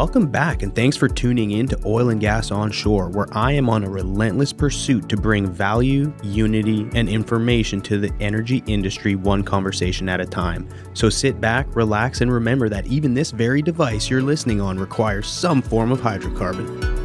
Welcome 0.00 0.28
back, 0.28 0.62
and 0.62 0.74
thanks 0.74 0.96
for 0.96 1.08
tuning 1.08 1.50
in 1.50 1.68
to 1.68 1.78
Oil 1.84 2.08
and 2.08 2.22
Gas 2.22 2.50
Onshore, 2.50 3.10
where 3.10 3.26
I 3.32 3.52
am 3.52 3.68
on 3.68 3.84
a 3.84 3.90
relentless 3.90 4.50
pursuit 4.50 5.10
to 5.10 5.16
bring 5.18 5.46
value, 5.46 6.10
unity, 6.22 6.88
and 6.94 7.06
information 7.06 7.82
to 7.82 7.98
the 7.98 8.10
energy 8.18 8.62
industry 8.66 9.14
one 9.14 9.42
conversation 9.42 10.08
at 10.08 10.18
a 10.18 10.24
time. 10.24 10.66
So 10.94 11.10
sit 11.10 11.38
back, 11.38 11.76
relax, 11.76 12.22
and 12.22 12.32
remember 12.32 12.70
that 12.70 12.86
even 12.86 13.12
this 13.12 13.30
very 13.30 13.60
device 13.60 14.08
you're 14.08 14.22
listening 14.22 14.58
on 14.58 14.78
requires 14.78 15.28
some 15.28 15.60
form 15.60 15.92
of 15.92 16.00
hydrocarbon. 16.00 16.99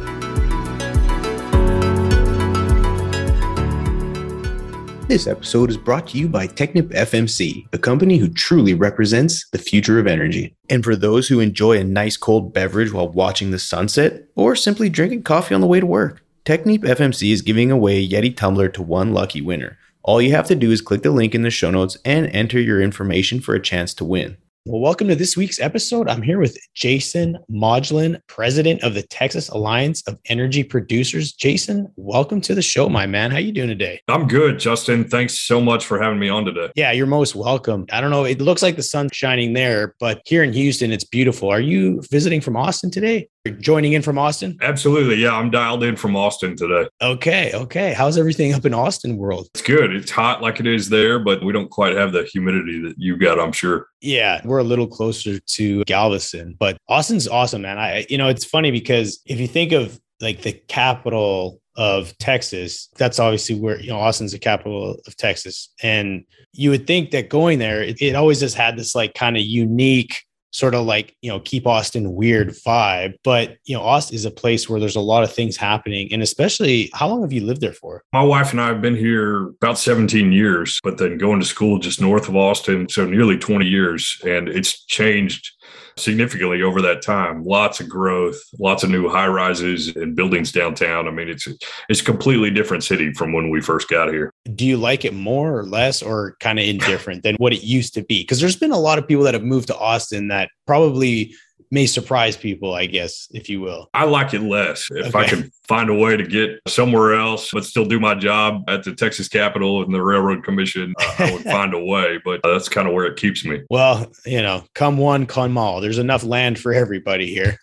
This 5.08 5.28
episode 5.28 5.70
is 5.70 5.76
brought 5.76 6.08
to 6.08 6.18
you 6.18 6.28
by 6.28 6.48
Technip 6.48 6.88
FMC, 6.88 7.70
the 7.70 7.78
company 7.78 8.16
who 8.16 8.28
truly 8.28 8.74
represents 8.74 9.48
the 9.50 9.58
future 9.58 10.00
of 10.00 10.08
energy. 10.08 10.56
And 10.68 10.82
for 10.82 10.96
those 10.96 11.28
who 11.28 11.38
enjoy 11.38 11.78
a 11.78 11.84
nice 11.84 12.16
cold 12.16 12.52
beverage 12.52 12.92
while 12.92 13.08
watching 13.08 13.52
the 13.52 13.58
sunset 13.60 14.24
or 14.34 14.56
simply 14.56 14.88
drinking 14.88 15.22
coffee 15.22 15.54
on 15.54 15.60
the 15.60 15.68
way 15.68 15.78
to 15.78 15.86
work, 15.86 16.24
Technip 16.44 16.80
FMC 16.80 17.32
is 17.32 17.40
giving 17.40 17.70
away 17.70 17.98
a 17.98 18.08
Yeti 18.08 18.36
tumbler 18.36 18.68
to 18.70 18.82
one 18.82 19.14
lucky 19.14 19.40
winner. 19.40 19.78
All 20.02 20.20
you 20.20 20.32
have 20.32 20.48
to 20.48 20.56
do 20.56 20.72
is 20.72 20.80
click 20.80 21.04
the 21.04 21.12
link 21.12 21.36
in 21.36 21.42
the 21.42 21.50
show 21.50 21.70
notes 21.70 21.96
and 22.04 22.26
enter 22.34 22.60
your 22.60 22.82
information 22.82 23.38
for 23.40 23.54
a 23.54 23.62
chance 23.62 23.94
to 23.94 24.04
win. 24.04 24.36
Well, 24.68 24.80
welcome 24.80 25.06
to 25.06 25.14
this 25.14 25.36
week's 25.36 25.60
episode. 25.60 26.08
I'm 26.08 26.22
here 26.22 26.40
with 26.40 26.58
Jason 26.74 27.38
Modglin, 27.48 28.20
president 28.26 28.82
of 28.82 28.94
the 28.94 29.02
Texas 29.04 29.48
Alliance 29.48 30.02
of 30.08 30.18
Energy 30.26 30.64
Producers. 30.64 31.32
Jason, 31.32 31.86
welcome 31.94 32.40
to 32.40 32.52
the 32.52 32.62
show, 32.62 32.88
my 32.88 33.06
man. 33.06 33.30
How 33.30 33.38
you 33.38 33.52
doing 33.52 33.68
today? 33.68 34.00
I'm 34.08 34.26
good, 34.26 34.58
Justin. 34.58 35.04
Thanks 35.04 35.38
so 35.38 35.60
much 35.60 35.86
for 35.86 36.02
having 36.02 36.18
me 36.18 36.28
on 36.28 36.44
today. 36.44 36.72
Yeah, 36.74 36.90
you're 36.90 37.06
most 37.06 37.36
welcome. 37.36 37.86
I 37.92 38.00
don't 38.00 38.10
know, 38.10 38.24
it 38.24 38.40
looks 38.40 38.60
like 38.60 38.74
the 38.74 38.82
sun's 38.82 39.12
shining 39.14 39.52
there, 39.52 39.94
but 40.00 40.20
here 40.24 40.42
in 40.42 40.52
Houston, 40.52 40.90
it's 40.90 41.04
beautiful. 41.04 41.48
Are 41.48 41.60
you 41.60 42.02
visiting 42.10 42.40
from 42.40 42.56
Austin 42.56 42.90
today? 42.90 43.28
Joining 43.50 43.92
in 43.92 44.02
from 44.02 44.18
Austin? 44.18 44.58
Absolutely. 44.60 45.16
Yeah, 45.16 45.34
I'm 45.34 45.50
dialed 45.50 45.82
in 45.82 45.96
from 45.96 46.16
Austin 46.16 46.56
today. 46.56 46.88
Okay. 47.00 47.52
Okay. 47.54 47.92
How's 47.92 48.18
everything 48.18 48.54
up 48.54 48.64
in 48.64 48.74
Austin 48.74 49.16
world? 49.16 49.48
It's 49.54 49.62
good. 49.62 49.94
It's 49.94 50.10
hot 50.10 50.42
like 50.42 50.60
it 50.60 50.66
is 50.66 50.88
there, 50.88 51.18
but 51.18 51.42
we 51.42 51.52
don't 51.52 51.70
quite 51.70 51.96
have 51.96 52.12
the 52.12 52.24
humidity 52.24 52.80
that 52.80 52.94
you've 52.98 53.20
got, 53.20 53.38
I'm 53.38 53.52
sure. 53.52 53.88
Yeah, 54.00 54.40
we're 54.44 54.58
a 54.58 54.64
little 54.64 54.86
closer 54.86 55.40
to 55.40 55.84
Galveston, 55.84 56.56
but 56.58 56.76
Austin's 56.88 57.26
awesome, 57.26 57.62
man. 57.62 57.78
I 57.78 58.06
you 58.08 58.18
know, 58.18 58.28
it's 58.28 58.44
funny 58.44 58.70
because 58.70 59.20
if 59.26 59.40
you 59.40 59.48
think 59.48 59.72
of 59.72 60.00
like 60.20 60.42
the 60.42 60.52
capital 60.52 61.60
of 61.76 62.16
Texas, 62.18 62.88
that's 62.96 63.18
obviously 63.18 63.58
where 63.58 63.80
you 63.80 63.90
know 63.90 63.98
Austin's 63.98 64.32
the 64.32 64.38
capital 64.38 64.96
of 65.06 65.16
Texas. 65.16 65.72
And 65.82 66.24
you 66.52 66.70
would 66.70 66.86
think 66.86 67.10
that 67.10 67.28
going 67.28 67.58
there, 67.58 67.82
it, 67.82 68.00
it 68.00 68.14
always 68.14 68.40
just 68.40 68.56
had 68.56 68.76
this 68.76 68.94
like 68.94 69.14
kind 69.14 69.36
of 69.36 69.42
unique 69.42 70.24
sort 70.52 70.74
of 70.74 70.86
like 70.86 71.14
you 71.22 71.30
know 71.30 71.40
keep 71.40 71.66
austin 71.66 72.14
weird 72.14 72.48
vibe. 72.66 73.14
But 73.24 73.56
you 73.64 73.76
know 73.76 73.82
austin 73.82 74.14
is 74.16 74.24
a 74.24 74.30
place 74.30 74.68
where 74.68 74.80
there's 74.80 74.96
a 74.96 75.00
lot 75.00 75.22
of 75.22 75.32
things 75.32 75.56
happening. 75.56 76.12
And 76.12 76.22
especially 76.22 76.90
how 76.94 77.08
long 77.08 77.22
have 77.22 77.32
you 77.32 77.42
lived 77.42 77.60
there 77.60 77.72
for? 77.72 78.02
My 78.12 78.22
wife 78.22 78.52
and 78.52 78.60
i 78.60 78.68
have 78.68 78.80
been 78.80 78.96
here 78.96 79.48
about 79.62 79.78
17 79.78 80.32
years 80.32 80.80
but 80.82 80.98
then 80.98 81.18
going 81.18 81.40
to 81.40 81.46
school 81.46 81.78
just 81.78 82.00
north 82.00 82.28
of 82.28 82.36
austin 82.36 82.88
so 82.88 83.06
nearly 83.06 83.38
20 83.38 83.66
years. 83.66 84.20
And 84.24 84.48
it's 84.48 84.84
changed 84.84 85.52
significantly 85.96 86.62
over 86.62 86.82
that 86.82 87.02
time. 87.02 87.44
Lots 87.44 87.80
of 87.80 87.88
growth, 87.88 88.38
lots 88.58 88.82
of 88.82 88.90
new 88.90 89.08
high 89.08 89.28
rises 89.28 89.94
and 89.96 90.14
buildings 90.14 90.52
downtown. 90.52 91.08
I 91.08 91.10
mean, 91.10 91.28
it's 91.28 91.48
it's 91.88 92.00
a 92.00 92.04
completely 92.04 92.50
different 92.50 92.84
city 92.84 93.12
from 93.12 93.32
when 93.32 93.50
we 93.50 93.60
first 93.60 93.88
got 93.88 94.08
here. 94.10 94.30
Do 94.54 94.66
you 94.66 94.76
like 94.76 95.04
it 95.04 95.14
more 95.14 95.58
or 95.58 95.64
less, 95.64 96.02
or 96.02 96.36
kind 96.40 96.58
of 96.58 96.64
indifferent 96.64 97.22
than 97.22 97.36
what 97.36 97.52
it 97.52 97.62
used 97.62 97.94
to 97.94 98.02
be? 98.02 98.22
Because 98.22 98.40
there's 98.40 98.56
been 98.56 98.72
a 98.72 98.78
lot 98.78 98.98
of 98.98 99.08
people 99.08 99.24
that 99.24 99.34
have 99.34 99.44
moved 99.44 99.68
to 99.68 99.76
Austin 99.76 100.28
that 100.28 100.50
probably 100.66 101.34
may 101.70 101.86
surprise 101.86 102.36
people, 102.36 102.74
I 102.74 102.86
guess, 102.86 103.28
if 103.32 103.48
you 103.48 103.60
will. 103.60 103.88
I 103.94 104.04
like 104.04 104.34
it 104.34 104.42
less. 104.42 104.88
If 104.90 105.14
okay. 105.14 105.18
I 105.18 105.28
can 105.28 105.50
find 105.66 105.90
a 105.90 105.94
way 105.94 106.16
to 106.16 106.24
get 106.24 106.60
somewhere 106.66 107.14
else, 107.14 107.50
but 107.52 107.64
still 107.64 107.84
do 107.84 107.98
my 107.98 108.14
job 108.14 108.64
at 108.68 108.84
the 108.84 108.94
Texas 108.94 109.28
Capitol 109.28 109.82
and 109.82 109.92
the 109.92 110.02
Railroad 110.02 110.44
Commission, 110.44 110.94
uh, 110.98 111.14
I 111.18 111.32
would 111.32 111.42
find 111.44 111.74
a 111.74 111.84
way. 111.84 112.20
But 112.24 112.40
that's 112.42 112.68
kind 112.68 112.86
of 112.86 112.94
where 112.94 113.06
it 113.06 113.16
keeps 113.16 113.44
me. 113.44 113.62
Well, 113.70 114.12
you 114.24 114.42
know, 114.42 114.64
come 114.74 114.98
one, 114.98 115.26
come 115.26 115.58
all. 115.58 115.80
There's 115.80 115.98
enough 115.98 116.24
land 116.24 116.58
for 116.58 116.72
everybody 116.72 117.32
here. 117.32 117.58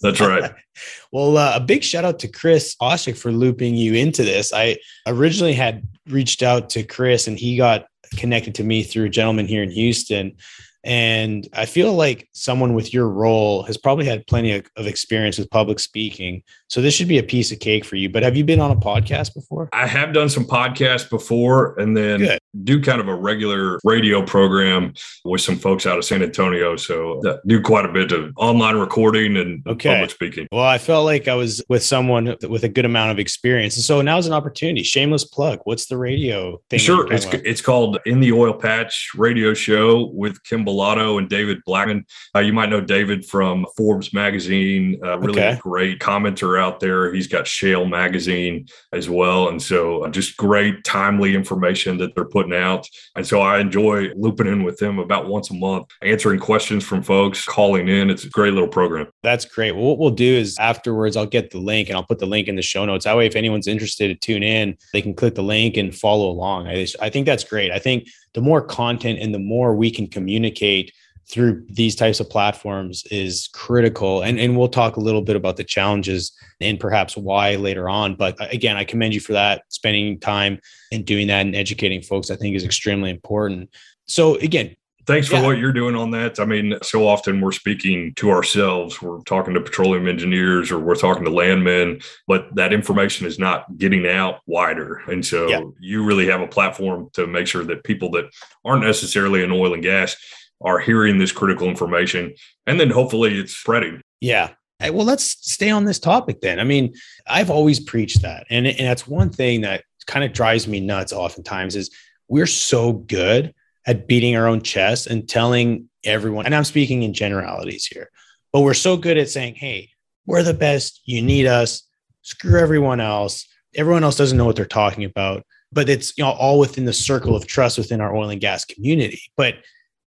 That's 0.00 0.20
right. 0.20 0.52
well, 1.12 1.36
uh, 1.36 1.52
a 1.56 1.60
big 1.60 1.82
shout 1.84 2.04
out 2.04 2.18
to 2.20 2.28
Chris 2.28 2.76
Oshik 2.80 3.16
for 3.16 3.32
looping 3.32 3.74
you 3.74 3.94
into 3.94 4.22
this. 4.22 4.52
I 4.52 4.78
originally 5.06 5.52
had 5.52 5.86
reached 6.08 6.42
out 6.42 6.70
to 6.70 6.82
Chris 6.82 7.26
and 7.26 7.38
he 7.38 7.56
got 7.56 7.86
connected 8.16 8.54
to 8.56 8.64
me 8.64 8.82
through 8.82 9.06
a 9.06 9.10
gentleman 9.10 9.46
here 9.46 9.62
in 9.62 9.70
Houston 9.70 10.36
and 10.82 11.46
I 11.52 11.66
feel 11.66 11.94
like 11.94 12.28
someone 12.32 12.74
with 12.74 12.94
your 12.94 13.08
role 13.08 13.62
has 13.64 13.76
probably 13.76 14.06
had 14.06 14.26
plenty 14.26 14.52
of, 14.52 14.66
of, 14.76 14.86
experience 14.86 15.38
with 15.38 15.50
public 15.50 15.78
speaking. 15.78 16.42
So 16.68 16.80
this 16.80 16.94
should 16.94 17.08
be 17.08 17.18
a 17.18 17.22
piece 17.22 17.52
of 17.52 17.60
cake 17.60 17.84
for 17.84 17.96
you. 17.96 18.08
But 18.08 18.22
have 18.22 18.36
you 18.36 18.44
been 18.44 18.60
on 18.60 18.70
a 18.70 18.76
podcast 18.76 19.34
before? 19.34 19.68
I 19.72 19.86
have 19.86 20.14
done 20.14 20.30
some 20.30 20.44
podcasts 20.44 21.08
before 21.08 21.78
and 21.78 21.96
then. 21.96 22.38
Do 22.64 22.80
kind 22.80 23.00
of 23.00 23.06
a 23.06 23.14
regular 23.14 23.78
radio 23.84 24.22
program 24.22 24.94
with 25.24 25.40
some 25.40 25.56
folks 25.56 25.86
out 25.86 25.98
of 25.98 26.04
San 26.04 26.20
Antonio. 26.20 26.74
So 26.74 27.22
do 27.46 27.62
quite 27.62 27.84
a 27.84 27.92
bit 27.92 28.10
of 28.10 28.32
online 28.36 28.76
recording 28.76 29.36
and 29.36 29.64
okay. 29.68 29.90
public 29.90 30.10
speaking. 30.10 30.48
Well, 30.50 30.64
I 30.64 30.78
felt 30.78 31.04
like 31.04 31.28
I 31.28 31.34
was 31.34 31.62
with 31.68 31.84
someone 31.84 32.36
with 32.48 32.64
a 32.64 32.68
good 32.68 32.84
amount 32.84 33.12
of 33.12 33.20
experience. 33.20 33.76
And 33.76 33.84
so 33.84 34.00
now's 34.02 34.26
an 34.26 34.32
opportunity. 34.32 34.82
Shameless 34.82 35.24
plug. 35.24 35.60
What's 35.62 35.86
the 35.86 35.96
radio 35.96 36.60
thing? 36.70 36.80
Sure. 36.80 37.12
It's, 37.12 37.26
it's 37.26 37.60
called 37.60 38.00
In 38.04 38.18
the 38.18 38.32
Oil 38.32 38.52
Patch 38.52 39.10
Radio 39.14 39.54
Show 39.54 40.10
with 40.12 40.42
Kym 40.42 40.66
Bolado 40.66 41.18
and 41.18 41.28
David 41.28 41.58
Blackman. 41.64 42.04
Uh, 42.34 42.40
you 42.40 42.52
might 42.52 42.68
know 42.68 42.80
David 42.80 43.24
from 43.24 43.64
Forbes 43.76 44.12
magazine, 44.12 44.98
uh, 45.04 45.18
really 45.20 45.40
okay. 45.40 45.58
great 45.60 46.00
commenter 46.00 46.60
out 46.60 46.80
there. 46.80 47.14
He's 47.14 47.28
got 47.28 47.46
Shale 47.46 47.86
magazine 47.86 48.66
as 48.92 49.08
well. 49.08 49.48
And 49.48 49.62
so 49.62 50.02
uh, 50.04 50.08
just 50.10 50.36
great, 50.36 50.82
timely 50.82 51.36
information 51.36 51.96
that 51.98 52.16
they're 52.16 52.24
putting 52.24 52.39
out. 52.48 52.88
And 53.16 53.26
so 53.26 53.40
I 53.40 53.58
enjoy 53.58 54.12
looping 54.14 54.46
in 54.46 54.62
with 54.62 54.78
them 54.78 54.98
about 54.98 55.28
once 55.28 55.50
a 55.50 55.54
month, 55.54 55.88
answering 56.02 56.40
questions 56.40 56.84
from 56.84 57.02
folks, 57.02 57.44
calling 57.44 57.88
in. 57.88 58.10
It's 58.10 58.24
a 58.24 58.30
great 58.30 58.54
little 58.54 58.68
program. 58.68 59.08
That's 59.22 59.44
great. 59.44 59.72
Well, 59.72 59.84
what 59.84 59.98
we'll 59.98 60.10
do 60.10 60.34
is 60.36 60.56
afterwards, 60.58 61.16
I'll 61.16 61.26
get 61.26 61.50
the 61.50 61.58
link 61.58 61.88
and 61.88 61.96
I'll 61.96 62.04
put 62.04 62.18
the 62.18 62.26
link 62.26 62.48
in 62.48 62.56
the 62.56 62.62
show 62.62 62.84
notes. 62.84 63.04
That 63.04 63.16
way, 63.16 63.26
if 63.26 63.36
anyone's 63.36 63.66
interested 63.66 64.08
to 64.08 64.14
tune 64.14 64.42
in, 64.42 64.76
they 64.92 65.02
can 65.02 65.14
click 65.14 65.34
the 65.34 65.42
link 65.42 65.76
and 65.76 65.94
follow 65.94 66.28
along. 66.30 66.66
I, 66.66 66.76
just, 66.76 66.96
I 67.00 67.10
think 67.10 67.26
that's 67.26 67.44
great. 67.44 67.70
I 67.70 67.78
think 67.78 68.08
the 68.34 68.40
more 68.40 68.62
content 68.62 69.18
and 69.20 69.34
the 69.34 69.38
more 69.38 69.74
we 69.74 69.90
can 69.90 70.06
communicate 70.06 70.92
through 71.30 71.64
these 71.68 71.94
types 71.94 72.20
of 72.20 72.28
platforms 72.28 73.04
is 73.10 73.48
critical. 73.52 74.22
And, 74.22 74.38
and 74.38 74.56
we'll 74.56 74.68
talk 74.68 74.96
a 74.96 75.00
little 75.00 75.22
bit 75.22 75.36
about 75.36 75.56
the 75.56 75.64
challenges 75.64 76.32
and 76.60 76.78
perhaps 76.78 77.16
why 77.16 77.56
later 77.56 77.88
on. 77.88 78.16
But 78.16 78.36
again, 78.52 78.76
I 78.76 78.84
commend 78.84 79.14
you 79.14 79.20
for 79.20 79.32
that. 79.32 79.62
Spending 79.68 80.18
time 80.18 80.60
and 80.92 81.04
doing 81.04 81.28
that 81.28 81.46
and 81.46 81.54
educating 81.54 82.02
folks, 82.02 82.30
I 82.30 82.36
think, 82.36 82.56
is 82.56 82.64
extremely 82.64 83.10
important. 83.10 83.70
So, 84.06 84.36
again, 84.36 84.76
Thanks 85.06 85.26
for 85.26 85.36
yeah. 85.36 85.46
what 85.46 85.58
you're 85.58 85.72
doing 85.72 85.96
on 85.96 86.12
that. 86.12 86.38
I 86.38 86.44
mean, 86.44 86.78
so 86.82 87.08
often 87.08 87.40
we're 87.40 87.50
speaking 87.50 88.14
to 88.14 88.30
ourselves. 88.30 89.02
We're 89.02 89.22
talking 89.22 89.54
to 89.54 89.60
petroleum 89.60 90.06
engineers 90.06 90.70
or 90.70 90.78
we're 90.78 90.94
talking 90.94 91.24
to 91.24 91.30
landmen, 91.30 92.00
but 92.28 92.54
that 92.54 92.72
information 92.72 93.26
is 93.26 93.36
not 93.36 93.76
getting 93.76 94.06
out 94.06 94.40
wider. 94.46 95.02
And 95.08 95.26
so 95.26 95.48
yeah. 95.48 95.62
you 95.80 96.04
really 96.04 96.26
have 96.26 96.42
a 96.42 96.46
platform 96.46 97.10
to 97.14 97.26
make 97.26 97.48
sure 97.48 97.64
that 97.64 97.82
people 97.82 98.10
that 98.12 98.26
aren't 98.64 98.84
necessarily 98.84 99.42
in 99.42 99.50
oil 99.50 99.74
and 99.74 99.82
gas 99.82 100.16
are 100.60 100.78
hearing 100.78 101.18
this 101.18 101.32
critical 101.32 101.68
information. 101.68 102.34
And 102.66 102.78
then 102.78 102.90
hopefully 102.90 103.38
it's 103.38 103.56
spreading. 103.56 104.00
Yeah. 104.20 104.50
Well, 104.80 105.04
let's 105.04 105.24
stay 105.24 105.70
on 105.70 105.84
this 105.84 105.98
topic 105.98 106.40
then. 106.40 106.58
I 106.58 106.64
mean, 106.64 106.94
I've 107.26 107.50
always 107.50 107.80
preached 107.80 108.22
that. 108.22 108.46
And, 108.50 108.66
and 108.66 108.78
that's 108.78 109.06
one 109.06 109.30
thing 109.30 109.60
that 109.62 109.84
kind 110.06 110.24
of 110.24 110.32
drives 110.32 110.66
me 110.66 110.80
nuts 110.80 111.12
oftentimes 111.12 111.76
is 111.76 111.90
we're 112.28 112.46
so 112.46 112.92
good 112.92 113.54
at 113.86 114.06
beating 114.06 114.36
our 114.36 114.46
own 114.46 114.62
chest 114.62 115.06
and 115.06 115.28
telling 115.28 115.88
everyone, 116.04 116.46
and 116.46 116.54
I'm 116.54 116.64
speaking 116.64 117.02
in 117.02 117.12
generalities 117.12 117.86
here, 117.86 118.10
but 118.52 118.60
we're 118.60 118.74
so 118.74 118.96
good 118.96 119.18
at 119.18 119.28
saying, 119.28 119.56
hey, 119.56 119.90
we're 120.26 120.42
the 120.42 120.54
best. 120.54 121.00
You 121.04 121.22
need 121.22 121.46
us. 121.46 121.82
Screw 122.22 122.58
everyone 122.58 123.00
else. 123.00 123.46
Everyone 123.74 124.04
else 124.04 124.16
doesn't 124.16 124.36
know 124.36 124.44
what 124.44 124.56
they're 124.56 124.64
talking 124.64 125.04
about, 125.04 125.44
but 125.72 125.88
it's 125.88 126.16
you 126.18 126.24
know 126.24 126.30
all 126.30 126.58
within 126.58 126.84
the 126.84 126.92
circle 126.92 127.34
of 127.34 127.46
trust 127.46 127.78
within 127.78 128.00
our 128.00 128.14
oil 128.14 128.30
and 128.30 128.40
gas 128.40 128.64
community. 128.64 129.22
But 129.36 129.54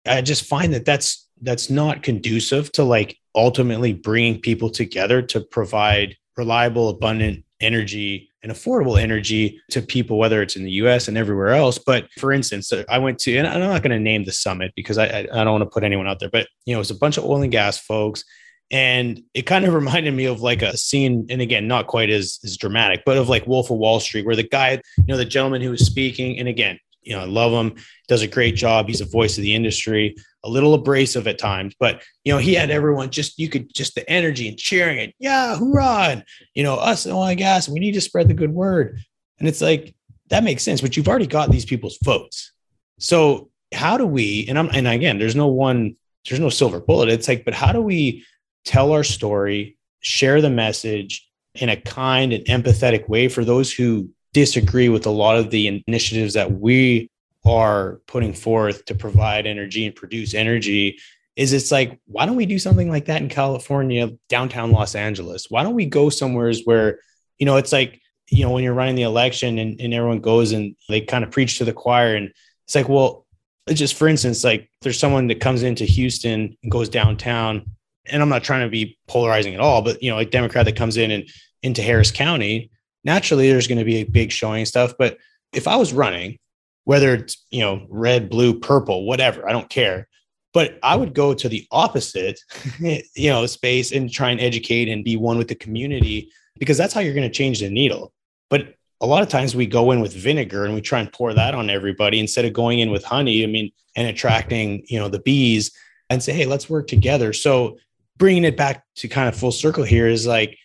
I 0.06 0.22
just 0.22 0.44
find 0.44 0.72
that 0.74 0.84
that's 0.84 1.28
that's 1.42 1.70
not 1.70 2.02
conducive 2.02 2.70
to 2.72 2.84
like 2.84 3.16
ultimately 3.34 3.92
bringing 3.92 4.40
people 4.40 4.70
together 4.70 5.22
to 5.22 5.40
provide 5.40 6.16
reliable, 6.36 6.88
abundant 6.88 7.44
energy 7.60 8.30
and 8.42 8.50
affordable 8.50 8.98
energy 9.00 9.60
to 9.70 9.82
people, 9.82 10.18
whether 10.18 10.40
it's 10.40 10.56
in 10.56 10.64
the 10.64 10.70
US 10.72 11.08
and 11.08 11.18
everywhere 11.18 11.50
else. 11.50 11.78
But 11.78 12.08
for 12.18 12.32
instance, 12.32 12.72
uh, 12.72 12.84
I 12.88 12.98
went 12.98 13.18
to, 13.20 13.36
and 13.36 13.46
I'm 13.46 13.60
not 13.60 13.82
going 13.82 13.90
to 13.90 14.00
name 14.00 14.24
the 14.24 14.32
summit 14.32 14.72
because 14.74 14.96
I, 14.96 15.26
I 15.32 15.44
don't 15.44 15.52
want 15.52 15.62
to 15.64 15.70
put 15.70 15.84
anyone 15.84 16.06
out 16.06 16.20
there, 16.20 16.30
but 16.30 16.48
you 16.64 16.74
know, 16.74 16.80
it's 16.80 16.90
a 16.90 16.98
bunch 16.98 17.18
of 17.18 17.24
oil 17.24 17.42
and 17.42 17.52
gas 17.52 17.78
folks. 17.78 18.24
And 18.70 19.22
it 19.34 19.42
kind 19.42 19.64
of 19.66 19.74
reminded 19.82 20.14
me 20.14 20.24
of 20.24 20.40
like 20.40 20.62
a 20.62 20.76
scene, 20.76 21.26
and 21.28 21.42
again, 21.42 21.68
not 21.68 21.86
quite 21.86 22.08
as, 22.08 22.38
as 22.44 22.56
dramatic, 22.56 23.02
but 23.04 23.18
of 23.18 23.28
like 23.28 23.46
Wolf 23.46 23.70
of 23.70 23.76
Wall 23.76 24.00
Street, 24.00 24.24
where 24.24 24.36
the 24.36 24.48
guy, 24.48 24.80
you 24.96 25.04
know, 25.06 25.16
the 25.16 25.24
gentleman 25.24 25.60
who 25.60 25.70
was 25.70 25.84
speaking, 25.84 26.38
and 26.38 26.48
again, 26.48 26.78
you 27.10 27.16
know, 27.16 27.22
I 27.22 27.26
love 27.26 27.52
him. 27.52 27.74
Does 28.06 28.22
a 28.22 28.28
great 28.28 28.54
job. 28.54 28.86
He's 28.86 29.00
a 29.00 29.04
voice 29.04 29.36
of 29.36 29.42
the 29.42 29.52
industry. 29.52 30.14
A 30.44 30.48
little 30.48 30.74
abrasive 30.74 31.26
at 31.26 31.38
times, 31.38 31.74
but 31.78 32.02
you 32.24 32.32
know, 32.32 32.38
he 32.38 32.54
had 32.54 32.70
everyone 32.70 33.10
just 33.10 33.38
you 33.38 33.48
could 33.48 33.74
just 33.74 33.94
the 33.94 34.08
energy 34.08 34.48
and 34.48 34.56
cheering 34.56 34.98
it. 34.98 35.12
Yeah, 35.18 35.56
hoorah! 35.56 36.06
And, 36.08 36.24
you 36.54 36.62
know, 36.62 36.76
us 36.76 37.06
oh, 37.06 37.22
and 37.22 37.36
gas. 37.36 37.68
We 37.68 37.80
need 37.80 37.92
to 37.92 38.00
spread 38.00 38.28
the 38.28 38.32
good 38.32 38.54
word. 38.54 39.00
And 39.38 39.48
it's 39.48 39.60
like 39.60 39.94
that 40.28 40.44
makes 40.44 40.62
sense, 40.62 40.80
but 40.80 40.96
you've 40.96 41.08
already 41.08 41.26
got 41.26 41.50
these 41.50 41.66
people's 41.66 41.98
votes. 42.02 42.52
So 42.98 43.50
how 43.74 43.98
do 43.98 44.06
we? 44.06 44.46
And 44.48 44.58
I'm 44.58 44.70
and 44.72 44.86
again, 44.86 45.18
there's 45.18 45.36
no 45.36 45.48
one, 45.48 45.96
there's 46.26 46.40
no 46.40 46.48
silver 46.48 46.80
bullet. 46.80 47.10
It's 47.10 47.28
like, 47.28 47.44
but 47.44 47.54
how 47.54 47.72
do 47.72 47.82
we 47.82 48.24
tell 48.64 48.92
our 48.92 49.04
story, 49.04 49.76
share 50.00 50.40
the 50.40 50.48
message 50.48 51.28
in 51.56 51.68
a 51.68 51.76
kind 51.76 52.32
and 52.32 52.44
empathetic 52.46 53.08
way 53.08 53.28
for 53.28 53.44
those 53.44 53.72
who 53.72 54.08
disagree 54.32 54.88
with 54.88 55.06
a 55.06 55.10
lot 55.10 55.36
of 55.36 55.50
the 55.50 55.82
initiatives 55.86 56.34
that 56.34 56.52
we 56.52 57.10
are 57.44 58.00
putting 58.06 58.32
forth 58.32 58.84
to 58.84 58.94
provide 58.94 59.46
energy 59.46 59.86
and 59.86 59.94
produce 59.94 60.34
energy 60.34 60.98
is 61.36 61.52
it's 61.52 61.72
like 61.72 61.98
why 62.06 62.26
don't 62.26 62.36
we 62.36 62.44
do 62.44 62.58
something 62.58 62.90
like 62.90 63.06
that 63.06 63.22
in 63.22 63.28
california 63.28 64.10
downtown 64.28 64.72
los 64.72 64.94
angeles? 64.94 65.46
Why 65.48 65.62
don't 65.62 65.74
we 65.74 65.86
go 65.86 66.10
somewhere 66.10 66.52
where 66.64 66.98
you 67.38 67.46
know 67.46 67.56
it's 67.56 67.72
like 67.72 68.00
you 68.28 68.44
know 68.44 68.50
when 68.50 68.62
you're 68.62 68.74
running 68.74 68.94
the 68.94 69.02
election 69.02 69.58
and, 69.58 69.80
and 69.80 69.94
everyone 69.94 70.20
goes 70.20 70.52
and 70.52 70.76
they 70.88 71.00
kind 71.00 71.24
of 71.24 71.30
preach 71.30 71.58
to 71.58 71.64
the 71.64 71.72
choir 71.72 72.14
and 72.14 72.30
it's 72.66 72.74
like 72.74 72.88
well 72.88 73.26
it's 73.66 73.78
just 73.78 73.94
for 73.94 74.08
instance 74.08 74.44
like 74.44 74.70
there's 74.82 74.98
someone 74.98 75.26
that 75.26 75.40
comes 75.40 75.62
into 75.62 75.84
houston 75.84 76.56
and 76.62 76.72
goes 76.72 76.88
downtown 76.88 77.64
and 78.06 78.22
i'm 78.22 78.28
not 78.28 78.44
trying 78.44 78.66
to 78.66 78.70
be 78.70 78.98
polarizing 79.08 79.54
at 79.54 79.60
all 79.60 79.82
but 79.82 80.02
you 80.02 80.10
know 80.10 80.18
a 80.18 80.24
democrat 80.24 80.64
that 80.64 80.76
comes 80.76 80.96
in 80.96 81.10
and 81.10 81.28
into 81.62 81.82
harris 81.82 82.10
county 82.10 82.70
naturally 83.04 83.50
there's 83.50 83.66
going 83.66 83.78
to 83.78 83.84
be 83.84 83.96
a 83.96 84.04
big 84.04 84.32
showing 84.32 84.66
stuff. 84.66 84.94
But 84.98 85.18
if 85.52 85.66
I 85.66 85.76
was 85.76 85.92
running, 85.92 86.38
whether 86.84 87.14
it's, 87.14 87.44
you 87.50 87.60
know, 87.60 87.86
red, 87.88 88.30
blue, 88.30 88.58
purple, 88.58 89.06
whatever, 89.06 89.48
I 89.48 89.52
don't 89.52 89.68
care. 89.68 90.08
But 90.52 90.78
I 90.82 90.96
would 90.96 91.14
go 91.14 91.32
to 91.32 91.48
the 91.48 91.66
opposite, 91.70 92.40
you 92.80 93.30
know, 93.30 93.46
space 93.46 93.92
and 93.92 94.10
try 94.10 94.30
and 94.30 94.40
educate 94.40 94.88
and 94.88 95.04
be 95.04 95.16
one 95.16 95.38
with 95.38 95.48
the 95.48 95.54
community 95.54 96.30
because 96.58 96.76
that's 96.76 96.92
how 96.92 97.00
you're 97.00 97.14
going 97.14 97.28
to 97.28 97.34
change 97.34 97.60
the 97.60 97.70
needle. 97.70 98.12
But 98.48 98.74
a 99.00 99.06
lot 99.06 99.22
of 99.22 99.28
times 99.28 99.54
we 99.54 99.66
go 99.66 99.92
in 99.92 100.00
with 100.00 100.14
vinegar 100.14 100.64
and 100.64 100.74
we 100.74 100.80
try 100.80 101.00
and 101.00 101.12
pour 101.12 101.32
that 101.32 101.54
on 101.54 101.70
everybody 101.70 102.18
instead 102.18 102.44
of 102.44 102.52
going 102.52 102.80
in 102.80 102.90
with 102.90 103.04
honey. 103.04 103.44
I 103.44 103.46
mean, 103.46 103.70
and 103.96 104.08
attracting, 104.08 104.84
you 104.86 104.98
know, 104.98 105.08
the 105.08 105.20
bees 105.20 105.72
and 106.10 106.22
say, 106.22 106.32
hey, 106.32 106.46
let's 106.46 106.68
work 106.68 106.86
together. 106.86 107.32
So 107.32 107.78
bringing 108.16 108.44
it 108.44 108.56
back 108.56 108.84
to 108.96 109.08
kind 109.08 109.28
of 109.28 109.36
full 109.36 109.52
circle 109.52 109.84
here 109.84 110.06
is 110.06 110.26
like, 110.26 110.58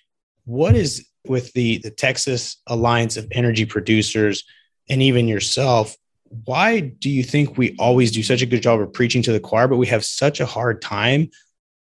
what 0.46 0.76
is 0.76 1.08
with 1.30 1.54
the 1.54 1.80
the 1.80 1.92
Texas 1.92 2.58
Alliance 2.68 3.18
of 3.18 3.28
Energy 3.32 3.66
Producers 3.66 4.44
and 4.90 5.02
even 5.02 5.28
yourself, 5.28 5.96
why 6.46 6.80
do 6.80 7.10
you 7.10 7.24
think 7.24 7.58
we 7.58 7.76
always 7.78 8.12
do 8.12 8.24
such 8.24 8.42
a 8.42 8.46
good 8.46 8.62
job 8.62 8.80
of 8.80 8.94
preaching 8.94 9.22
to 9.24 9.32
the 9.32 9.40
choir, 9.40 9.68
but 9.68 9.78
we 9.78 9.88
have 9.88 10.04
such 10.04 10.40
a 10.40 10.46
hard 10.46 10.82
time 10.82 11.30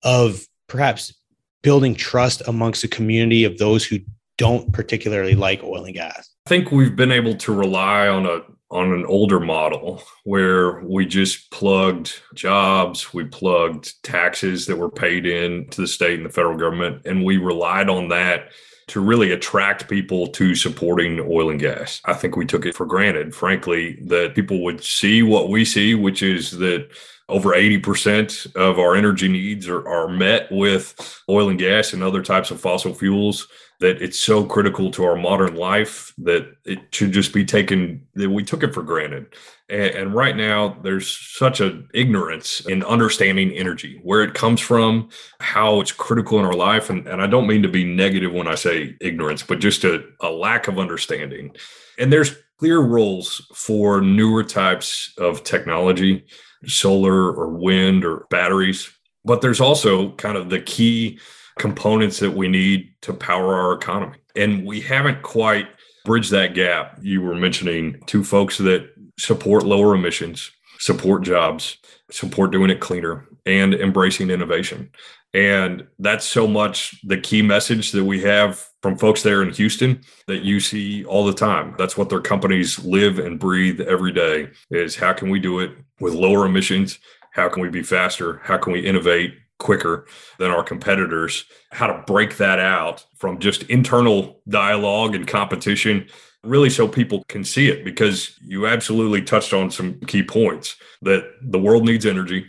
of 0.03 0.47
perhaps 0.67 1.15
building 1.63 1.95
trust 1.95 2.43
amongst 2.47 2.83
the 2.83 2.89
community 2.89 3.45
of 3.45 3.59
those 3.59 3.85
who 3.85 3.99
don't 4.39 4.73
particularly 4.73 5.35
like 5.35 5.63
oil 5.63 5.85
and 5.85 5.95
gas? 5.95 6.31
I 6.47 6.49
think 6.49 6.73
we've 6.73 6.97
been 6.97 7.13
able 7.13 7.37
to 7.37 7.55
rely 7.55 8.09
on 8.09 8.27
a 8.27 8.41
on 8.71 8.91
an 8.91 9.05
older 9.05 9.39
model 9.39 10.03
where 10.25 10.81
we 10.81 11.05
just 11.05 11.51
plugged 11.51 12.19
jobs, 12.35 13.13
we 13.13 13.23
plugged 13.23 14.03
taxes 14.03 14.65
that 14.65 14.77
were 14.77 14.91
paid 14.91 15.27
in 15.27 15.69
to 15.69 15.83
the 15.83 15.87
state 15.87 16.17
and 16.17 16.25
the 16.25 16.33
federal 16.33 16.57
government, 16.57 17.03
and 17.05 17.23
we 17.23 17.37
relied 17.37 17.91
on 17.91 18.09
that 18.09 18.49
to 18.93 19.01
really 19.01 19.33
attract 19.33 19.89
people 19.89 20.27
to 20.27 20.55
supporting 20.55 21.19
oil 21.21 21.49
and 21.49 21.59
gas. 21.59 22.03
I 22.05 22.13
think 22.13 22.37
we 22.37 22.45
took 22.45 22.67
it 22.67 22.75
for 22.75 22.85
granted, 22.85 23.35
frankly, 23.35 23.99
that 24.03 24.35
people 24.35 24.63
would 24.65 24.85
see 24.85 25.23
what 25.23 25.49
we 25.49 25.65
see, 25.65 25.95
which 25.95 26.23
is 26.23 26.59
that 26.59 26.91
over 27.31 27.53
80% 27.53 28.55
of 28.55 28.79
our 28.79 28.95
energy 28.95 29.29
needs 29.29 29.67
are, 29.67 29.89
are 29.89 30.09
met 30.09 30.53
with 30.53 31.23
oil 31.27 31.49
and 31.49 31.59
gas 31.59 31.95
and 31.95 32.03
other 32.03 32.23
types 32.23 32.51
of 32.51 32.61
fossil 32.61 32.93
fuels 32.93 33.49
that 33.83 34.01
it's 34.01 34.19
so 34.19 34.45
critical 34.45 34.93
to 34.93 35.05
our 35.05 35.17
modern 35.17 35.57
life 35.57 36.15
that 36.19 36.55
it 36.65 36.95
should 36.95 37.11
just 37.11 37.35
be 37.35 37.45
taken 37.45 38.07
that 38.15 38.31
we 38.31 38.45
took 38.45 38.63
it 38.63 38.73
for 38.73 38.83
granted. 38.83 39.27
And, 39.69 39.91
and, 39.95 40.15
right 40.15 40.37
now 40.37 40.79
there's 40.83 41.09
such 41.09 41.61
an 41.61 41.89
ignorance 41.93 42.61
in 42.67 42.85
understanding 42.85 43.51
energy 43.51 44.01
where 44.05 44.23
it 44.23 44.35
comes 44.35 44.61
from 44.61 45.09
how 45.41 45.81
it's 45.81 45.91
critical 45.91 46.39
in 46.39 46.45
our 46.45 46.55
life. 46.55 46.91
And, 46.91 47.09
and 47.09 47.21
i 47.21 47.27
don't 47.27 47.49
mean 47.49 47.63
to 47.63 47.69
be 47.69 47.85
negative 47.85 48.33
when 48.33 48.47
i 48.47 48.55
say 48.55 48.97
ignorance 49.01 49.43
but 49.43 49.59
just 49.59 49.85
a, 49.85 50.05
a 50.21 50.31
lack 50.31 50.69
of 50.69 50.79
understanding. 50.79 51.55
And 51.99 52.13
there's 52.13 52.37
clear 52.59 52.81
roles 52.81 53.45
for 53.53 54.01
newer 54.01 54.45
types 54.45 55.13
of 55.19 55.43
technology 55.43 56.25
solar 56.67 57.33
or 57.33 57.49
wind 57.49 58.05
or 58.05 58.29
batteries 58.31 58.89
but 59.25 59.41
there's 59.41 59.61
also 59.61 60.13
kind 60.13 60.37
of 60.37 60.51
the 60.51 60.61
key 60.61 61.19
components 61.59 62.19
that 62.21 62.33
we 62.33 62.49
need 62.49 62.95
to 63.03 63.13
power 63.13 63.55
our 63.55 63.73
economy. 63.73 64.19
And 64.37 64.65
we 64.67 64.81
haven't 64.81 65.23
quite 65.23 65.69
bridged 66.05 66.31
that 66.31 66.55
gap. 66.55 66.99
You 67.03 67.23
were 67.23 67.35
mentioning 67.35 68.01
two 68.07 68.25
folks 68.25 68.59
that 68.59 68.89
support 69.19 69.65
lower 69.65 69.95
emissions, 69.95 70.51
support 70.79 71.23
jobs, 71.23 71.77
support 72.11 72.51
doing 72.51 72.71
it 72.71 72.81
cleaner, 72.81 73.29
and 73.47 73.75
embracing 73.75 74.31
innovation. 74.31 74.91
And 75.35 75.87
that's 75.99 76.27
so 76.27 76.47
much 76.47 77.01
the 77.05 77.17
key 77.17 77.41
message 77.41 77.93
that 77.93 78.05
we 78.05 78.21
have 78.21 78.67
from 78.83 78.99
folks 78.99 79.23
there 79.23 79.43
in 79.43 79.51
Houston 79.51 80.03
that 80.27 80.43
you 80.43 80.61
see 80.61 81.05
all 81.05 81.25
the 81.25 81.33
time. 81.33 81.75
That's 81.79 81.97
what 81.97 82.11
their 82.11 82.21
companies 82.21 82.85
live 82.85 83.19
and 83.19 83.39
breathe 83.39 83.81
every 83.81 84.13
day 84.13 84.51
is 84.71 84.97
how 84.97 85.15
can 85.15 85.31
we 85.31 85.39
do 85.39 85.61
it 85.61 85.73
with 86.01 86.13
lower 86.13 86.45
emissions? 86.45 86.99
How 87.33 87.49
can 87.49 87.63
we 87.63 87.71
be 87.71 87.83
faster? 87.83 88.41
How 88.45 88.59
can 88.59 88.75
we 88.75 88.81
innovate? 88.81 89.35
Quicker 89.63 90.05
than 90.39 90.51
our 90.51 90.63
competitors, 90.63 91.45
how 91.71 91.87
to 91.87 92.03
break 92.07 92.37
that 92.37 92.59
out 92.59 93.07
from 93.17 93.39
just 93.39 93.63
internal 93.65 94.41
dialogue 94.49 95.15
and 95.15 95.27
competition, 95.27 96.07
really 96.43 96.69
so 96.69 96.89
people 96.89 97.25
can 97.29 97.45
see 97.45 97.69
it. 97.69 97.85
Because 97.85 98.37
you 98.45 98.67
absolutely 98.67 99.23
touched 99.23 99.55
on 99.55 99.71
some 99.71 100.01
key 100.01 100.23
points 100.23 100.77
that 101.01 101.25
the 101.41 101.59
world 101.59 101.87
needs 101.87 102.05
energy. 102.05 102.47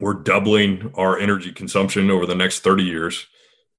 We're 0.00 0.14
doubling 0.14 0.92
our 0.94 1.18
energy 1.18 1.52
consumption 1.52 2.10
over 2.10 2.26
the 2.26 2.34
next 2.34 2.60
30 2.60 2.82
years. 2.82 3.26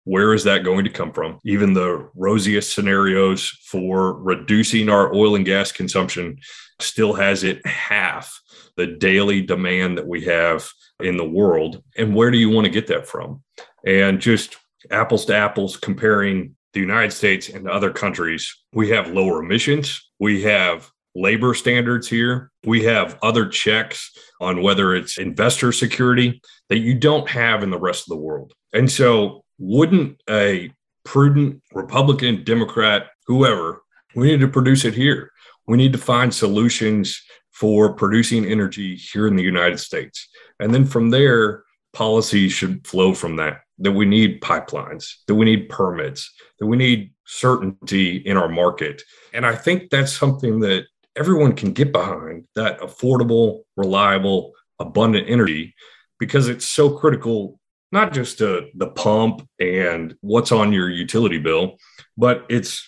Where 0.07 0.33
is 0.33 0.45
that 0.45 0.63
going 0.63 0.85
to 0.85 0.89
come 0.89 1.11
from? 1.11 1.37
Even 1.43 1.73
the 1.73 2.09
rosiest 2.15 2.73
scenarios 2.73 3.49
for 3.65 4.13
reducing 4.13 4.87
our 4.87 5.13
oil 5.13 5.35
and 5.35 5.45
gas 5.45 5.73
consumption 5.73 6.37
still 6.79 7.13
has 7.13 7.43
it 7.43 7.65
half 7.67 8.41
the 8.77 8.87
daily 8.87 9.41
demand 9.41 9.97
that 9.97 10.07
we 10.07 10.23
have 10.23 10.69
in 11.01 11.17
the 11.17 11.27
world. 11.27 11.83
And 11.97 12.15
where 12.15 12.31
do 12.31 12.37
you 12.37 12.49
want 12.49 12.63
to 12.63 12.71
get 12.71 12.87
that 12.87 13.05
from? 13.05 13.43
And 13.85 14.21
just 14.21 14.55
apples 14.91 15.25
to 15.25 15.35
apples, 15.35 15.75
comparing 15.75 16.55
the 16.71 16.79
United 16.79 17.11
States 17.11 17.49
and 17.49 17.69
other 17.69 17.91
countries, 17.91 18.55
we 18.71 18.87
have 18.91 19.11
lower 19.11 19.43
emissions. 19.43 20.09
We 20.19 20.41
have 20.43 20.89
labor 21.15 21.53
standards 21.53 22.07
here. 22.07 22.49
We 22.63 22.85
have 22.85 23.19
other 23.21 23.45
checks 23.45 24.17
on 24.39 24.61
whether 24.61 24.95
it's 24.95 25.17
investor 25.17 25.73
security 25.73 26.41
that 26.69 26.79
you 26.79 26.93
don't 26.93 27.27
have 27.27 27.61
in 27.61 27.71
the 27.71 27.79
rest 27.79 28.03
of 28.03 28.15
the 28.15 28.23
world. 28.23 28.53
And 28.71 28.89
so, 28.89 29.43
wouldn't 29.57 30.21
a 30.29 30.71
prudent 31.03 31.61
Republican, 31.73 32.43
Democrat, 32.43 33.07
whoever, 33.25 33.81
we 34.15 34.27
need 34.27 34.39
to 34.41 34.47
produce 34.47 34.85
it 34.85 34.93
here? 34.93 35.31
We 35.67 35.77
need 35.77 35.93
to 35.93 35.99
find 35.99 36.33
solutions 36.33 37.21
for 37.51 37.93
producing 37.93 38.45
energy 38.45 38.95
here 38.95 39.27
in 39.27 39.35
the 39.35 39.43
United 39.43 39.79
States. 39.79 40.27
And 40.59 40.73
then 40.73 40.85
from 40.85 41.09
there, 41.09 41.63
policy 41.93 42.49
should 42.49 42.85
flow 42.85 43.13
from 43.13 43.37
that. 43.37 43.61
That 43.79 43.91
we 43.91 44.05
need 44.05 44.41
pipelines, 44.41 45.17
that 45.27 45.35
we 45.35 45.45
need 45.45 45.69
permits, 45.69 46.33
that 46.59 46.65
we 46.65 46.77
need 46.77 47.13
certainty 47.25 48.17
in 48.17 48.35
our 48.35 48.47
market. 48.47 49.03
And 49.33 49.45
I 49.45 49.55
think 49.55 49.91
that's 49.91 50.13
something 50.13 50.59
that 50.61 50.85
everyone 51.15 51.53
can 51.53 51.73
get 51.73 51.91
behind 51.91 52.45
that 52.55 52.79
affordable, 52.79 53.63
reliable, 53.75 54.53
abundant 54.79 55.29
energy 55.29 55.75
because 56.19 56.47
it's 56.47 56.65
so 56.65 56.89
critical, 56.89 57.59
not 57.91 58.13
just 58.13 58.39
to 58.39 58.67
the 58.75 58.87
pump 58.87 59.47
and 59.59 60.15
what's 60.21 60.51
on 60.51 60.73
your 60.73 60.89
utility 60.89 61.37
bill, 61.37 61.77
but 62.17 62.45
it's 62.49 62.87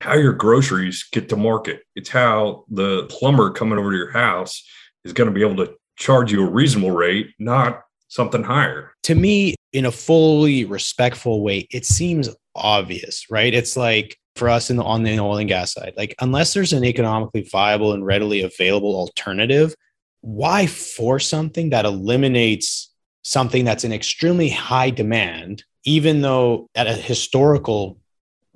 how 0.00 0.14
your 0.14 0.32
groceries 0.32 1.04
get 1.12 1.28
to 1.28 1.36
market. 1.36 1.82
It's 1.94 2.08
how 2.08 2.64
the 2.70 3.06
plumber 3.06 3.50
coming 3.50 3.78
over 3.78 3.90
to 3.90 3.96
your 3.96 4.12
house 4.12 4.62
is 5.04 5.12
going 5.12 5.28
to 5.28 5.34
be 5.34 5.42
able 5.42 5.64
to 5.64 5.74
charge 5.96 6.32
you 6.32 6.46
a 6.46 6.50
reasonable 6.50 6.90
rate, 6.90 7.30
not 7.38 7.82
something 8.08 8.42
higher. 8.42 8.92
To 9.04 9.14
me, 9.14 9.54
in 9.72 9.86
a 9.86 9.92
fully 9.92 10.64
respectful 10.64 11.42
way, 11.42 11.66
it 11.70 11.86
seems 11.86 12.28
obvious, 12.54 13.30
right? 13.30 13.52
It's 13.52 13.76
like 13.76 14.16
for 14.36 14.48
us 14.48 14.70
in 14.70 14.76
the, 14.76 14.84
on 14.84 15.02
the 15.02 15.18
oil 15.18 15.38
and 15.38 15.48
gas 15.48 15.72
side, 15.72 15.94
like 15.96 16.14
unless 16.20 16.54
there's 16.54 16.72
an 16.72 16.84
economically 16.84 17.48
viable 17.50 17.92
and 17.92 18.04
readily 18.04 18.42
available 18.42 18.94
alternative, 18.94 19.74
why 20.20 20.66
force 20.66 21.28
something 21.28 21.70
that 21.70 21.84
eliminates 21.84 22.93
something 23.24 23.64
that's 23.64 23.84
in 23.84 23.92
extremely 23.92 24.48
high 24.48 24.90
demand, 24.90 25.64
even 25.84 26.20
though 26.20 26.68
at 26.74 26.86
a 26.86 26.92
historical 26.92 27.98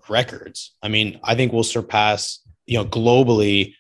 records. 0.09 0.75
I 0.83 0.89
mean, 0.89 1.19
I 1.25 1.35
think 1.35 1.53
we'll 1.53 1.65
surpass, 1.65 2.41
you 2.67 2.79
know, 2.79 2.85
globally 2.85 3.75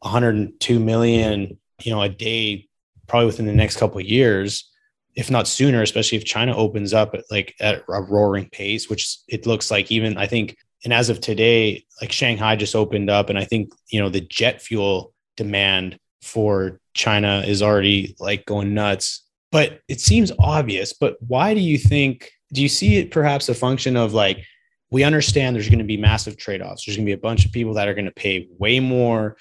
102 0.00 0.78
million, 0.78 1.58
you 1.82 1.92
know, 1.92 2.02
a 2.02 2.08
day, 2.08 2.68
probably 3.06 3.26
within 3.26 3.46
the 3.46 3.52
next 3.52 3.78
couple 3.78 3.98
of 3.98 4.06
years, 4.06 4.70
if 5.14 5.30
not 5.30 5.46
sooner, 5.46 5.82
especially 5.82 6.18
if 6.18 6.24
China 6.24 6.56
opens 6.56 6.92
up 6.92 7.14
at 7.14 7.24
like 7.30 7.54
at 7.60 7.84
a 7.88 8.02
roaring 8.02 8.48
pace, 8.50 8.88
which 8.88 9.18
it 9.28 9.46
looks 9.46 9.70
like 9.70 9.90
even 9.90 10.16
I 10.16 10.26
think, 10.26 10.56
and 10.84 10.92
as 10.92 11.08
of 11.08 11.20
today, 11.20 11.84
like 12.00 12.12
Shanghai 12.12 12.56
just 12.56 12.74
opened 12.74 13.08
up, 13.08 13.30
and 13.30 13.38
I 13.38 13.44
think 13.44 13.72
you 13.88 14.00
know 14.00 14.08
the 14.08 14.20
jet 14.20 14.60
fuel 14.60 15.14
demand 15.36 15.98
for 16.22 16.80
China 16.94 17.42
is 17.46 17.62
already 17.62 18.16
like 18.18 18.44
going 18.44 18.74
nuts. 18.74 19.23
But 19.54 19.82
it 19.86 20.00
seems 20.00 20.32
obvious. 20.40 20.92
But 20.92 21.14
why 21.20 21.54
do 21.54 21.60
you 21.60 21.78
think? 21.78 22.28
Do 22.52 22.60
you 22.60 22.68
see 22.68 22.96
it 22.96 23.12
perhaps 23.12 23.48
a 23.48 23.54
function 23.54 23.96
of 23.96 24.12
like 24.12 24.44
we 24.90 25.04
understand 25.04 25.54
there's 25.54 25.68
going 25.68 25.78
to 25.78 25.84
be 25.84 25.96
massive 25.96 26.36
trade 26.36 26.60
offs. 26.60 26.84
There's 26.84 26.96
going 26.96 27.06
to 27.06 27.08
be 27.08 27.14
a 27.14 27.18
bunch 27.18 27.46
of 27.46 27.52
people 27.52 27.74
that 27.74 27.86
are 27.86 27.94
going 27.94 28.04
to 28.04 28.10
pay 28.10 28.48
way 28.58 28.80
more 28.80 29.36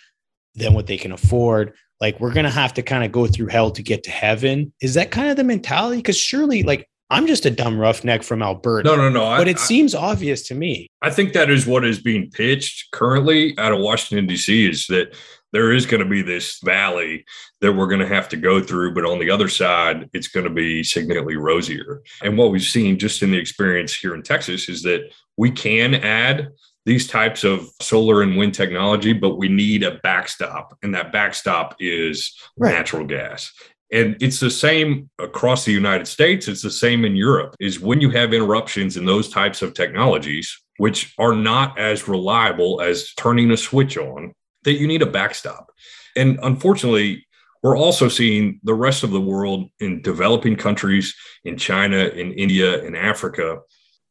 than 0.54 0.76
what 0.76 0.86
they 0.86 0.98
can 0.98 1.14
afford. 1.14 1.74
Like 2.00 2.20
we're 2.20 2.32
going 2.32 2.46
to 2.46 2.52
have 2.52 2.76
to 2.76 2.84
kind 2.84 3.04
of 3.04 3.12
go 3.12 3.26
through 3.26 3.48
hell 3.48 3.72
to 3.72 3.82
get 3.82 4.04
to 4.04 4.12
heaven. 4.12 4.72
Is 4.82 4.94
that 4.94 5.10
kind 5.10 5.32
of 5.32 5.38
the 5.38 5.44
mentality? 5.44 5.98
Because 5.98 6.18
surely, 6.18 6.62
like, 6.62 6.88
I'm 7.10 7.26
just 7.26 7.48
a 7.48 7.52
dumb 7.52 7.80
roughneck 7.80 8.22
from 8.22 8.44
Alberta. 8.44 8.88
No, 8.88 8.96
no, 8.96 9.10
no. 9.10 9.22
But 9.38 9.48
I, 9.48 9.52
it 9.52 9.60
seems 9.60 9.96
obvious 9.96 10.44
to 10.48 10.54
me. 10.54 10.88
I 11.02 11.10
think 11.10 11.34
that 11.34 11.50
is 11.50 11.66
what 11.66 11.86
is 11.86 12.00
being 12.00 12.30
pitched 12.30 12.92
currently 12.92 13.58
out 13.58 13.74
of 13.74 13.80
Washington, 13.80 14.28
D.C. 14.28 14.70
is 14.70 14.86
that 14.88 15.16
there 15.54 15.72
is 15.72 15.86
going 15.86 16.04
to 16.04 16.10
be 16.10 16.22
this 16.22 16.60
valley 16.64 17.26
that 17.62 17.72
we're 17.72 17.88
going 17.88 18.02
to 18.02 18.08
have 18.08 18.28
to 18.30 18.38
go 18.38 18.62
through. 18.62 18.94
But 18.94 19.06
on 19.06 19.20
the 19.20 19.30
other 19.30 19.48
side, 19.48 20.10
it's 20.12 20.28
going 20.28 20.46
to 20.46 20.50
be 20.50 20.84
significantly 20.84 21.38
rosier. 21.38 22.02
And 22.22 22.38
what 22.38 22.52
we've 22.52 22.62
seen 22.62 23.00
just 23.00 23.22
in 23.24 23.32
the 23.32 23.38
experience 23.38 23.96
here 23.96 24.16
in 24.16 24.24
Texas 24.24 24.68
is 24.68 24.82
that 24.84 25.14
we 25.38 25.52
can 25.52 25.96
add 25.96 26.50
these 26.86 27.08
types 27.08 27.44
of 27.44 27.70
solar 27.82 28.24
and 28.24 28.36
wind 28.36 28.54
technology, 28.54 29.14
but 29.14 29.38
we 29.38 29.48
need 29.48 29.84
a 29.84 30.00
backstop. 30.04 30.78
And 30.84 30.94
that 30.96 31.14
backstop 31.14 31.76
is 31.80 32.36
right. 32.58 32.74
natural 32.74 33.06
gas. 33.06 33.54
And 33.92 34.18
it's 34.20 34.40
the 34.40 34.50
same 34.50 35.10
across 35.20 35.66
the 35.66 35.72
United 35.72 36.08
States. 36.08 36.48
It's 36.48 36.64
the 36.64 36.72
same 36.72 37.06
in 37.06 37.16
Europe 37.16 37.56
is 37.60 37.80
when 37.80 38.02
you 38.02 38.10
have 38.10 38.34
interruptions 38.34 38.98
in 38.98 39.06
those 39.06 39.30
types 39.30 39.62
of 39.62 39.76
technologies, 39.76 40.62
which 40.78 41.14
are 41.20 41.36
not 41.36 41.78
as 41.78 42.08
reliable 42.08 42.82
as 42.82 43.14
turning 43.14 43.52
a 43.52 43.58
switch 43.58 43.96
on, 43.96 44.34
that 44.64 44.74
you 44.74 44.88
need 44.88 45.02
a 45.02 45.08
backstop. 45.08 45.72
And 46.16 46.40
unfortunately, 46.44 47.26
we're 47.62 47.78
also 47.78 48.10
seeing 48.10 48.60
the 48.64 48.74
rest 48.74 49.04
of 49.04 49.12
the 49.12 49.22
world 49.22 49.70
in 49.80 50.02
developing 50.02 50.56
countries, 50.56 51.16
in 51.46 51.58
China, 51.58 51.98
in 51.98 52.34
India, 52.34 52.84
in 52.84 52.96
Africa, 52.96 53.60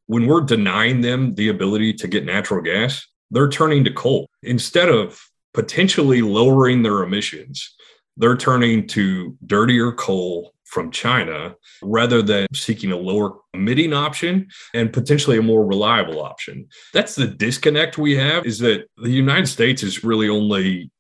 when 0.07 0.27
we're 0.27 0.41
denying 0.41 1.01
them 1.01 1.35
the 1.35 1.49
ability 1.49 1.95
to 1.95 2.09
get 2.09 2.25
natural 2.25 2.61
gas, 2.63 3.07
they're 3.31 3.49
turning 3.49 3.85
to 3.85 3.93
coal. 3.93 4.29
Instead 4.43 4.89
of 4.89 5.21
potentially 5.55 6.23
lowering 6.23 6.83
their 6.83 7.03
emissions, 7.03 7.75
they're 8.17 8.37
turning 8.37 8.87
to 8.89 9.37
dirtier 9.47 9.93
coal 9.93 10.55
from 10.73 10.91
China 10.91 11.55
rather 11.83 12.23
than 12.23 12.47
seeking 12.55 12.93
a 12.93 12.97
lower 12.97 13.37
emitting 13.53 13.93
option 13.93 14.49
and 14.73 14.91
potentially 14.91 15.37
a 15.37 15.43
more 15.43 15.67
reliable 15.67 16.23
option. 16.23 16.67
That's 16.95 17.15
the 17.15 17.27
disconnect 17.27 17.99
we 17.99 18.17
have 18.17 18.47
is 18.47 18.59
that 18.61 18.87
the 18.97 19.11
United 19.11 19.49
States 19.49 19.83
is 19.83 20.03
really 20.03 20.31
only 20.31 20.91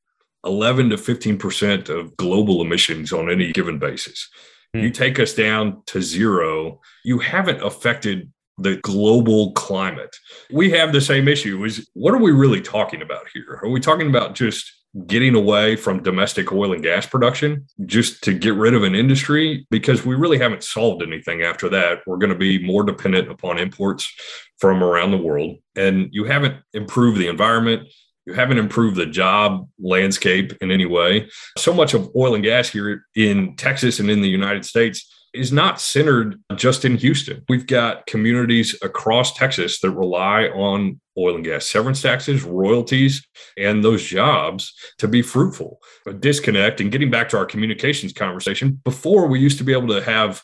11 0.44 0.90
to 0.90 0.96
15% 0.96 1.88
of 1.88 2.14
global 2.18 2.60
emissions 2.60 3.14
on 3.14 3.30
any 3.30 3.50
given 3.52 3.78
basis. 3.78 4.28
Hmm. 4.74 4.80
You 4.80 4.90
take 4.90 5.18
us 5.18 5.32
down 5.32 5.82
to 5.86 6.02
zero, 6.02 6.80
you 7.02 7.18
haven't 7.18 7.62
affected 7.62 8.30
the 8.58 8.76
global 8.76 9.52
climate. 9.52 10.14
We 10.50 10.70
have 10.72 10.92
the 10.92 11.00
same 11.00 11.28
issue 11.28 11.64
is 11.64 11.88
what 11.94 12.12
are 12.12 12.22
we 12.22 12.32
really 12.32 12.60
talking 12.60 13.00
about 13.00 13.24
here? 13.32 13.58
Are 13.62 13.70
we 13.70 13.80
talking 13.80 14.08
about 14.08 14.34
just 14.34 14.70
getting 15.06 15.34
away 15.34 15.74
from 15.74 16.02
domestic 16.02 16.52
oil 16.52 16.72
and 16.72 16.82
gas 16.82 17.06
production 17.06 17.66
just 17.86 18.22
to 18.22 18.34
get 18.34 18.54
rid 18.54 18.74
of 18.74 18.82
an 18.82 18.94
industry 18.94 19.66
because 19.70 20.04
we 20.04 20.14
really 20.14 20.38
haven't 20.38 20.62
solved 20.62 21.02
anything 21.02 21.42
after 21.42 21.68
that. 21.70 22.00
We're 22.06 22.18
going 22.18 22.32
to 22.32 22.38
be 22.38 22.64
more 22.64 22.84
dependent 22.84 23.30
upon 23.30 23.58
imports 23.58 24.12
from 24.58 24.82
around 24.82 25.10
the 25.10 25.16
world. 25.16 25.56
And 25.76 26.08
you 26.12 26.24
haven't 26.24 26.56
improved 26.74 27.18
the 27.18 27.28
environment. 27.28 27.88
You 28.26 28.34
haven't 28.34 28.58
improved 28.58 28.96
the 28.96 29.06
job 29.06 29.66
landscape 29.80 30.52
in 30.60 30.70
any 30.70 30.86
way. 30.86 31.28
So 31.56 31.72
much 31.72 31.94
of 31.94 32.10
oil 32.14 32.34
and 32.34 32.44
gas 32.44 32.68
here 32.68 33.06
in 33.16 33.56
Texas 33.56 33.98
and 33.98 34.10
in 34.10 34.20
the 34.20 34.28
United 34.28 34.66
States 34.66 35.08
is 35.32 35.52
not 35.52 35.80
centered 35.80 36.38
just 36.56 36.84
in 36.84 36.96
Houston. 36.98 37.42
We've 37.48 37.66
got 37.66 38.06
communities 38.06 38.76
across 38.82 39.34
Texas 39.34 39.80
that 39.80 39.90
rely 39.90 40.48
on 40.48 41.00
oil 41.18 41.36
and 41.36 41.44
gas 41.44 41.66
severance 41.66 42.02
taxes, 42.02 42.42
royalties, 42.42 43.26
and 43.56 43.84
those 43.84 44.02
jobs 44.02 44.74
to 44.98 45.08
be 45.08 45.22
fruitful. 45.22 45.80
A 46.06 46.12
disconnect 46.12 46.80
and 46.80 46.92
getting 46.92 47.10
back 47.10 47.28
to 47.30 47.38
our 47.38 47.46
communications 47.46 48.12
conversation, 48.12 48.80
before 48.84 49.26
we 49.26 49.40
used 49.40 49.58
to 49.58 49.64
be 49.64 49.72
able 49.72 49.88
to 49.88 50.02
have 50.02 50.42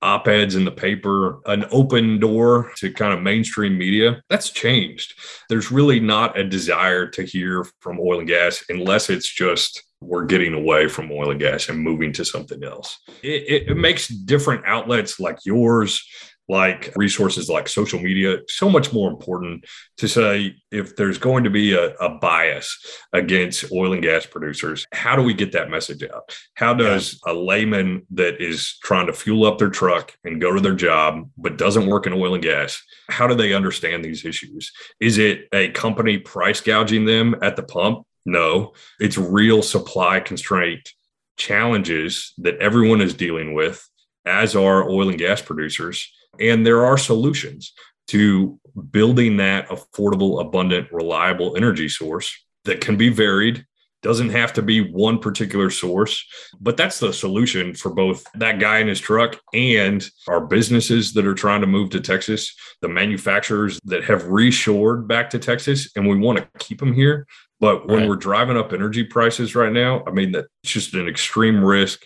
op 0.00 0.28
eds 0.28 0.54
in 0.54 0.64
the 0.64 0.70
paper, 0.70 1.40
an 1.46 1.64
open 1.70 2.20
door 2.20 2.70
to 2.76 2.92
kind 2.92 3.12
of 3.12 3.20
mainstream 3.20 3.76
media. 3.76 4.22
That's 4.30 4.50
changed. 4.50 5.14
There's 5.48 5.72
really 5.72 6.00
not 6.00 6.38
a 6.38 6.44
desire 6.44 7.06
to 7.08 7.22
hear 7.24 7.66
from 7.80 7.98
oil 8.00 8.20
and 8.20 8.28
gas 8.28 8.64
unless 8.68 9.10
it's 9.10 9.32
just 9.32 9.82
we're 10.00 10.24
getting 10.24 10.54
away 10.54 10.88
from 10.88 11.10
oil 11.10 11.32
and 11.32 11.40
gas 11.40 11.68
and 11.68 11.80
moving 11.80 12.12
to 12.12 12.24
something 12.24 12.62
else. 12.62 12.98
It, 13.22 13.42
it, 13.48 13.70
it, 13.70 13.76
makes 13.76 14.06
different 14.06 14.64
outlets 14.64 15.18
like 15.18 15.38
yours, 15.44 16.04
like 16.48 16.92
resources 16.96 17.48
like 17.48 17.68
social 17.68 18.00
media, 18.00 18.38
so 18.48 18.68
much 18.68 18.92
more 18.92 19.10
important 19.10 19.64
to 19.98 20.08
say 20.08 20.54
if 20.70 20.96
there's 20.96 21.18
going 21.18 21.44
to 21.44 21.50
be 21.50 21.74
a, 21.74 21.94
a 21.96 22.18
bias 22.18 22.78
against 23.12 23.70
oil 23.72 23.92
and 23.92 24.02
gas 24.02 24.26
producers, 24.26 24.86
how 24.92 25.14
do 25.14 25.22
we 25.22 25.34
get 25.34 25.52
that 25.52 25.70
message 25.70 26.02
out? 26.02 26.36
How 26.54 26.74
does 26.74 27.20
yeah. 27.26 27.32
a 27.32 27.34
layman 27.34 28.06
that 28.12 28.40
is 28.40 28.78
trying 28.82 29.06
to 29.06 29.12
fuel 29.12 29.46
up 29.46 29.58
their 29.58 29.70
truck 29.70 30.14
and 30.24 30.40
go 30.40 30.54
to 30.54 30.60
their 30.60 30.74
job 30.74 31.28
but 31.36 31.58
doesn't 31.58 31.86
work 31.86 32.06
in 32.06 32.12
oil 32.12 32.34
and 32.34 32.42
gas? 32.42 32.82
How 33.08 33.26
do 33.26 33.34
they 33.34 33.52
understand 33.52 34.04
these 34.04 34.24
issues? 34.24 34.72
Is 35.00 35.18
it 35.18 35.48
a 35.52 35.70
company 35.70 36.18
price 36.18 36.60
gouging 36.60 37.04
them 37.04 37.36
at 37.42 37.56
the 37.56 37.62
pump 37.62 38.04
no, 38.28 38.74
it's 39.00 39.16
real 39.16 39.62
supply 39.62 40.20
constraint 40.20 40.92
challenges 41.38 42.34
that 42.36 42.58
everyone 42.58 43.00
is 43.00 43.14
dealing 43.14 43.54
with, 43.54 43.88
as 44.28 44.54
are 44.54 44.88
oil 44.88 45.08
and 45.08 45.18
gas 45.18 45.42
producers. 45.42 46.12
And 46.38 46.64
there 46.64 46.84
are 46.84 46.98
solutions 46.98 47.72
to 48.08 48.58
building 48.90 49.38
that 49.38 49.68
affordable, 49.68 50.40
abundant, 50.40 50.92
reliable 50.92 51.56
energy 51.56 51.88
source 51.88 52.44
that 52.64 52.80
can 52.80 52.96
be 52.96 53.08
varied 53.08 53.64
doesn't 54.00 54.30
have 54.30 54.52
to 54.52 54.62
be 54.62 54.92
one 54.92 55.18
particular 55.18 55.70
source 55.70 56.24
but 56.60 56.76
that's 56.76 57.00
the 57.00 57.12
solution 57.12 57.74
for 57.74 57.92
both 57.92 58.24
that 58.34 58.60
guy 58.60 58.78
in 58.78 58.86
his 58.86 59.00
truck 59.00 59.40
and 59.54 60.08
our 60.28 60.40
businesses 60.40 61.12
that 61.12 61.26
are 61.26 61.34
trying 61.34 61.60
to 61.60 61.66
move 61.66 61.90
to 61.90 61.98
texas 61.98 62.54
the 62.80 62.88
manufacturers 62.88 63.80
that 63.84 64.04
have 64.04 64.22
reshored 64.24 65.08
back 65.08 65.28
to 65.28 65.36
texas 65.36 65.90
and 65.96 66.06
we 66.06 66.16
want 66.16 66.38
to 66.38 66.48
keep 66.60 66.78
them 66.78 66.92
here 66.92 67.26
but 67.60 67.88
when 67.88 68.00
right. 68.00 68.08
we're 68.08 68.16
driving 68.16 68.56
up 68.56 68.72
energy 68.72 69.04
prices 69.04 69.54
right 69.54 69.72
now, 69.72 70.04
I 70.06 70.10
mean, 70.10 70.32
that's 70.32 70.48
just 70.64 70.94
an 70.94 71.08
extreme 71.08 71.64
risk 71.64 72.04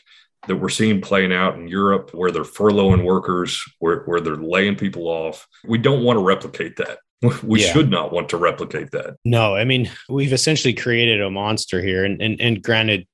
that 0.49 0.57
we're 0.57 0.69
seeing 0.69 1.01
playing 1.01 1.33
out 1.33 1.55
in 1.55 1.69
Europe 1.69 2.11
where 2.13 2.31
they're 2.31 2.43
furloughing 2.43 3.05
workers, 3.05 3.63
where, 3.79 4.01
where 4.05 4.21
they're 4.21 4.37
laying 4.37 4.77
people 4.77 5.07
off. 5.07 5.47
We 5.65 5.79
don't 5.79 6.03
want 6.03 6.19
to 6.19 6.25
replicate 6.25 6.77
that. 6.77 6.99
We 7.45 7.63
yeah. 7.63 7.73
should 7.73 7.89
not 7.89 8.13
want 8.13 8.31
to 8.31 8.37
replicate 8.37 8.91
that. 8.91 9.15
No, 9.25 9.55
I 9.55 9.65
mean, 9.65 9.89
we've 10.09 10.33
essentially 10.33 10.75
created 10.75 11.21
a 11.21 11.31
monster 11.31 11.81
here. 11.81 12.05
And, 12.05 12.21
and, 12.21 12.41
and 12.41 12.61
granted, 12.61 13.07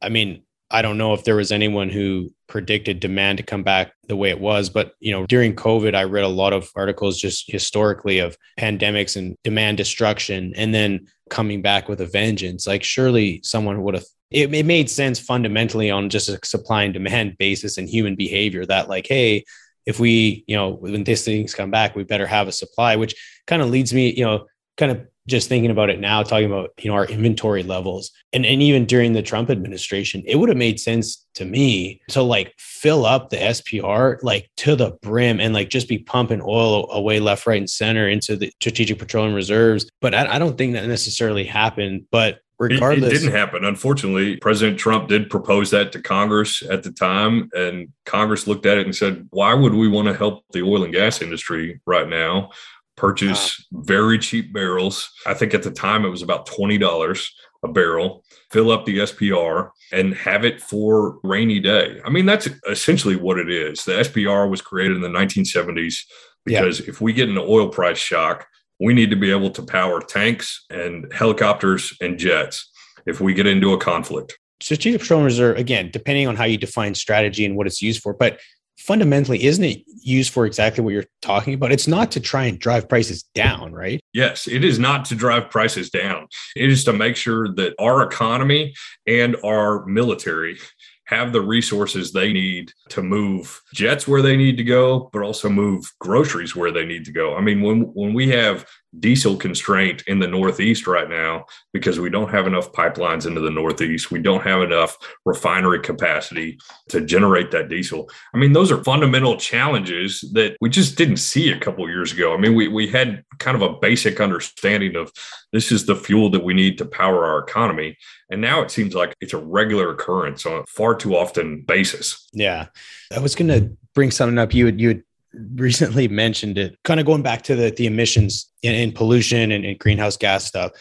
I 0.00 0.10
mean, 0.10 0.42
I 0.70 0.82
don't 0.82 0.98
know 0.98 1.14
if 1.14 1.24
there 1.24 1.36
was 1.36 1.50
anyone 1.50 1.88
who 1.88 2.30
predicted 2.46 3.00
demand 3.00 3.38
to 3.38 3.44
come 3.44 3.62
back 3.62 3.92
the 4.06 4.16
way 4.16 4.28
it 4.28 4.40
was, 4.40 4.68
but 4.68 4.92
you 5.00 5.12
know, 5.12 5.26
during 5.26 5.54
COVID, 5.54 5.94
I 5.94 6.04
read 6.04 6.24
a 6.24 6.28
lot 6.28 6.52
of 6.52 6.70
articles 6.76 7.18
just 7.18 7.50
historically 7.50 8.18
of 8.18 8.36
pandemics 8.58 9.16
and 9.16 9.36
demand 9.44 9.78
destruction, 9.78 10.52
and 10.56 10.74
then 10.74 11.06
coming 11.30 11.62
back 11.62 11.88
with 11.88 12.00
a 12.00 12.06
vengeance. 12.06 12.66
Like, 12.66 12.84
surely 12.84 13.40
someone 13.42 13.82
would 13.82 13.94
have. 13.94 14.04
It, 14.30 14.52
it 14.54 14.66
made 14.66 14.90
sense 14.90 15.18
fundamentally 15.18 15.90
on 15.90 16.10
just 16.10 16.28
a 16.28 16.38
supply 16.44 16.82
and 16.82 16.92
demand 16.92 17.38
basis 17.38 17.78
and 17.78 17.88
human 17.88 18.14
behavior 18.14 18.66
that, 18.66 18.88
like, 18.88 19.06
hey, 19.06 19.44
if 19.86 19.98
we, 19.98 20.44
you 20.46 20.54
know, 20.54 20.74
when 20.74 21.02
these 21.04 21.24
things 21.24 21.54
come 21.54 21.70
back, 21.70 21.96
we 21.96 22.04
better 22.04 22.26
have 22.26 22.46
a 22.46 22.52
supply, 22.52 22.96
which 22.96 23.14
kind 23.46 23.62
of 23.62 23.70
leads 23.70 23.94
me, 23.94 24.12
you 24.12 24.24
know, 24.24 24.44
kind 24.76 24.92
of 24.92 25.06
just 25.28 25.48
thinking 25.48 25.70
about 25.70 25.90
it 25.90 26.00
now, 26.00 26.22
talking 26.22 26.46
about 26.46 26.70
you 26.78 26.90
know 26.90 26.96
our 26.96 27.04
inventory 27.04 27.62
levels, 27.62 28.10
and 28.32 28.44
and 28.44 28.62
even 28.62 28.86
during 28.86 29.12
the 29.12 29.22
Trump 29.22 29.50
administration, 29.50 30.22
it 30.26 30.36
would 30.36 30.48
have 30.48 30.58
made 30.58 30.80
sense 30.80 31.24
to 31.34 31.44
me 31.44 32.00
to 32.08 32.22
like 32.22 32.54
fill 32.58 33.06
up 33.06 33.30
the 33.30 33.36
SPR 33.36 34.18
like 34.22 34.50
to 34.56 34.74
the 34.74 34.92
brim 35.02 35.38
and 35.38 35.54
like 35.54 35.68
just 35.68 35.88
be 35.88 35.98
pumping 35.98 36.40
oil 36.42 36.90
away 36.90 37.20
left, 37.20 37.46
right, 37.46 37.58
and 37.58 37.70
center 37.70 38.08
into 38.08 38.36
the 38.36 38.50
strategic 38.60 38.98
petroleum 38.98 39.34
reserves. 39.34 39.88
But 40.00 40.14
I, 40.14 40.34
I 40.34 40.38
don't 40.38 40.56
think 40.58 40.72
that 40.72 40.86
necessarily 40.88 41.44
happened. 41.44 42.06
But 42.10 42.40
regardless, 42.58 43.12
it, 43.12 43.16
it, 43.16 43.18
didn't 43.20 43.34
happen. 43.34 43.64
Unfortunately, 43.64 44.36
President 44.38 44.78
Trump 44.78 45.08
did 45.08 45.30
propose 45.30 45.70
that 45.70 45.92
to 45.92 46.02
Congress 46.02 46.62
at 46.68 46.82
the 46.82 46.90
time, 46.90 47.50
and 47.52 47.88
Congress 48.06 48.46
looked 48.46 48.66
at 48.66 48.78
it 48.78 48.86
and 48.86 48.96
said, 48.96 49.26
"Why 49.30 49.52
would 49.52 49.74
we 49.74 49.88
want 49.88 50.08
to 50.08 50.14
help 50.14 50.44
the 50.52 50.62
oil 50.62 50.84
and 50.84 50.92
gas 50.92 51.20
industry 51.20 51.80
right 51.86 52.08
now?" 52.08 52.50
Purchase 52.98 53.66
wow. 53.70 53.82
very 53.84 54.18
cheap 54.18 54.52
barrels. 54.52 55.10
I 55.26 55.34
think 55.34 55.54
at 55.54 55.62
the 55.62 55.70
time 55.70 56.04
it 56.04 56.10
was 56.10 56.22
about 56.22 56.46
$20 56.46 57.28
a 57.64 57.68
barrel, 57.68 58.24
fill 58.50 58.70
up 58.70 58.84
the 58.84 58.98
SPR, 58.98 59.70
and 59.92 60.14
have 60.14 60.44
it 60.44 60.60
for 60.60 61.18
rainy 61.22 61.60
day. 61.60 62.00
I 62.04 62.10
mean, 62.10 62.26
that's 62.26 62.48
essentially 62.68 63.16
what 63.16 63.38
it 63.38 63.50
is. 63.50 63.84
The 63.84 63.92
SPR 63.92 64.48
was 64.48 64.60
created 64.60 64.96
in 64.96 65.02
the 65.02 65.08
1970s 65.08 65.96
because 66.44 66.80
yeah. 66.80 66.86
if 66.88 67.00
we 67.00 67.12
get 67.12 67.28
an 67.28 67.38
oil 67.38 67.68
price 67.68 67.98
shock, 67.98 68.46
we 68.80 68.94
need 68.94 69.10
to 69.10 69.16
be 69.16 69.30
able 69.30 69.50
to 69.50 69.62
power 69.62 70.00
tanks 70.00 70.64
and 70.70 71.12
helicopters 71.12 71.96
and 72.00 72.18
jets 72.18 72.70
if 73.06 73.20
we 73.20 73.34
get 73.34 73.46
into 73.46 73.72
a 73.72 73.78
conflict. 73.78 74.38
Strategic 74.60 75.00
petroleum 75.00 75.24
reserve, 75.24 75.56
again, 75.56 75.90
depending 75.92 76.26
on 76.26 76.36
how 76.36 76.44
you 76.44 76.58
define 76.58 76.94
strategy 76.94 77.44
and 77.44 77.56
what 77.56 77.66
it's 77.66 77.80
used 77.80 78.02
for, 78.02 78.12
but 78.12 78.40
fundamentally, 78.88 79.44
isn't 79.44 79.64
it 79.64 79.82
used 80.02 80.32
for 80.32 80.46
exactly 80.46 80.82
what 80.82 80.94
you're 80.94 81.04
talking 81.20 81.52
about? 81.52 81.70
It's 81.70 81.86
not 81.86 82.10
to 82.12 82.20
try 82.20 82.46
and 82.46 82.58
drive 82.58 82.88
prices 82.88 83.22
down, 83.34 83.70
right? 83.70 84.00
Yes, 84.14 84.48
it 84.48 84.64
is 84.64 84.78
not 84.78 85.04
to 85.06 85.14
drive 85.14 85.50
prices 85.50 85.90
down. 85.90 86.26
It 86.56 86.70
is 86.70 86.84
to 86.84 86.94
make 86.94 87.14
sure 87.14 87.52
that 87.56 87.74
our 87.78 88.02
economy 88.02 88.72
and 89.06 89.36
our 89.44 89.84
military 89.84 90.56
have 91.04 91.32
the 91.32 91.40
resources 91.42 92.12
they 92.12 92.32
need 92.32 92.72
to 92.88 93.02
move 93.02 93.60
jets 93.74 94.08
where 94.08 94.22
they 94.22 94.38
need 94.38 94.56
to 94.56 94.64
go, 94.64 95.10
but 95.12 95.20
also 95.20 95.50
move 95.50 95.84
groceries 96.00 96.56
where 96.56 96.70
they 96.70 96.86
need 96.86 97.04
to 97.04 97.12
go. 97.12 97.36
I 97.36 97.42
mean, 97.42 97.60
when 97.60 97.82
when 97.92 98.14
we 98.14 98.30
have 98.30 98.66
diesel 98.98 99.36
constraint 99.36 100.02
in 100.06 100.18
the 100.18 100.26
Northeast 100.26 100.86
right 100.86 101.08
now 101.08 101.44
because 101.72 102.00
we 102.00 102.08
don't 102.08 102.30
have 102.30 102.46
enough 102.46 102.72
pipelines 102.72 103.26
into 103.26 103.40
the 103.40 103.50
Northeast. 103.50 104.10
We 104.10 104.20
don't 104.20 104.42
have 104.42 104.62
enough 104.62 104.96
refinery 105.24 105.80
capacity 105.80 106.58
to 106.88 107.02
generate 107.02 107.50
that 107.50 107.68
diesel. 107.68 108.08
I 108.34 108.38
mean, 108.38 108.52
those 108.52 108.72
are 108.72 108.82
fundamental 108.82 109.36
challenges 109.36 110.20
that 110.32 110.56
we 110.60 110.70
just 110.70 110.96
didn't 110.96 111.18
see 111.18 111.50
a 111.50 111.60
couple 111.60 111.88
years 111.88 112.12
ago. 112.12 112.34
I 112.34 112.38
mean, 112.38 112.54
we, 112.54 112.68
we 112.68 112.88
had 112.88 113.24
kind 113.38 113.56
of 113.56 113.62
a 113.62 113.78
basic 113.78 114.20
understanding 114.20 114.96
of 114.96 115.12
this 115.52 115.70
is 115.70 115.86
the 115.86 115.96
fuel 115.96 116.30
that 116.30 116.44
we 116.44 116.54
need 116.54 116.78
to 116.78 116.84
power 116.84 117.26
our 117.26 117.40
economy. 117.40 117.96
And 118.30 118.40
now 118.40 118.60
it 118.62 118.70
seems 118.70 118.94
like 118.94 119.14
it's 119.20 119.32
a 119.32 119.38
regular 119.38 119.90
occurrence 119.90 120.44
on 120.46 120.60
a 120.60 120.64
far 120.66 120.94
too 120.94 121.16
often 121.16 121.62
basis. 121.62 122.28
Yeah. 122.32 122.66
I 123.14 123.20
was 123.20 123.34
going 123.34 123.48
to 123.48 123.76
bring 123.94 124.10
something 124.10 124.38
up. 124.38 124.54
You 124.54 124.66
had, 124.66 124.80
you 124.80 124.88
had 124.88 125.02
recently 125.34 126.08
mentioned 126.08 126.58
it, 126.58 126.78
kind 126.84 127.00
of 127.00 127.06
going 127.06 127.22
back 127.22 127.42
to 127.42 127.56
the, 127.56 127.70
the 127.70 127.86
emissions 127.86 128.50
and, 128.64 128.94
pollution 128.94 129.52
and, 129.52 129.64
and 129.64 129.78
greenhouse 129.78 130.16
gas 130.16 130.44
stuff. 130.44 130.72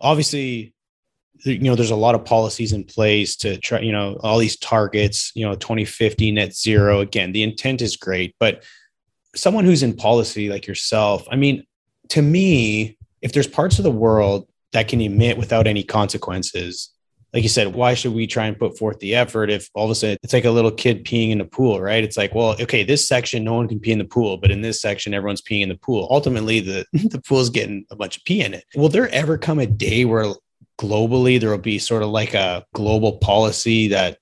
Obviously, 0.00 0.74
you 1.44 1.58
know, 1.58 1.74
there's 1.74 1.90
a 1.90 1.96
lot 1.96 2.14
of 2.14 2.24
policies 2.24 2.72
in 2.72 2.84
place 2.84 3.36
to 3.36 3.58
try, 3.58 3.80
you 3.80 3.92
know, 3.92 4.18
all 4.22 4.38
these 4.38 4.56
targets, 4.56 5.32
you 5.34 5.46
know, 5.46 5.54
2050 5.54 6.30
net 6.32 6.54
zero. 6.54 7.00
Again, 7.00 7.32
the 7.32 7.42
intent 7.42 7.82
is 7.82 7.96
great, 7.96 8.34
but 8.38 8.64
someone 9.34 9.64
who's 9.64 9.82
in 9.82 9.94
policy 9.94 10.48
like 10.48 10.66
yourself, 10.66 11.26
I 11.30 11.36
mean, 11.36 11.64
to 12.10 12.22
me, 12.22 12.96
if 13.20 13.32
there's 13.32 13.46
parts 13.46 13.78
of 13.78 13.84
the 13.84 13.90
world 13.90 14.48
that 14.72 14.88
can 14.88 15.00
emit 15.00 15.36
without 15.36 15.66
any 15.66 15.82
consequences, 15.82 16.90
like 17.34 17.42
you 17.42 17.48
said, 17.48 17.74
why 17.74 17.94
should 17.94 18.14
we 18.14 18.28
try 18.28 18.46
and 18.46 18.56
put 18.56 18.78
forth 18.78 19.00
the 19.00 19.16
effort 19.16 19.50
if 19.50 19.68
all 19.74 19.86
of 19.86 19.90
a 19.90 19.94
sudden 19.96 20.16
it's 20.22 20.32
like 20.32 20.44
a 20.44 20.50
little 20.52 20.70
kid 20.70 21.04
peeing 21.04 21.30
in 21.30 21.40
a 21.40 21.44
pool, 21.44 21.80
right? 21.80 22.04
It's 22.04 22.16
like, 22.16 22.32
well, 22.32 22.54
okay, 22.62 22.84
this 22.84 23.06
section 23.08 23.42
no 23.42 23.54
one 23.54 23.66
can 23.66 23.80
pee 23.80 23.90
in 23.90 23.98
the 23.98 24.04
pool, 24.04 24.36
but 24.36 24.52
in 24.52 24.60
this 24.60 24.80
section 24.80 25.12
everyone's 25.12 25.42
peeing 25.42 25.62
in 25.62 25.68
the 25.68 25.76
pool. 25.76 26.06
Ultimately, 26.10 26.60
the 26.60 26.86
the 26.92 27.20
pool's 27.20 27.50
getting 27.50 27.84
a 27.90 27.96
bunch 27.96 28.16
of 28.18 28.24
pee 28.24 28.40
in 28.40 28.54
it. 28.54 28.64
Will 28.76 28.88
there 28.88 29.08
ever 29.08 29.36
come 29.36 29.58
a 29.58 29.66
day 29.66 30.04
where 30.04 30.32
globally 30.78 31.40
there 31.40 31.50
will 31.50 31.58
be 31.58 31.78
sort 31.80 32.04
of 32.04 32.10
like 32.10 32.34
a 32.34 32.64
global 32.72 33.18
policy 33.18 33.88
that 33.88 34.18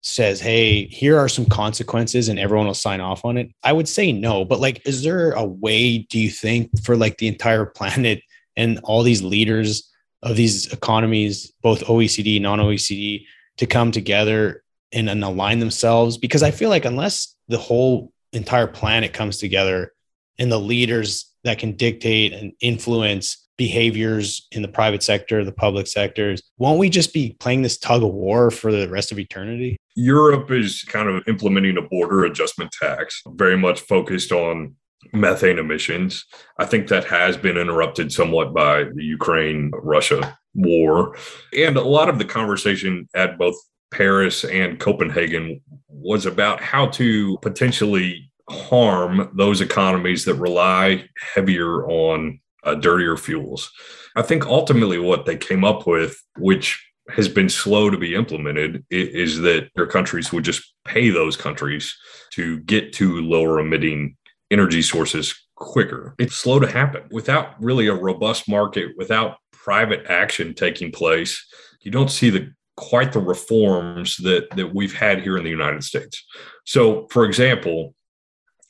says, 0.00 0.40
hey, 0.40 0.86
here 0.86 1.18
are 1.18 1.28
some 1.28 1.46
consequences 1.46 2.28
and 2.28 2.38
everyone 2.38 2.66
will 2.66 2.74
sign 2.74 3.02
off 3.02 3.26
on 3.26 3.36
it? 3.36 3.50
I 3.62 3.74
would 3.74 3.88
say 3.88 4.10
no, 4.10 4.46
but 4.46 4.58
like, 4.58 4.86
is 4.86 5.02
there 5.02 5.32
a 5.32 5.44
way, 5.44 5.98
do 5.98 6.18
you 6.18 6.30
think, 6.30 6.70
for 6.82 6.96
like 6.96 7.18
the 7.18 7.28
entire 7.28 7.66
planet 7.76 8.22
and 8.56 8.80
all 8.84 9.02
these 9.02 9.22
leaders? 9.22 9.91
Of 10.22 10.36
these 10.36 10.72
economies, 10.72 11.52
both 11.62 11.84
OECD, 11.84 12.40
non 12.40 12.58
OECD, 12.58 13.26
to 13.58 13.66
come 13.66 13.90
together 13.90 14.62
and, 14.92 15.08
and 15.08 15.24
align 15.24 15.58
themselves. 15.58 16.18
Because 16.18 16.42
I 16.42 16.50
feel 16.50 16.70
like 16.70 16.84
unless 16.84 17.34
the 17.48 17.58
whole 17.58 18.12
entire 18.32 18.66
planet 18.66 19.12
comes 19.12 19.38
together 19.38 19.92
and 20.38 20.50
the 20.50 20.60
leaders 20.60 21.30
that 21.44 21.58
can 21.58 21.72
dictate 21.72 22.32
and 22.32 22.52
influence 22.60 23.48
behaviors 23.58 24.46
in 24.52 24.62
the 24.62 24.68
private 24.68 25.02
sector, 25.02 25.44
the 25.44 25.52
public 25.52 25.86
sectors, 25.86 26.42
won't 26.58 26.78
we 26.78 26.88
just 26.88 27.12
be 27.12 27.36
playing 27.38 27.62
this 27.62 27.78
tug 27.78 28.02
of 28.02 28.12
war 28.12 28.50
for 28.50 28.72
the 28.72 28.88
rest 28.88 29.12
of 29.12 29.18
eternity? 29.18 29.76
Europe 29.94 30.50
is 30.50 30.82
kind 30.84 31.08
of 31.08 31.22
implementing 31.28 31.76
a 31.76 31.82
border 31.82 32.24
adjustment 32.24 32.72
tax, 32.72 33.22
very 33.26 33.56
much 33.56 33.80
focused 33.80 34.32
on 34.32 34.74
methane 35.12 35.58
emissions. 35.58 36.24
I 36.58 36.64
think 36.64 36.88
that 36.88 37.04
has 37.04 37.36
been 37.36 37.56
interrupted 37.56 38.12
somewhat 38.12 38.54
by 38.54 38.84
the 38.84 39.04
Ukraine 39.04 39.70
Russia 39.74 40.38
war. 40.54 41.16
And 41.56 41.76
a 41.76 41.82
lot 41.82 42.08
of 42.08 42.18
the 42.18 42.24
conversation 42.24 43.08
at 43.14 43.38
both 43.38 43.56
Paris 43.92 44.44
and 44.44 44.78
Copenhagen 44.78 45.60
was 45.88 46.26
about 46.26 46.60
how 46.60 46.86
to 46.88 47.38
potentially 47.42 48.30
harm 48.48 49.30
those 49.34 49.60
economies 49.60 50.24
that 50.24 50.34
rely 50.34 51.08
heavier 51.34 51.86
on 51.86 52.40
uh, 52.64 52.74
dirtier 52.74 53.16
fuels. 53.16 53.70
I 54.16 54.22
think 54.22 54.46
ultimately 54.46 54.98
what 54.98 55.26
they 55.26 55.36
came 55.36 55.64
up 55.64 55.86
with, 55.86 56.16
which 56.38 56.84
has 57.10 57.28
been 57.28 57.48
slow 57.48 57.90
to 57.90 57.98
be 57.98 58.14
implemented, 58.14 58.84
is 58.90 59.40
that 59.40 59.68
their 59.74 59.86
countries 59.86 60.32
would 60.32 60.44
just 60.44 60.74
pay 60.84 61.10
those 61.10 61.36
countries 61.36 61.96
to 62.30 62.60
get 62.60 62.92
to 62.94 63.20
lower 63.20 63.58
emitting 63.60 64.16
energy 64.52 64.82
sources 64.82 65.34
quicker. 65.56 66.14
It's 66.18 66.36
slow 66.36 66.58
to 66.60 66.66
happen 66.66 67.04
without 67.10 67.60
really 67.60 67.88
a 67.88 67.94
robust 67.94 68.48
market, 68.48 68.92
without 68.96 69.36
private 69.52 70.06
action 70.08 70.54
taking 70.54 70.92
place. 70.92 71.44
You 71.80 71.90
don't 71.90 72.10
see 72.10 72.30
the 72.30 72.52
quite 72.76 73.12
the 73.12 73.20
reforms 73.20 74.16
that 74.18 74.48
that 74.56 74.74
we've 74.74 74.94
had 74.94 75.22
here 75.22 75.36
in 75.36 75.44
the 75.44 75.50
United 75.50 75.84
States. 75.84 76.24
So, 76.64 77.06
for 77.10 77.24
example, 77.24 77.94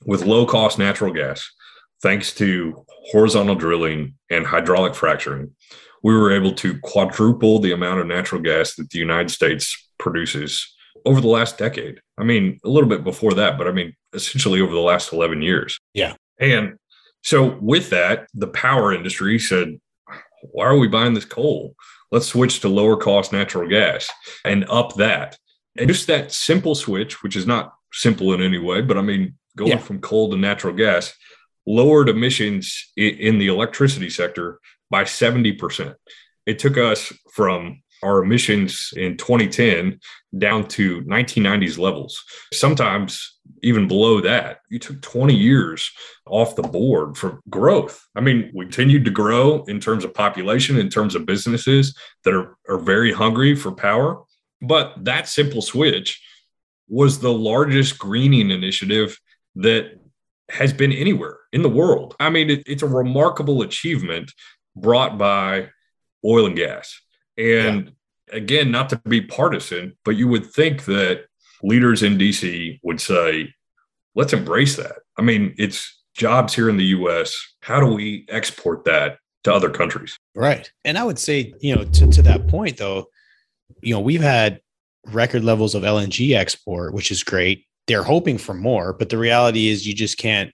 with 0.04 0.24
low 0.24 0.46
cost 0.46 0.78
natural 0.78 1.12
gas, 1.12 1.44
thanks 2.02 2.34
to 2.34 2.84
horizontal 3.10 3.54
drilling 3.54 4.14
and 4.30 4.46
hydraulic 4.46 4.94
fracturing, 4.94 5.52
we 6.02 6.14
were 6.14 6.32
able 6.32 6.52
to 6.52 6.78
quadruple 6.80 7.58
the 7.60 7.72
amount 7.72 8.00
of 8.00 8.06
natural 8.06 8.40
gas 8.40 8.74
that 8.74 8.90
the 8.90 8.98
United 8.98 9.30
States 9.30 9.88
produces 9.98 10.74
over 11.04 11.20
the 11.20 11.28
last 11.28 11.58
decade. 11.58 12.00
I 12.18 12.24
mean, 12.24 12.60
a 12.64 12.68
little 12.68 12.88
bit 12.88 13.04
before 13.04 13.34
that, 13.34 13.58
but 13.58 13.66
I 13.66 13.72
mean, 13.72 13.94
essentially 14.12 14.60
over 14.60 14.72
the 14.72 14.80
last 14.80 15.12
11 15.12 15.42
years. 15.42 15.78
Yeah. 15.94 16.14
And 16.38 16.76
so 17.22 17.56
with 17.60 17.90
that, 17.90 18.26
the 18.34 18.48
power 18.48 18.92
industry 18.92 19.38
said, 19.38 19.80
why 20.42 20.66
are 20.66 20.76
we 20.76 20.88
buying 20.88 21.14
this 21.14 21.24
coal? 21.24 21.74
Let's 22.10 22.26
switch 22.26 22.60
to 22.60 22.68
lower 22.68 22.96
cost 22.96 23.32
natural 23.32 23.68
gas 23.68 24.10
and 24.44 24.64
up 24.68 24.96
that. 24.96 25.38
And 25.78 25.88
just 25.88 26.06
that 26.08 26.32
simple 26.32 26.74
switch, 26.74 27.22
which 27.22 27.36
is 27.36 27.46
not 27.46 27.74
simple 27.92 28.34
in 28.34 28.42
any 28.42 28.58
way, 28.58 28.82
but 28.82 28.98
I 28.98 29.02
mean, 29.02 29.36
going 29.56 29.72
yeah. 29.72 29.78
from 29.78 30.00
coal 30.00 30.30
to 30.30 30.36
natural 30.36 30.74
gas 30.74 31.14
lowered 31.66 32.08
emissions 32.08 32.92
in 32.96 33.38
the 33.38 33.46
electricity 33.46 34.10
sector 34.10 34.58
by 34.90 35.04
70%. 35.04 35.94
It 36.44 36.58
took 36.58 36.76
us 36.76 37.12
from 37.32 37.82
our 38.02 38.22
emissions 38.22 38.92
in 38.96 39.16
2010 39.16 40.00
down 40.36 40.66
to 40.66 41.02
1990s 41.02 41.78
levels, 41.78 42.22
sometimes 42.52 43.38
even 43.62 43.86
below 43.86 44.20
that. 44.20 44.58
You 44.70 44.78
took 44.78 45.00
20 45.02 45.34
years 45.34 45.90
off 46.26 46.56
the 46.56 46.62
board 46.62 47.16
for 47.16 47.40
growth. 47.48 48.04
I 48.16 48.20
mean, 48.20 48.50
we 48.54 48.64
continued 48.64 49.04
to 49.04 49.10
grow 49.10 49.64
in 49.64 49.80
terms 49.80 50.04
of 50.04 50.14
population, 50.14 50.78
in 50.78 50.88
terms 50.88 51.14
of 51.14 51.26
businesses 51.26 51.96
that 52.24 52.34
are, 52.34 52.56
are 52.68 52.78
very 52.78 53.12
hungry 53.12 53.54
for 53.54 53.72
power. 53.72 54.22
But 54.60 55.04
that 55.04 55.28
simple 55.28 55.62
switch 55.62 56.22
was 56.88 57.18
the 57.18 57.32
largest 57.32 57.98
greening 57.98 58.50
initiative 58.50 59.18
that 59.56 59.98
has 60.50 60.72
been 60.72 60.92
anywhere 60.92 61.38
in 61.52 61.62
the 61.62 61.68
world. 61.68 62.14
I 62.20 62.30
mean, 62.30 62.50
it, 62.50 62.62
it's 62.66 62.82
a 62.82 62.88
remarkable 62.88 63.62
achievement 63.62 64.32
brought 64.76 65.18
by 65.18 65.68
oil 66.24 66.46
and 66.46 66.56
gas. 66.56 67.00
And 67.38 67.92
yeah. 68.30 68.36
again, 68.36 68.70
not 68.70 68.88
to 68.90 68.96
be 69.08 69.20
partisan, 69.20 69.96
but 70.04 70.16
you 70.16 70.28
would 70.28 70.46
think 70.46 70.84
that 70.84 71.24
leaders 71.62 72.02
in 72.02 72.18
DC 72.18 72.80
would 72.82 73.00
say, 73.00 73.54
let's 74.14 74.32
embrace 74.32 74.76
that. 74.76 74.96
I 75.18 75.22
mean, 75.22 75.54
it's 75.58 76.02
jobs 76.14 76.54
here 76.54 76.68
in 76.68 76.76
the 76.76 76.84
US. 76.84 77.34
How 77.62 77.80
do 77.80 77.86
we 77.86 78.26
export 78.28 78.84
that 78.84 79.18
to 79.44 79.52
other 79.52 79.70
countries? 79.70 80.16
Right. 80.34 80.70
And 80.84 80.98
I 80.98 81.04
would 81.04 81.18
say, 81.18 81.54
you 81.60 81.74
know, 81.74 81.84
to, 81.84 82.06
to 82.08 82.22
that 82.22 82.48
point, 82.48 82.76
though, 82.76 83.06
you 83.82 83.94
know, 83.94 84.00
we've 84.00 84.22
had 84.22 84.60
record 85.06 85.44
levels 85.44 85.74
of 85.74 85.82
LNG 85.82 86.34
export, 86.34 86.94
which 86.94 87.10
is 87.10 87.24
great. 87.24 87.66
They're 87.86 88.04
hoping 88.04 88.38
for 88.38 88.54
more, 88.54 88.92
but 88.92 89.08
the 89.08 89.18
reality 89.18 89.68
is 89.68 89.86
you 89.86 89.94
just 89.94 90.18
can't 90.18 90.52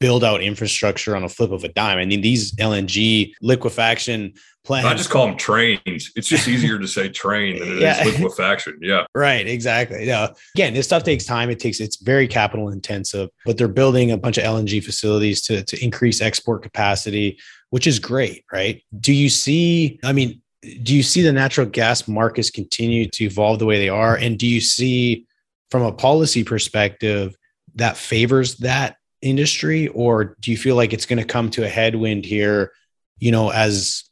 build 0.00 0.24
out 0.24 0.42
infrastructure 0.42 1.14
on 1.14 1.22
a 1.22 1.28
flip 1.28 1.52
of 1.52 1.62
a 1.62 1.68
dime. 1.68 1.98
I 1.98 2.06
mean, 2.06 2.22
these 2.22 2.52
LNG 2.56 3.32
liquefaction 3.42 4.32
plants. 4.64 4.88
I 4.88 4.94
just 4.94 5.10
call 5.10 5.26
them 5.26 5.36
trains. 5.36 6.10
It's 6.16 6.26
just 6.26 6.48
easier 6.48 6.78
to 6.78 6.88
say 6.88 7.10
train 7.10 7.58
than 7.58 7.76
it 7.76 7.80
yeah. 7.80 8.02
is 8.02 8.18
liquefaction. 8.18 8.78
Yeah. 8.80 9.04
Right. 9.14 9.46
Exactly. 9.46 10.06
Yeah. 10.06 10.28
Again, 10.56 10.72
this 10.72 10.86
stuff 10.86 11.04
takes 11.04 11.24
time. 11.24 11.50
It 11.50 11.60
takes, 11.60 11.80
it's 11.80 11.96
very 11.96 12.26
capital 12.26 12.70
intensive, 12.70 13.28
but 13.44 13.58
they're 13.58 13.68
building 13.68 14.10
a 14.10 14.16
bunch 14.16 14.38
of 14.38 14.44
LNG 14.44 14.82
facilities 14.82 15.42
to, 15.42 15.62
to 15.64 15.84
increase 15.84 16.22
export 16.22 16.62
capacity, 16.62 17.38
which 17.68 17.86
is 17.86 17.98
great. 17.98 18.44
Right. 18.50 18.82
Do 18.98 19.12
you 19.12 19.28
see, 19.28 20.00
I 20.02 20.12
mean, 20.12 20.40
do 20.82 20.94
you 20.94 21.02
see 21.02 21.22
the 21.22 21.32
natural 21.32 21.66
gas 21.66 22.08
markets 22.08 22.50
continue 22.50 23.08
to 23.10 23.24
evolve 23.24 23.58
the 23.58 23.66
way 23.66 23.78
they 23.78 23.88
are? 23.88 24.16
And 24.16 24.38
do 24.38 24.46
you 24.46 24.60
see, 24.60 25.26
from 25.70 25.82
a 25.82 25.92
policy 25.92 26.42
perspective, 26.42 27.34
that 27.76 27.96
favors 27.96 28.56
that 28.56 28.96
industry? 29.22 29.88
Or 29.88 30.36
do 30.40 30.50
you 30.50 30.56
feel 30.56 30.76
like 30.76 30.92
it's 30.92 31.06
going 31.06 31.18
to 31.18 31.24
come 31.24 31.50
to 31.50 31.64
a 31.64 31.68
headwind 31.68 32.24
here, 32.24 32.72
you 33.18 33.30
know, 33.30 33.50
as 33.50 34.04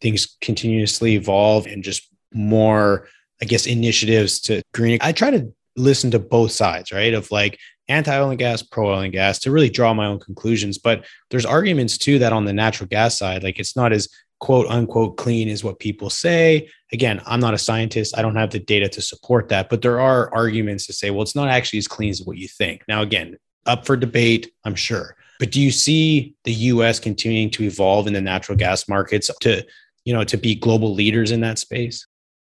things 0.00 0.36
continuously 0.40 1.14
evolve 1.14 1.66
and 1.66 1.82
just 1.82 2.08
more, 2.32 3.08
I 3.42 3.44
guess, 3.44 3.66
initiatives 3.66 4.40
to 4.42 4.62
green? 4.72 4.98
I 5.00 5.12
try 5.12 5.30
to 5.30 5.52
listen 5.76 6.10
to 6.12 6.18
both 6.18 6.52
sides, 6.52 6.92
right? 6.92 7.14
Of 7.14 7.30
like 7.30 7.58
anti 7.88 8.16
oil 8.16 8.30
and 8.30 8.38
gas, 8.38 8.62
pro 8.62 8.90
oil 8.90 9.00
and 9.00 9.12
gas 9.12 9.38
to 9.40 9.50
really 9.50 9.70
draw 9.70 9.92
my 9.92 10.06
own 10.06 10.20
conclusions. 10.20 10.78
But 10.78 11.04
there's 11.30 11.46
arguments 11.46 11.98
too 11.98 12.18
that 12.20 12.32
on 12.32 12.44
the 12.44 12.52
natural 12.52 12.88
gas 12.88 13.18
side, 13.18 13.42
like 13.42 13.58
it's 13.58 13.76
not 13.76 13.92
as 13.92 14.08
quote 14.38 14.66
unquote 14.68 15.16
clean 15.16 15.48
is 15.48 15.62
what 15.62 15.78
people 15.78 16.10
say. 16.10 16.68
Again, 16.92 17.20
I'm 17.26 17.40
not 17.40 17.54
a 17.54 17.58
scientist. 17.58 18.16
I 18.16 18.22
don't 18.22 18.36
have 18.36 18.50
the 18.50 18.58
data 18.58 18.88
to 18.88 19.02
support 19.02 19.48
that, 19.50 19.68
but 19.68 19.82
there 19.82 20.00
are 20.00 20.32
arguments 20.34 20.86
to 20.86 20.92
say, 20.92 21.10
well, 21.10 21.22
it's 21.22 21.36
not 21.36 21.48
actually 21.48 21.78
as 21.78 21.88
clean 21.88 22.10
as 22.10 22.22
what 22.22 22.38
you 22.38 22.48
think. 22.48 22.82
Now, 22.88 23.02
again, 23.02 23.36
up 23.66 23.86
for 23.86 23.96
debate, 23.96 24.52
I'm 24.64 24.74
sure. 24.74 25.16
But 25.38 25.52
do 25.52 25.60
you 25.60 25.70
see 25.70 26.34
the 26.44 26.52
US 26.52 27.00
continuing 27.00 27.50
to 27.50 27.64
evolve 27.64 28.06
in 28.06 28.12
the 28.12 28.20
natural 28.20 28.58
gas 28.58 28.88
markets 28.88 29.30
to, 29.40 29.66
you 30.04 30.12
know, 30.12 30.24
to 30.24 30.36
be 30.36 30.54
global 30.54 30.94
leaders 30.94 31.30
in 31.30 31.40
that 31.40 31.58
space? 31.58 32.06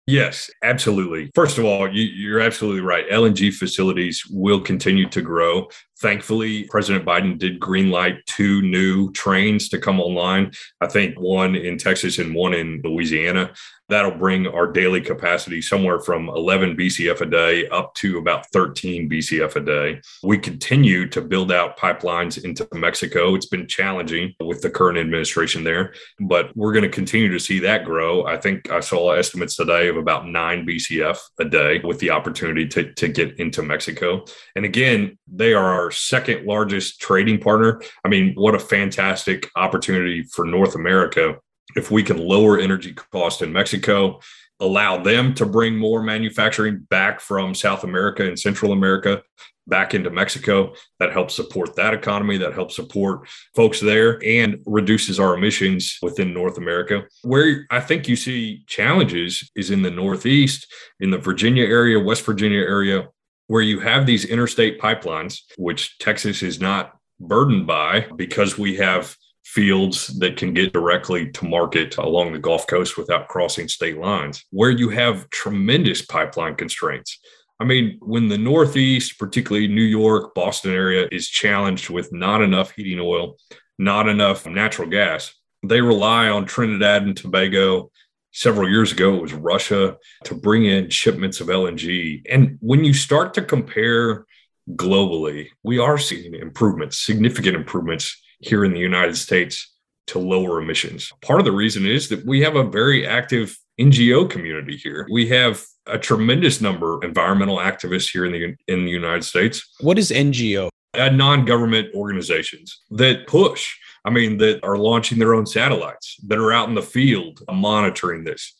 Yes, 0.07 0.49
absolutely. 0.63 1.29
First 1.35 1.57
of 1.57 1.65
all, 1.65 1.93
you, 1.93 2.33
are 2.33 2.39
absolutely 2.39 2.79
right. 2.79 3.07
LNG 3.09 3.53
facilities 3.53 4.23
will 4.29 4.61
continue 4.61 5.09
to 5.09 5.21
grow. 5.21 5.67
Thankfully, 5.99 6.65
President 6.65 7.05
Biden 7.05 7.39
did 7.39 7.60
greenlight 7.60 8.23
two 8.25 8.62
new 8.62 9.12
trains 9.13 9.67
to 9.69 9.79
come 9.79 9.99
online. 9.99 10.51
I 10.79 10.88
think 10.88 11.19
one 11.19 11.55
in 11.55 11.77
Texas 11.77 12.19
and 12.19 12.36
one 12.36 12.53
in 12.53 12.81
Louisiana. 12.83 13.51
That'll 13.89 14.17
bring 14.17 14.47
our 14.47 14.67
daily 14.67 14.99
capacity 14.99 15.62
somewhere 15.62 15.99
from 15.99 16.27
11 16.27 16.75
BCF 16.75 17.21
a 17.21 17.25
day 17.25 17.67
up 17.69 17.93
to 17.95 18.17
about 18.17 18.45
13 18.47 19.10
BCF 19.10 19.55
a 19.55 19.62
day. 19.62 20.01
We 20.23 20.38
continue 20.38 21.07
to 21.10 21.21
build 21.21 21.53
out 21.53 21.79
pipelines 21.79 22.43
into 22.43 22.67
Mexico. 22.73 23.33
It's 23.33 23.45
been 23.45 23.65
challenging 23.65 24.33
with 24.41 24.62
the 24.62 24.69
current 24.69 24.97
administration 24.97 25.63
there, 25.63 25.93
but 26.19 26.55
we're 26.55 26.73
going 26.73 26.83
to 26.83 26.89
continue 26.89 27.31
to 27.31 27.39
see 27.39 27.60
that 27.60 27.86
grow. 27.86 28.25
I 28.25 28.36
think 28.36 28.69
I 28.69 28.81
saw 28.81 29.12
estimates 29.12 29.55
today 29.55 29.88
of 29.88 29.95
about 29.95 30.27
9 30.27 30.67
BCF 30.67 31.17
a 31.39 31.45
day 31.45 31.79
with 31.81 31.99
the 31.99 32.10
opportunity 32.10 32.67
to, 32.67 32.93
to 32.93 33.07
get 33.07 33.39
into 33.39 33.63
Mexico. 33.63 34.25
And 34.57 34.65
again, 34.65 35.17
they 35.31 35.53
are 35.53 35.87
our 35.88 35.91
second 35.91 36.45
largest 36.45 37.00
trading 37.00 37.39
partner. 37.39 37.82
I 38.04 38.10
mean, 38.10 38.34
what 38.36 38.56
a 38.56 38.60
fantastic 38.60 39.50
opportunity 39.56 40.23
for 40.23 40.43
North 40.43 40.76
America 40.76 41.38
if 41.78 41.91
we 41.91 42.04
can 42.04 42.17
lower 42.17 42.60
energy 42.60 42.93
cost 42.93 43.41
in 43.41 43.54
Mexico, 43.54 44.19
allow 44.60 44.97
them 44.97 45.34
to 45.36 45.45
bring 45.45 45.78
more 45.78 46.04
manufacturing 46.04 46.80
back 46.89 47.21
from 47.21 47.56
South 47.56 47.86
America 47.86 48.28
and 48.28 48.38
Central 48.38 48.73
America 48.73 49.21
back 49.67 49.93
into 49.93 50.10
Mexico, 50.10 50.73
that 51.00 51.12
helps 51.12 51.36
support 51.36 51.76
that 51.76 51.93
economy, 51.93 52.38
that 52.38 52.54
helps 52.54 52.76
support 52.76 53.28
folks 53.56 53.80
there 53.80 54.21
and 54.26 54.60
reduces 54.65 55.19
our 55.19 55.36
emissions 55.36 56.00
within 56.02 56.34
North 56.34 56.58
America. 56.58 57.04
Where 57.23 57.65
I 57.69 57.80
think 57.80 58.08
you 58.08 58.15
see 58.15 58.63
challenges 58.67 59.50
is 59.56 59.69
in 59.69 59.82
the 59.82 59.91
Northeast, 59.91 60.67
in 61.00 61.12
the 61.12 61.17
Virginia 61.17 61.65
area, 61.65 62.00
West 62.00 62.26
Virginia 62.26 62.62
area, 62.62 63.08
where 63.47 63.62
you 63.62 63.79
have 63.79 64.05
these 64.05 64.25
interstate 64.25 64.79
pipelines, 64.79 65.41
which 65.57 65.97
Texas 65.99 66.43
is 66.43 66.60
not 66.60 66.93
burdened 67.19 67.65
by 67.65 68.05
because 68.15 68.57
we 68.57 68.75
have 68.75 69.15
fields 69.43 70.07
that 70.19 70.36
can 70.38 70.53
get 70.53 70.73
directly 70.73 71.31
to 71.31 71.45
market 71.45 71.97
along 71.97 72.33
the 72.33 72.39
Gulf 72.39 72.67
Coast 72.67 72.97
without 72.97 73.29
crossing 73.29 73.67
state 73.67 73.97
lines, 73.97 74.43
where 74.51 74.69
you 74.69 74.89
have 74.89 75.29
tremendous 75.29 76.05
pipeline 76.05 76.55
constraints. 76.55 77.19
I 77.60 77.63
mean, 77.63 77.97
when 78.01 78.27
the 78.27 78.38
Northeast, 78.38 79.17
particularly 79.17 79.67
New 79.67 79.81
York, 79.81 80.36
Boston 80.36 80.73
area, 80.73 81.07
is 81.12 81.27
challenged 81.27 81.89
with 81.89 82.13
not 82.13 82.41
enough 82.41 82.71
heating 82.71 82.99
oil, 82.99 83.38
not 83.79 84.07
enough 84.07 84.45
natural 84.45 84.89
gas, 84.89 85.33
they 85.63 85.81
rely 85.81 86.29
on 86.29 86.45
Trinidad 86.45 87.03
and 87.03 87.15
Tobago. 87.15 87.91
Several 88.38 88.69
years 88.69 88.91
ago, 88.91 89.15
it 89.15 89.21
was 89.23 89.34
Russia 89.34 89.97
to 90.26 90.36
bring 90.36 90.65
in 90.65 90.91
shipments 90.91 91.41
of 91.41 91.47
LNG. 91.47 92.21
And 92.30 92.60
when 92.62 92.84
you 92.84 92.93
start 92.93 93.34
to 93.34 93.41
compare 93.41 94.28
globally, 94.73 95.47
we 95.63 95.80
are 95.80 95.97
seeing 95.97 96.36
improvements, 96.36 97.00
significant 97.00 97.56
improvements 97.56 98.15
here 98.38 98.63
in 98.63 98.73
the 98.73 98.80
United 98.80 99.17
States 99.17 99.73
to 100.06 100.19
lower 100.19 100.62
emissions. 100.62 101.12
Part 101.23 101.39
of 101.39 101.45
the 101.45 101.52
reason 101.52 101.88
is 101.88 102.10
that 102.10 102.28
we 102.28 102.41
have 102.41 102.56
a 102.56 102.63
very 102.63 103.08
active 103.08 103.58
NGO 103.82 104.30
community 104.30 104.78
here. 104.78 105.08
We 105.12 105.28
have 105.30 105.65
a 105.88 105.97
tremendous 105.97 106.62
number 106.62 106.95
of 106.95 107.04
environmental 107.04 107.58
activists 107.58 108.12
here 108.12 108.26
in 108.28 108.34
the 108.34 108.56
in 108.71 108.86
the 108.86 108.91
United 108.91 109.23
States. 109.23 109.67
What 109.80 109.97
is 109.97 110.12
NGO? 110.12 110.69
Uh, 110.93 111.10
non-government 111.10 111.88
organizations 111.95 112.82
that 112.91 113.26
push. 113.26 113.76
I 114.07 114.09
mean, 114.09 114.37
that 114.37 114.63
are 114.63 114.77
launching 114.77 115.19
their 115.19 115.33
own 115.33 115.45
satellites, 115.45 116.15
that 116.27 116.37
are 116.37 116.53
out 116.53 116.69
in 116.69 116.75
the 116.75 116.81
field 116.81 117.41
monitoring 117.51 118.23
this. 118.23 118.55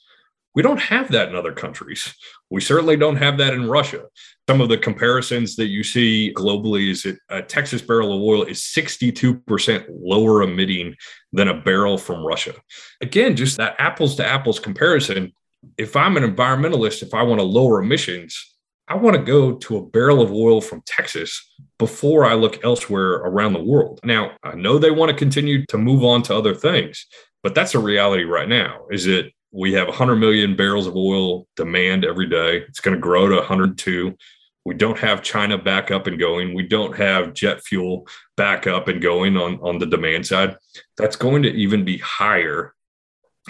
We 0.54 0.62
don't 0.62 0.82
have 0.82 1.10
that 1.14 1.30
in 1.30 1.36
other 1.36 1.54
countries. 1.54 2.14
We 2.50 2.60
certainly 2.60 2.98
don't 2.98 3.16
have 3.16 3.38
that 3.38 3.54
in 3.54 3.70
Russia. 3.70 4.04
Some 4.50 4.60
of 4.60 4.68
the 4.68 4.78
comparisons 4.78 5.56
that 5.56 5.68
you 5.68 5.86
see 5.86 6.34
globally 6.36 6.92
is 6.92 7.04
that 7.04 7.18
a 7.30 7.42
Texas 7.42 7.82
barrel 7.82 8.12
of 8.12 8.22
oil 8.22 8.44
is 8.44 8.60
62% 8.60 9.86
lower 9.90 10.42
emitting 10.42 10.96
than 11.32 11.48
a 11.48 11.62
barrel 11.62 11.98
from 11.98 12.26
Russia. 12.26 12.54
Again, 13.00 13.38
just 13.38 13.56
that 13.56 13.76
apples 13.80 14.18
to 14.18 14.28
apples 14.28 14.60
comparison. 14.60 15.32
If 15.78 15.96
I'm 15.96 16.18
an 16.18 16.30
environmentalist, 16.30 17.04
if 17.04 17.14
I 17.14 17.24
want 17.24 17.40
to 17.40 17.46
lower 17.46 17.82
emissions, 17.82 18.57
I 18.88 18.96
want 18.96 19.18
to 19.18 19.22
go 19.22 19.54
to 19.54 19.78
a 19.78 19.86
barrel 19.86 20.22
of 20.22 20.32
oil 20.32 20.62
from 20.62 20.82
Texas 20.86 21.54
before 21.78 22.26
I 22.26 22.36
look 22.36 22.64
elsewhere 22.64 23.16
around 23.16 23.54
the 23.54 23.64
world. 23.64 24.00
Now, 24.04 24.32
I 24.44 24.56
know 24.56 24.78
they 24.80 24.92
want 24.92 25.12
to 25.12 25.18
continue 25.18 25.66
to 25.68 25.78
move 25.78 26.04
on 26.04 26.24
to 26.24 26.36
other 26.36 26.56
things, 26.56 27.06
but 27.44 27.54
that's 27.54 27.76
a 27.76 27.80
reality 27.80 28.24
right 28.24 28.48
now. 28.48 28.86
Is 28.90 29.06
that 29.06 29.32
we 29.52 29.74
have 29.74 29.88
100 29.88 30.16
million 30.16 30.56
barrels 30.56 30.88
of 30.88 30.96
oil 30.96 31.48
demand 31.56 32.06
every 32.06 32.28
day. 32.28 32.58
It's 32.68 32.80
going 32.80 32.96
to 32.96 33.02
grow 33.02 33.28
to 33.28 33.36
102. 33.36 34.16
We 34.66 34.74
don't 34.74 35.00
have 35.00 35.22
China 35.22 35.58
back 35.58 35.92
up 35.92 36.08
and 36.08 36.20
going. 36.20 36.54
We 36.54 36.64
don't 36.64 36.96
have 36.98 37.34
jet 37.34 37.64
fuel 37.64 38.08
back 38.36 38.68
up 38.68 38.88
and 38.88 39.02
going 39.02 39.38
on, 39.38 39.60
on 39.62 39.80
the 39.80 39.86
demand 39.86 40.28
side. 40.28 40.58
That's 40.98 41.16
going 41.16 41.44
to 41.44 41.52
even 41.52 41.86
be 41.86 41.98
higher 41.98 42.74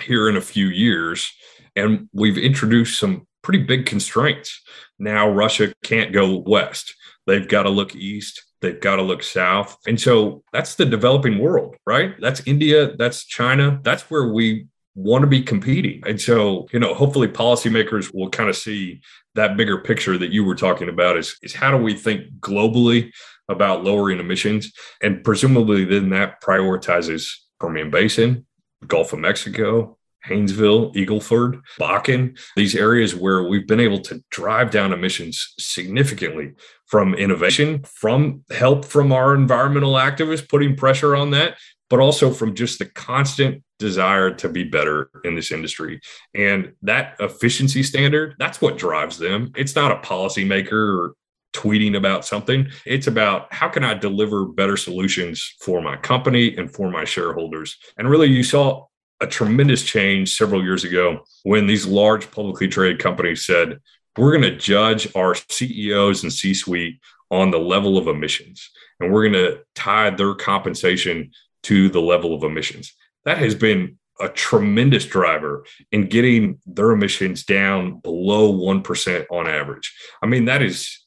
here 0.01 0.29
in 0.29 0.37
a 0.37 0.41
few 0.41 0.67
years. 0.67 1.31
And 1.75 2.09
we've 2.13 2.37
introduced 2.37 2.99
some 2.99 3.27
pretty 3.47 3.63
big 3.63 3.85
constraints. 3.85 4.61
Now, 4.99 5.29
Russia 5.29 5.73
can't 5.81 6.11
go 6.11 6.43
west, 6.45 6.93
they've 7.27 7.47
got 7.47 7.63
to 7.63 7.69
look 7.69 7.95
east. 7.95 8.43
They've 8.59 8.79
got 8.79 8.95
to 8.95 9.03
look 9.03 9.21
south. 9.23 9.77
And 9.87 10.01
so 10.01 10.43
that's 10.51 10.75
the 10.75 10.85
developing 10.85 11.37
world, 11.37 11.75
right? 11.85 12.15
That's 12.19 12.41
India, 12.47 12.95
that's 12.97 13.23
China. 13.23 13.79
That's 13.83 14.09
where 14.09 14.33
we 14.33 14.67
want 14.95 15.21
to 15.21 15.27
be 15.27 15.43
competing. 15.43 16.01
And 16.07 16.19
so, 16.19 16.67
you 16.73 16.79
know, 16.79 16.95
hopefully 16.95 17.27
policymakers 17.27 18.11
will 18.13 18.31
kind 18.31 18.49
of 18.49 18.57
see 18.57 19.01
that 19.35 19.55
bigger 19.55 19.77
picture 19.77 20.17
that 20.17 20.31
you 20.31 20.43
were 20.43 20.55
talking 20.55 20.89
about 20.89 21.17
is, 21.17 21.37
is 21.43 21.53
how 21.53 21.69
do 21.69 21.77
we 21.77 21.93
think 21.93 22.33
globally 22.39 23.11
about 23.47 23.83
lowering 23.83 24.19
emissions? 24.19 24.73
And 25.03 25.23
presumably 25.23 25.85
then 25.85 26.09
that 26.09 26.41
prioritizes 26.41 27.29
Permian 27.59 27.91
Basin, 27.91 28.47
Gulf 28.87 29.13
of 29.13 29.19
Mexico, 29.19 29.96
Haynesville, 30.27 30.93
Eagleford, 30.95 31.61
Bakken, 31.79 32.37
these 32.55 32.75
areas 32.75 33.15
where 33.15 33.43
we've 33.43 33.67
been 33.67 33.79
able 33.79 33.99
to 34.01 34.23
drive 34.29 34.71
down 34.71 34.93
emissions 34.93 35.53
significantly 35.59 36.53
from 36.85 37.13
innovation, 37.13 37.83
from 37.83 38.43
help 38.51 38.85
from 38.85 39.11
our 39.11 39.35
environmental 39.35 39.93
activists 39.93 40.47
putting 40.47 40.75
pressure 40.75 41.15
on 41.15 41.31
that, 41.31 41.57
but 41.89 41.99
also 41.99 42.31
from 42.31 42.55
just 42.55 42.79
the 42.79 42.85
constant 42.85 43.63
desire 43.79 44.33
to 44.33 44.49
be 44.49 44.63
better 44.63 45.09
in 45.23 45.35
this 45.35 45.51
industry. 45.51 45.99
And 46.33 46.73
that 46.81 47.15
efficiency 47.19 47.83
standard, 47.83 48.35
that's 48.39 48.61
what 48.61 48.77
drives 48.77 49.17
them. 49.17 49.51
It's 49.55 49.75
not 49.75 49.91
a 49.91 50.07
policymaker 50.07 50.71
or 50.99 51.13
tweeting 51.53 51.95
about 51.97 52.25
something. 52.25 52.69
It's 52.85 53.07
about 53.07 53.51
how 53.53 53.67
can 53.67 53.83
I 53.83 53.93
deliver 53.93 54.45
better 54.45 54.77
solutions 54.77 55.55
for 55.61 55.81
my 55.81 55.97
company 55.97 56.55
and 56.55 56.71
for 56.71 56.91
my 56.91 57.03
shareholders. 57.03 57.77
And 57.97 58.09
really, 58.09 58.27
you 58.27 58.43
saw 58.43 58.85
a 59.19 59.27
tremendous 59.27 59.83
change 59.83 60.35
several 60.35 60.63
years 60.63 60.83
ago 60.83 61.21
when 61.43 61.67
these 61.67 61.85
large 61.85 62.29
publicly 62.31 62.67
traded 62.67 62.99
companies 62.99 63.45
said, 63.45 63.79
we're 64.17 64.31
going 64.31 64.51
to 64.51 64.57
judge 64.57 65.07
our 65.15 65.35
CEOs 65.49 66.23
and 66.23 66.33
C 66.33 66.53
suite 66.53 66.99
on 67.29 67.51
the 67.51 67.59
level 67.59 67.97
of 67.97 68.07
emissions, 68.07 68.69
and 68.99 69.11
we're 69.11 69.29
going 69.29 69.33
to 69.45 69.59
tie 69.75 70.09
their 70.09 70.33
compensation 70.33 71.31
to 71.63 71.89
the 71.89 72.01
level 72.01 72.33
of 72.33 72.43
emissions. 72.43 72.93
That 73.25 73.37
has 73.39 73.53
been 73.53 73.97
a 74.19 74.29
tremendous 74.29 75.05
driver 75.05 75.65
in 75.91 76.07
getting 76.07 76.59
their 76.65 76.91
emissions 76.91 77.43
down 77.43 77.99
below 77.99 78.51
1% 78.51 79.25
on 79.29 79.47
average. 79.47 79.95
I 80.23 80.25
mean, 80.25 80.45
that 80.45 80.63
is 80.63 81.05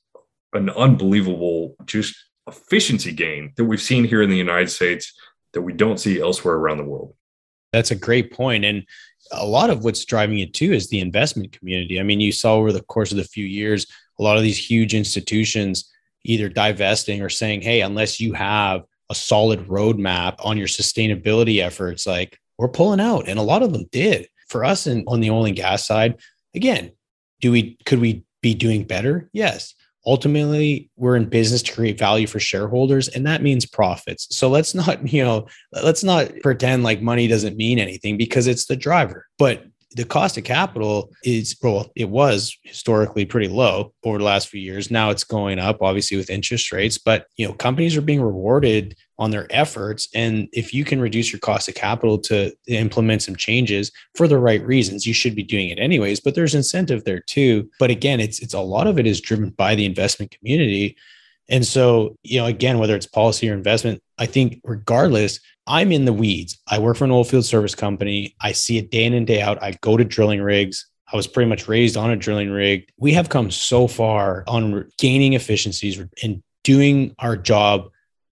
an 0.53 0.71
unbelievable 0.71 1.75
just 1.87 2.15
efficiency 2.47 3.13
gain 3.13 3.53
that 3.57 3.65
we've 3.65 3.81
seen 3.81 4.05
here 4.05 4.23
in 4.23 4.31
the 4.31 4.37
United 4.37 4.71
States 4.71 5.13
that 5.53 5.63
we 5.63 5.73
don't 5.73 5.99
see 5.99 6.21
elsewhere 6.21 6.55
around 6.55 6.79
the 6.79 6.85
world. 6.85 7.15
That's 7.73 7.91
a 7.91 7.97
great 7.97 8.33
point. 8.33 8.65
And 8.65 8.85
a 9.33 9.47
lot 9.47 9.71
of 9.71 9.85
what's 9.85 10.05
driving 10.05 10.41
it 10.41 10.55
too 10.55 10.73
is 10.73 10.89
the 10.89 11.01
investment 11.01 11.53
community. 11.53 12.01
I 12.01 12.03
mean, 12.03 12.21
you 12.21 12.33
saw 12.33 12.55
over 12.55 12.73
the 12.73 12.83
course 12.83 13.11
of 13.11 13.17
the 13.17 13.25
few 13.25 13.45
years, 13.45 13.87
a 14.19 14.23
lot 14.23 14.37
of 14.37 14.43
these 14.43 14.59
huge 14.59 14.95
institutions 14.95 15.91
either 16.25 16.49
divesting 16.49 17.23
or 17.23 17.29
saying, 17.29 17.63
hey, 17.63 17.81
unless 17.81 18.21
you 18.21 18.33
have 18.35 18.83
a 19.09 19.15
solid 19.15 19.67
roadmap 19.67 20.37
on 20.45 20.59
your 20.59 20.67
sustainability 20.67 21.63
efforts, 21.63 22.07
like 22.07 22.39
we're 22.59 22.69
pulling 22.69 23.01
out. 23.01 23.29
And 23.29 23.39
a 23.39 23.43
lot 23.43 23.63
of 23.63 23.73
them 23.73 23.87
did. 23.91 24.29
For 24.49 24.65
us 24.65 24.87
and 24.87 25.05
on 25.07 25.21
the 25.21 25.31
oil 25.31 25.47
and 25.47 25.57
gas 25.57 25.87
side, 25.87 26.21
again, 26.55 26.91
do 27.41 27.53
we 27.53 27.79
could 27.87 28.01
we 28.01 28.25
be 28.43 28.55
doing 28.55 28.85
better? 28.85 29.31
Yes 29.33 29.75
ultimately 30.07 30.91
we're 30.97 31.17
in 31.17 31.29
business 31.29 31.63
to 31.63 31.73
create 31.73 31.99
value 31.99 32.27
for 32.27 32.41
shareholders 32.41 33.09
and 33.09 33.27
that 33.27 33.43
means 33.43 33.67
profits. 33.67 34.27
So 34.37 34.49
let's 34.49 34.75
not 34.75 35.07
you 35.13 35.25
know 35.25 35.47
let's 35.73 36.05
not 36.05 36.31
pretend 36.43 36.83
like 36.83 37.03
money 37.03 37.27
doesn't 37.27 37.57
mean 37.57 37.79
anything 37.79 38.17
because 38.17 38.47
it's 38.47 38.67
the 38.67 38.77
driver. 38.77 39.27
But 39.39 39.65
the 39.93 40.05
cost 40.05 40.39
of 40.39 40.45
capital 40.45 41.11
is 41.25 41.57
well 41.63 41.91
it 41.97 42.09
was 42.09 42.57
historically 42.63 43.25
pretty 43.25 43.49
low 43.49 43.93
over 44.05 44.19
the 44.19 44.25
last 44.25 44.49
few 44.49 44.61
years. 44.61 44.91
Now 44.91 45.11
it's 45.11 45.25
going 45.25 45.59
up 45.59 45.83
obviously 45.83 46.17
with 46.17 46.31
interest 46.31 46.71
rates 46.73 46.99
but 46.99 47.27
you 47.37 47.47
know 47.47 47.55
companies 47.55 47.97
are 47.97 48.03
being 48.03 48.23
rewarded 48.23 48.97
on 49.19 49.31
their 49.31 49.47
efforts. 49.51 50.09
And 50.15 50.49
if 50.53 50.73
you 50.73 50.85
can 50.85 51.01
reduce 51.01 51.33
your 51.33 51.41
cost 51.41 51.69
of 51.69 51.75
capital 51.75 52.19
to 52.19 52.53
implement 52.69 53.23
some 53.23 53.37
changes 53.37 53.91
for 54.15 54.29
the 54.29 54.39
right 54.39 54.65
reasons 54.65 55.07
you 55.07 55.13
should 55.13 55.35
be 55.35 55.43
doing 55.43 55.69
it 55.69 55.79
anyways 55.79 56.21
but 56.21 56.35
there's 56.35 56.55
incentive 56.55 57.05
there 57.05 57.21
too. 57.21 57.69
But 57.79 57.91
again 57.91 58.21
it's 58.21 58.39
it's 58.41 58.55
a 58.55 58.61
lot 58.61 58.87
of 58.87 58.99
it 58.99 59.07
is 59.07 59.21
driven 59.21 59.51
by 59.51 59.75
the 59.75 59.87
investment 59.87 60.31
community. 60.31 60.97
And 61.49 61.67
so, 61.67 62.17
you 62.23 62.39
know, 62.39 62.47
again, 62.47 62.79
whether 62.79 62.95
it's 62.95 63.07
policy 63.07 63.51
or 63.51 63.55
investment, 63.55 64.01
I 64.21 64.27
think 64.27 64.61
regardless, 64.65 65.41
I'm 65.67 65.91
in 65.91 66.05
the 66.05 66.13
weeds. 66.13 66.59
I 66.69 66.79
work 66.79 66.99
for 66.99 67.05
an 67.05 67.11
oil 67.11 67.25
field 67.25 67.47
service 67.47 67.75
company. 67.75 68.37
I 68.41 68.53
see 68.53 68.77
it 68.77 68.91
day 68.91 69.05
in 69.05 69.15
and 69.15 69.27
day 69.27 69.41
out. 69.41 69.63
I 69.63 69.73
go 69.81 69.97
to 69.97 70.05
drilling 70.05 70.43
rigs. 70.43 70.87
I 71.13 71.17
was 71.17 71.27
pretty 71.27 71.49
much 71.49 71.67
raised 71.67 71.97
on 71.97 72.11
a 72.11 72.17
drilling 72.17 72.51
rig. 72.51 72.89
We 72.99 73.13
have 73.15 73.31
come 73.31 73.51
so 73.51 73.89
far 73.89 74.45
on 74.47 74.89
gaining 74.99 75.33
efficiencies 75.33 76.01
and 76.23 76.43
doing 76.63 77.15
our 77.19 77.37
job, 77.37 77.91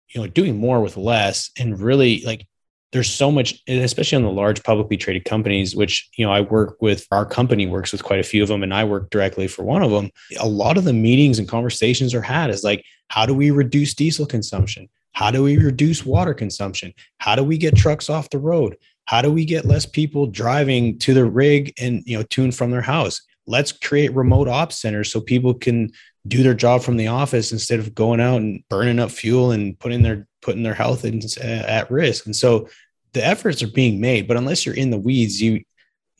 you 0.09 0.19
know, 0.19 0.27
doing 0.27 0.57
more 0.57 0.81
with 0.81 0.97
less 0.97 1.51
and 1.57 1.79
really 1.79 2.21
like 2.25 2.47
there's 2.91 3.13
so 3.13 3.29
much, 3.29 3.61
especially 3.67 4.15
on 4.15 4.23
the 4.23 4.29
large 4.29 4.63
publicly 4.63 4.95
traded 4.95 5.25
companies, 5.25 5.75
which, 5.75 6.09
you 6.15 6.25
know, 6.25 6.31
I 6.31 6.41
work 6.41 6.77
with, 6.81 7.05
our 7.11 7.25
company 7.25 7.67
works 7.67 7.91
with 7.91 8.03
quite 8.03 8.21
a 8.21 8.23
few 8.23 8.41
of 8.41 8.47
them, 8.47 8.63
and 8.63 8.73
I 8.73 8.85
work 8.85 9.09
directly 9.09 9.47
for 9.47 9.63
one 9.63 9.83
of 9.83 9.91
them. 9.91 10.09
A 10.39 10.47
lot 10.47 10.77
of 10.77 10.85
the 10.85 10.93
meetings 10.93 11.37
and 11.37 11.45
conversations 11.45 12.13
are 12.13 12.21
had 12.21 12.49
is 12.49 12.63
like, 12.63 12.85
how 13.09 13.25
do 13.25 13.33
we 13.33 13.51
reduce 13.51 13.93
diesel 13.93 14.25
consumption? 14.25 14.87
How 15.15 15.31
do 15.31 15.43
we 15.43 15.57
reduce 15.57 16.05
water 16.05 16.33
consumption? 16.33 16.93
How 17.19 17.35
do 17.35 17.43
we 17.43 17.57
get 17.57 17.75
trucks 17.75 18.09
off 18.09 18.29
the 18.29 18.37
road? 18.37 18.77
How 19.05 19.21
do 19.21 19.31
we 19.31 19.45
get 19.45 19.63
less 19.65 19.85
people 19.85 20.27
driving 20.27 20.99
to 20.99 21.13
the 21.13 21.23
rig 21.23 21.73
and, 21.79 22.03
you 22.05 22.17
know, 22.17 22.23
tune 22.23 22.51
from 22.51 22.71
their 22.71 22.81
house? 22.81 23.21
Let's 23.47 23.71
create 23.71 24.13
remote 24.13 24.49
ops 24.49 24.81
centers 24.81 25.11
so 25.11 25.21
people 25.21 25.53
can 25.53 25.91
do 26.27 26.43
their 26.43 26.53
job 26.53 26.81
from 26.81 26.97
the 26.97 27.07
office 27.07 27.53
instead 27.53 27.79
of 27.79 27.95
going 27.95 28.19
out 28.19 28.41
and 28.41 28.61
burning 28.69 28.99
up 28.99 29.09
fuel 29.09 29.51
and 29.51 29.79
putting 29.79 30.01
their 30.01 30.27
putting 30.41 30.63
their 30.63 30.73
health 30.73 31.05
in, 31.05 31.21
uh, 31.41 31.65
at 31.65 31.89
risk. 31.89 32.25
And 32.25 32.35
so 32.35 32.67
the 33.13 33.25
efforts 33.25 33.63
are 33.63 33.67
being 33.67 34.01
made, 34.01 34.27
but 34.27 34.37
unless 34.37 34.65
you're 34.65 34.75
in 34.75 34.89
the 34.89 34.99
weeds, 34.99 35.41
you 35.41 35.61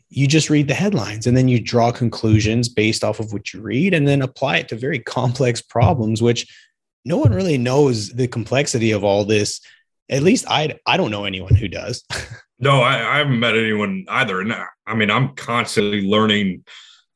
you 0.10 0.26
just 0.26 0.50
read 0.50 0.70
the 0.70 0.74
headlines 0.74 1.28
and 1.28 1.36
then 1.36 1.50
you 1.50 1.60
draw 1.60 1.92
conclusions 1.92 2.70
based 2.70 3.04
off 3.04 3.20
of 3.20 3.34
what 3.34 3.52
you 3.52 3.60
read 3.60 3.94
and 3.94 4.08
then 4.08 4.22
apply 4.22 4.58
it 4.58 4.70
to 4.70 4.76
very 4.78 5.00
complex 5.18 5.62
problems 5.62 6.22
which 6.22 6.48
no 7.06 7.18
one 7.18 7.34
really 7.34 7.58
knows 7.58 8.10
the 8.10 8.28
complexity 8.28 8.92
of 8.92 9.04
all 9.04 9.26
this. 9.26 9.62
At 10.10 10.24
least 10.24 10.46
i 10.48 10.78
i 10.86 10.98
don't 10.98 11.12
know 11.12 11.26
anyone 11.26 11.56
who 11.56 11.68
does. 11.68 12.04
No 12.58 12.80
I, 12.80 13.16
I 13.16 13.18
haven't 13.18 13.42
met 13.42 13.58
anyone 13.58 14.06
either. 14.08 14.40
And 14.40 14.54
i 14.88 14.96
mean 14.96 15.12
i'm 15.12 15.36
constantly 15.36 16.08
learning 16.08 16.64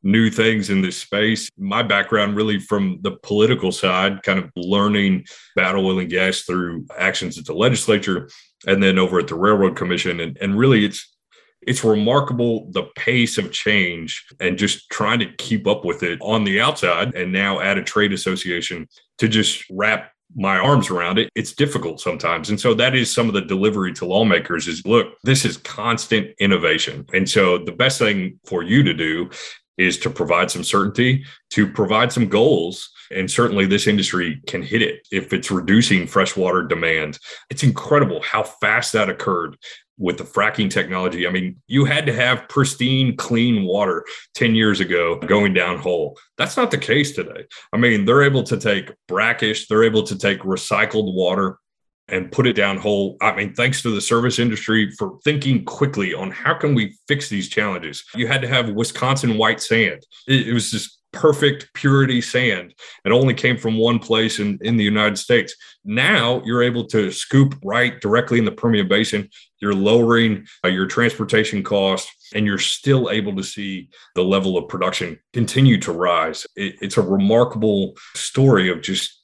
new 0.04 0.30
things 0.30 0.69
in 0.69 0.82
this 0.82 0.97
space. 0.97 1.49
My 1.58 1.84
background 1.84 2.36
really 2.36 2.60
from 2.60 2.99
the 3.02 3.12
political 3.23 3.71
side 3.71 4.21
kind 4.23 4.39
of 4.39 4.49
learning 4.56 5.25
battle 5.56 5.86
oil 5.86 5.99
and 5.99 6.10
gas 6.10 6.41
through 6.41 6.88
actions 6.97 7.38
at 7.38 7.45
the 7.45 7.54
legislature 7.54 8.30
and 8.67 8.82
then 8.82 8.97
over 8.97 9.19
at 9.19 9.28
the 9.28 9.36
Railroad 9.36 9.75
Commission. 9.75 10.19
And, 10.19 10.38
and 10.41 10.58
really, 10.58 10.86
it's 10.86 11.15
it's 11.62 11.84
remarkable 11.84 12.69
the 12.72 12.84
pace 12.95 13.38
of 13.38 13.52
change 13.52 14.26
and 14.39 14.58
just 14.58 14.89
trying 14.89 15.19
to 15.19 15.34
keep 15.34 15.67
up 15.67 15.86
with 15.86 16.04
it 16.04 16.19
on 16.22 16.43
the 16.43 16.62
outside 16.62 17.13
and 17.15 17.32
now 17.32 17.60
at 17.60 17.78
a 17.78 17.84
trade 17.84 18.13
association 18.13 18.88
to 19.17 19.28
just 19.28 19.63
wrap 19.69 20.12
my 20.36 20.58
arms 20.58 20.89
around 20.89 21.17
it. 21.17 21.30
It's 21.36 21.54
difficult 21.54 22.00
sometimes. 22.00 22.50
And 22.50 22.60
so 22.60 22.74
that 22.76 22.95
is 22.95 23.12
some 23.12 23.28
of 23.28 23.34
the 23.34 23.41
delivery 23.41 23.93
to 23.93 24.06
lawmakers 24.06 24.67
is 24.67 24.86
look 24.86 25.08
this 25.24 25.43
is 25.43 25.58
constant 25.58 26.30
innovation. 26.39 27.06
And 27.13 27.28
so 27.28 27.58
the 27.58 27.72
best 27.72 28.00
thing 28.00 28.39
for 28.45 28.63
you 28.63 28.84
to 28.84 28.93
do 28.93 29.30
is 29.78 29.98
to 29.98 30.10
provide 30.10 30.52
some 30.52 30.63
certainty 30.63 31.26
to 31.52 31.65
provide 31.72 32.12
some 32.12 32.28
goals 32.28 32.89
and 33.12 33.32
certainly 33.32 33.65
this 33.65 33.88
industry 33.88 34.41
can 34.45 34.62
hit 34.62 34.82
it 34.82 35.08
if 35.12 35.34
it's 35.34 35.50
reducing 35.50 36.06
freshwater 36.06 36.63
demand. 36.63 37.17
It's 37.50 37.63
incredible 37.63 38.22
how 38.22 38.43
fast 38.43 38.93
that 38.93 39.10
occurred 39.10 39.58
with 40.00 40.18
the 40.18 40.24
fracking 40.24 40.70
technology. 40.72 41.28
I 41.28 41.32
mean, 41.32 41.62
you 41.68 41.86
had 41.86 42.06
to 42.08 42.14
have 42.14 42.48
pristine, 42.48 43.16
clean 43.18 43.66
water 43.66 44.06
10 44.34 44.56
years 44.56 44.80
ago 44.80 45.18
going 45.20 45.54
down 45.54 45.78
hole. 45.78 46.18
That's 46.38 46.58
not 46.58 46.72
the 46.72 46.78
case 46.78 47.12
today. 47.12 47.46
I 47.74 47.78
mean, 47.78 48.06
they're 48.06 48.24
able 48.24 48.44
to 48.44 48.58
take 48.58 48.92
brackish, 49.08 49.68
they're 49.68 49.84
able 49.84 50.04
to 50.04 50.18
take 50.18 50.40
recycled 50.40 51.14
water 51.14 51.60
and 52.08 52.32
put 52.32 52.48
it 52.48 52.54
down 52.54 52.78
hole. 52.78 53.18
I 53.22 53.36
mean, 53.36 53.54
thanks 53.54 53.82
to 53.84 53.94
the 53.94 54.02
service 54.02 54.40
industry 54.40 54.92
for 54.98 55.20
thinking 55.24 55.64
quickly 55.66 56.14
on 56.14 56.32
how 56.32 56.56
can 56.56 56.74
we 56.74 56.98
fix 57.08 57.30
these 57.30 57.50
challenges. 57.50 58.04
You 58.16 58.28
had 58.28 58.42
to 58.42 58.48
have 58.48 58.70
Wisconsin 58.70 59.38
white 59.38 59.62
sand. 59.62 60.06
It, 60.28 60.48
it 60.48 60.54
was 60.54 60.72
just 60.72 60.99
perfect 61.12 61.74
purity 61.74 62.22
sand. 62.22 62.74
It 63.06 63.12
only 63.12 63.34
came 63.34 63.58
from 63.58 63.78
one 63.78 64.00
place 64.00 64.39
in, 64.39 64.60
in 64.62 64.78
the 64.78 64.84
United 64.84 65.17
States. 65.17 65.56
Now 65.84 66.41
you're 66.45 66.63
able 66.63 66.86
to 66.88 67.12
scoop 67.12 67.56
right 67.63 68.00
directly 68.00 68.39
in 68.39 68.45
the 68.45 68.52
Permian 68.52 68.88
Basin. 68.88 69.30
You're 69.60 69.74
lowering 69.74 70.45
uh, 70.63 70.69
your 70.69 70.86
transportation 70.86 71.63
costs 71.63 72.12
and 72.34 72.45
you're 72.45 72.58
still 72.60 73.10
able 73.10 73.36
to 73.36 73.43
see 73.43 73.89
the 74.15 74.24
level 74.24 74.58
of 74.58 74.67
production 74.67 75.19
continue 75.34 75.80
to 75.82 75.91
rise. 75.91 76.45
It, 76.56 76.76
it's 76.82 76.98
a 76.98 77.02
remarkable 77.02 77.95
story 78.15 78.69
of 78.69 78.82
just 78.82 79.19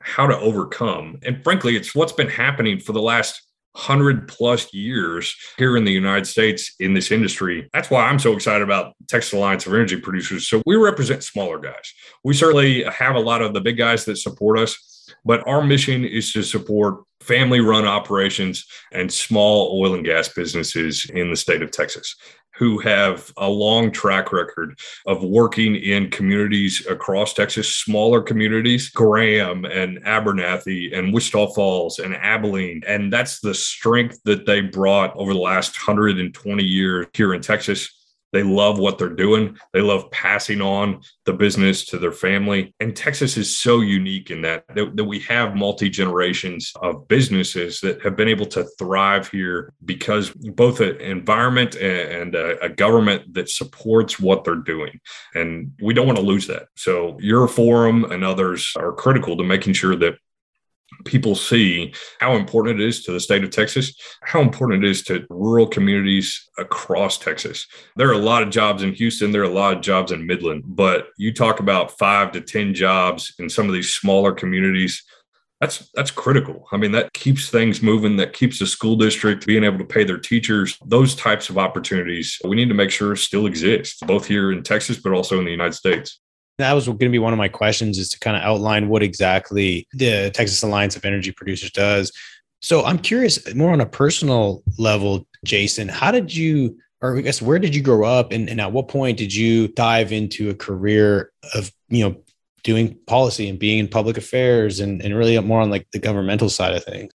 how 0.00 0.26
to 0.26 0.38
overcome. 0.38 1.18
And 1.24 1.42
frankly, 1.42 1.76
it's 1.76 1.94
what's 1.94 2.12
been 2.12 2.28
happening 2.28 2.80
for 2.80 2.92
the 2.92 3.02
last 3.02 3.40
100 3.72 4.26
plus 4.26 4.74
years 4.74 5.34
here 5.56 5.76
in 5.76 5.84
the 5.84 5.92
United 5.92 6.26
States 6.26 6.74
in 6.80 6.92
this 6.92 7.10
industry. 7.10 7.68
That's 7.72 7.88
why 7.88 8.04
I'm 8.04 8.18
so 8.18 8.32
excited 8.32 8.62
about 8.62 8.94
Texas 9.08 9.32
Alliance 9.32 9.66
of 9.66 9.74
Energy 9.74 9.96
Producers. 9.96 10.48
So 10.48 10.60
we 10.66 10.76
represent 10.76 11.22
smaller 11.22 11.58
guys. 11.58 11.94
We 12.24 12.34
certainly 12.34 12.82
have 12.84 13.14
a 13.14 13.20
lot 13.20 13.42
of 13.42 13.54
the 13.54 13.60
big 13.60 13.78
guys 13.78 14.04
that 14.06 14.16
support 14.16 14.58
us, 14.58 14.99
but 15.24 15.46
our 15.46 15.62
mission 15.62 16.04
is 16.04 16.32
to 16.32 16.42
support 16.42 17.04
family 17.20 17.60
run 17.60 17.84
operations 17.84 18.66
and 18.92 19.12
small 19.12 19.78
oil 19.80 19.94
and 19.94 20.04
gas 20.04 20.28
businesses 20.28 21.08
in 21.12 21.30
the 21.30 21.36
state 21.36 21.62
of 21.62 21.70
Texas 21.70 22.16
who 22.60 22.78
have 22.78 23.32
a 23.38 23.48
long 23.48 23.90
track 23.90 24.32
record 24.34 24.78
of 25.06 25.22
working 25.24 25.76
in 25.76 26.10
communities 26.10 26.86
across 26.86 27.32
Texas, 27.32 27.74
smaller 27.74 28.20
communities, 28.20 28.90
Graham 28.90 29.64
and 29.64 29.96
Abernathy 30.04 30.94
and 30.96 31.10
Wichita 31.10 31.54
Falls 31.54 31.98
and 32.00 32.14
Abilene. 32.14 32.82
And 32.86 33.10
that's 33.10 33.40
the 33.40 33.54
strength 33.54 34.20
that 34.24 34.44
they 34.44 34.60
brought 34.60 35.16
over 35.16 35.32
the 35.32 35.40
last 35.40 35.74
120 35.88 36.62
years 36.62 37.06
here 37.14 37.32
in 37.32 37.40
Texas 37.40 37.99
they 38.32 38.42
love 38.42 38.78
what 38.78 38.98
they're 38.98 39.08
doing. 39.08 39.56
They 39.72 39.80
love 39.80 40.10
passing 40.10 40.60
on 40.60 41.00
the 41.24 41.32
business 41.32 41.84
to 41.86 41.98
their 41.98 42.12
family. 42.12 42.74
And 42.80 42.94
Texas 42.94 43.36
is 43.36 43.56
so 43.56 43.80
unique 43.80 44.30
in 44.30 44.42
that, 44.42 44.64
that, 44.74 44.96
that 44.96 45.04
we 45.04 45.20
have 45.20 45.56
multi 45.56 45.88
generations 45.88 46.72
of 46.80 47.08
businesses 47.08 47.80
that 47.80 48.02
have 48.02 48.16
been 48.16 48.28
able 48.28 48.46
to 48.46 48.64
thrive 48.78 49.28
here 49.28 49.72
because 49.84 50.30
both 50.30 50.80
an 50.80 51.00
environment 51.00 51.76
and 51.76 52.34
a, 52.34 52.62
a 52.64 52.68
government 52.68 53.34
that 53.34 53.48
supports 53.48 54.20
what 54.20 54.44
they're 54.44 54.54
doing. 54.56 55.00
And 55.34 55.72
we 55.82 55.94
don't 55.94 56.06
want 56.06 56.18
to 56.18 56.24
lose 56.24 56.46
that. 56.46 56.68
So 56.76 57.18
your 57.20 57.48
forum 57.48 58.04
and 58.04 58.24
others 58.24 58.72
are 58.76 58.92
critical 58.92 59.36
to 59.36 59.44
making 59.44 59.74
sure 59.74 59.96
that 59.96 60.14
people 61.04 61.34
see 61.34 61.92
how 62.18 62.34
important 62.34 62.80
it 62.80 62.86
is 62.86 63.02
to 63.04 63.12
the 63.12 63.20
state 63.20 63.44
of 63.44 63.50
Texas, 63.50 63.94
how 64.22 64.40
important 64.40 64.84
it 64.84 64.90
is 64.90 65.02
to 65.04 65.26
rural 65.30 65.66
communities 65.66 66.48
across 66.58 67.18
Texas. 67.18 67.66
There 67.96 68.08
are 68.08 68.14
a 68.14 68.18
lot 68.18 68.42
of 68.42 68.50
jobs 68.50 68.82
in 68.82 68.92
Houston, 68.94 69.32
there 69.32 69.42
are 69.42 69.44
a 69.44 69.48
lot 69.48 69.76
of 69.76 69.82
jobs 69.82 70.12
in 70.12 70.26
Midland, 70.26 70.64
but 70.66 71.08
you 71.16 71.32
talk 71.32 71.60
about 71.60 71.98
five 71.98 72.32
to 72.32 72.40
10 72.40 72.74
jobs 72.74 73.34
in 73.38 73.48
some 73.48 73.66
of 73.66 73.74
these 73.74 73.92
smaller 73.94 74.32
communities. 74.32 75.02
That's 75.60 75.90
that's 75.92 76.10
critical. 76.10 76.66
I 76.72 76.78
mean, 76.78 76.92
that 76.92 77.12
keeps 77.12 77.50
things 77.50 77.82
moving. 77.82 78.16
That 78.16 78.32
keeps 78.32 78.58
the 78.58 78.66
school 78.66 78.96
district 78.96 79.46
being 79.46 79.62
able 79.62 79.76
to 79.76 79.84
pay 79.84 80.04
their 80.04 80.18
teachers. 80.18 80.78
Those 80.86 81.14
types 81.14 81.50
of 81.50 81.58
opportunities 81.58 82.38
we 82.44 82.56
need 82.56 82.70
to 82.70 82.74
make 82.74 82.90
sure 82.90 83.14
still 83.14 83.46
exist, 83.46 84.06
both 84.06 84.26
here 84.26 84.52
in 84.52 84.62
Texas, 84.62 84.98
but 84.98 85.12
also 85.12 85.38
in 85.38 85.44
the 85.44 85.50
United 85.50 85.74
States 85.74 86.18
that 86.60 86.72
was 86.72 86.86
going 86.86 86.98
to 86.98 87.08
be 87.08 87.18
one 87.18 87.32
of 87.32 87.38
my 87.38 87.48
questions 87.48 87.98
is 87.98 88.08
to 88.10 88.18
kind 88.20 88.36
of 88.36 88.42
outline 88.42 88.88
what 88.88 89.02
exactly 89.02 89.86
the 89.92 90.30
Texas 90.30 90.62
Alliance 90.62 90.96
of 90.96 91.04
Energy 91.04 91.32
Producers 91.32 91.70
does. 91.70 92.12
So 92.60 92.84
I'm 92.84 92.98
curious 92.98 93.54
more 93.54 93.72
on 93.72 93.80
a 93.80 93.86
personal 93.86 94.62
level, 94.78 95.26
Jason, 95.44 95.88
how 95.88 96.10
did 96.10 96.34
you 96.34 96.76
or 97.02 97.16
I 97.16 97.20
guess 97.22 97.40
where 97.40 97.58
did 97.58 97.74
you 97.74 97.82
grow 97.82 98.06
up 98.06 98.32
and, 98.32 98.48
and 98.48 98.60
at 98.60 98.72
what 98.72 98.88
point 98.88 99.16
did 99.16 99.34
you 99.34 99.68
dive 99.68 100.12
into 100.12 100.50
a 100.50 100.54
career 100.54 101.32
of, 101.54 101.72
you 101.88 102.06
know, 102.06 102.22
doing 102.62 102.98
policy 103.06 103.48
and 103.48 103.58
being 103.58 103.78
in 103.78 103.88
public 103.88 104.18
affairs 104.18 104.80
and, 104.80 105.00
and 105.00 105.16
really 105.16 105.38
more 105.40 105.62
on 105.62 105.70
like 105.70 105.86
the 105.92 105.98
governmental 105.98 106.50
side 106.50 106.74
of 106.74 106.84
things? 106.84 107.10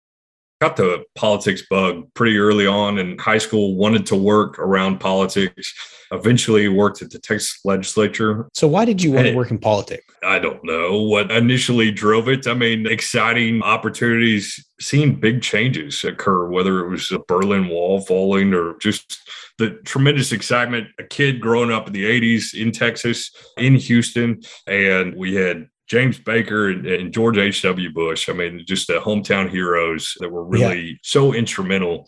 Got 0.66 0.78
the 0.78 1.04
politics 1.14 1.62
bug 1.70 2.12
pretty 2.16 2.38
early 2.40 2.66
on 2.66 2.98
in 2.98 3.20
high 3.20 3.38
school, 3.38 3.76
wanted 3.76 4.08
to 4.08 4.16
work 4.16 4.58
around 4.58 5.00
politics 5.00 5.72
eventually 6.12 6.68
worked 6.68 7.04
at 7.04 7.12
the 7.12 7.20
Texas 7.20 7.60
legislature. 7.64 8.50
So, 8.56 8.68
why 8.68 8.84
did 8.84 9.04
you 9.04 9.12
want 9.12 9.28
to 9.28 9.36
work 9.36 9.52
in 9.52 9.60
politics? 9.60 10.04
I 10.24 10.40
don't 10.40 10.64
know 10.64 11.04
what 11.04 11.30
initially 11.32 11.92
drove 11.92 12.28
it. 12.30 12.48
I 12.48 12.56
mean, 12.56 12.88
exciting 12.88 13.62
opportunities, 13.62 14.64
seeing 14.82 15.20
big 15.20 15.44
changes 15.44 16.04
occur, 16.04 16.50
whether 16.50 16.80
it 16.80 16.90
was 16.90 17.10
the 17.10 17.20
Berlin 17.28 17.68
Wall 17.68 18.02
falling 18.02 18.52
or 18.56 18.76
just 18.80 19.20
the 19.60 19.72
tremendous 19.86 20.32
excitement. 20.32 20.88
A 20.98 21.04
kid 21.04 21.42
growing 21.42 21.72
up 21.72 21.86
in 21.86 21.94
the 21.94 22.06
80s 22.06 22.60
in 22.60 22.72
Texas, 22.72 23.30
in 23.60 23.76
Houston, 23.76 24.42
and 24.66 25.16
we 25.16 25.36
had 25.36 25.68
James 25.88 26.18
Baker 26.18 26.70
and, 26.70 26.86
and, 26.86 27.14
George 27.14 27.38
H.W. 27.38 27.94
Bush. 27.94 28.28
I 28.28 28.34
mean, 28.34 28.64
just 28.68 28.88
the 28.88 28.96
hometown 28.96 29.50
heroes 29.50 30.16
that 30.20 30.30
were 30.30 30.44
really 30.44 30.82
yeah. 30.82 30.94
so 31.04 31.34
instrumental 31.34 32.08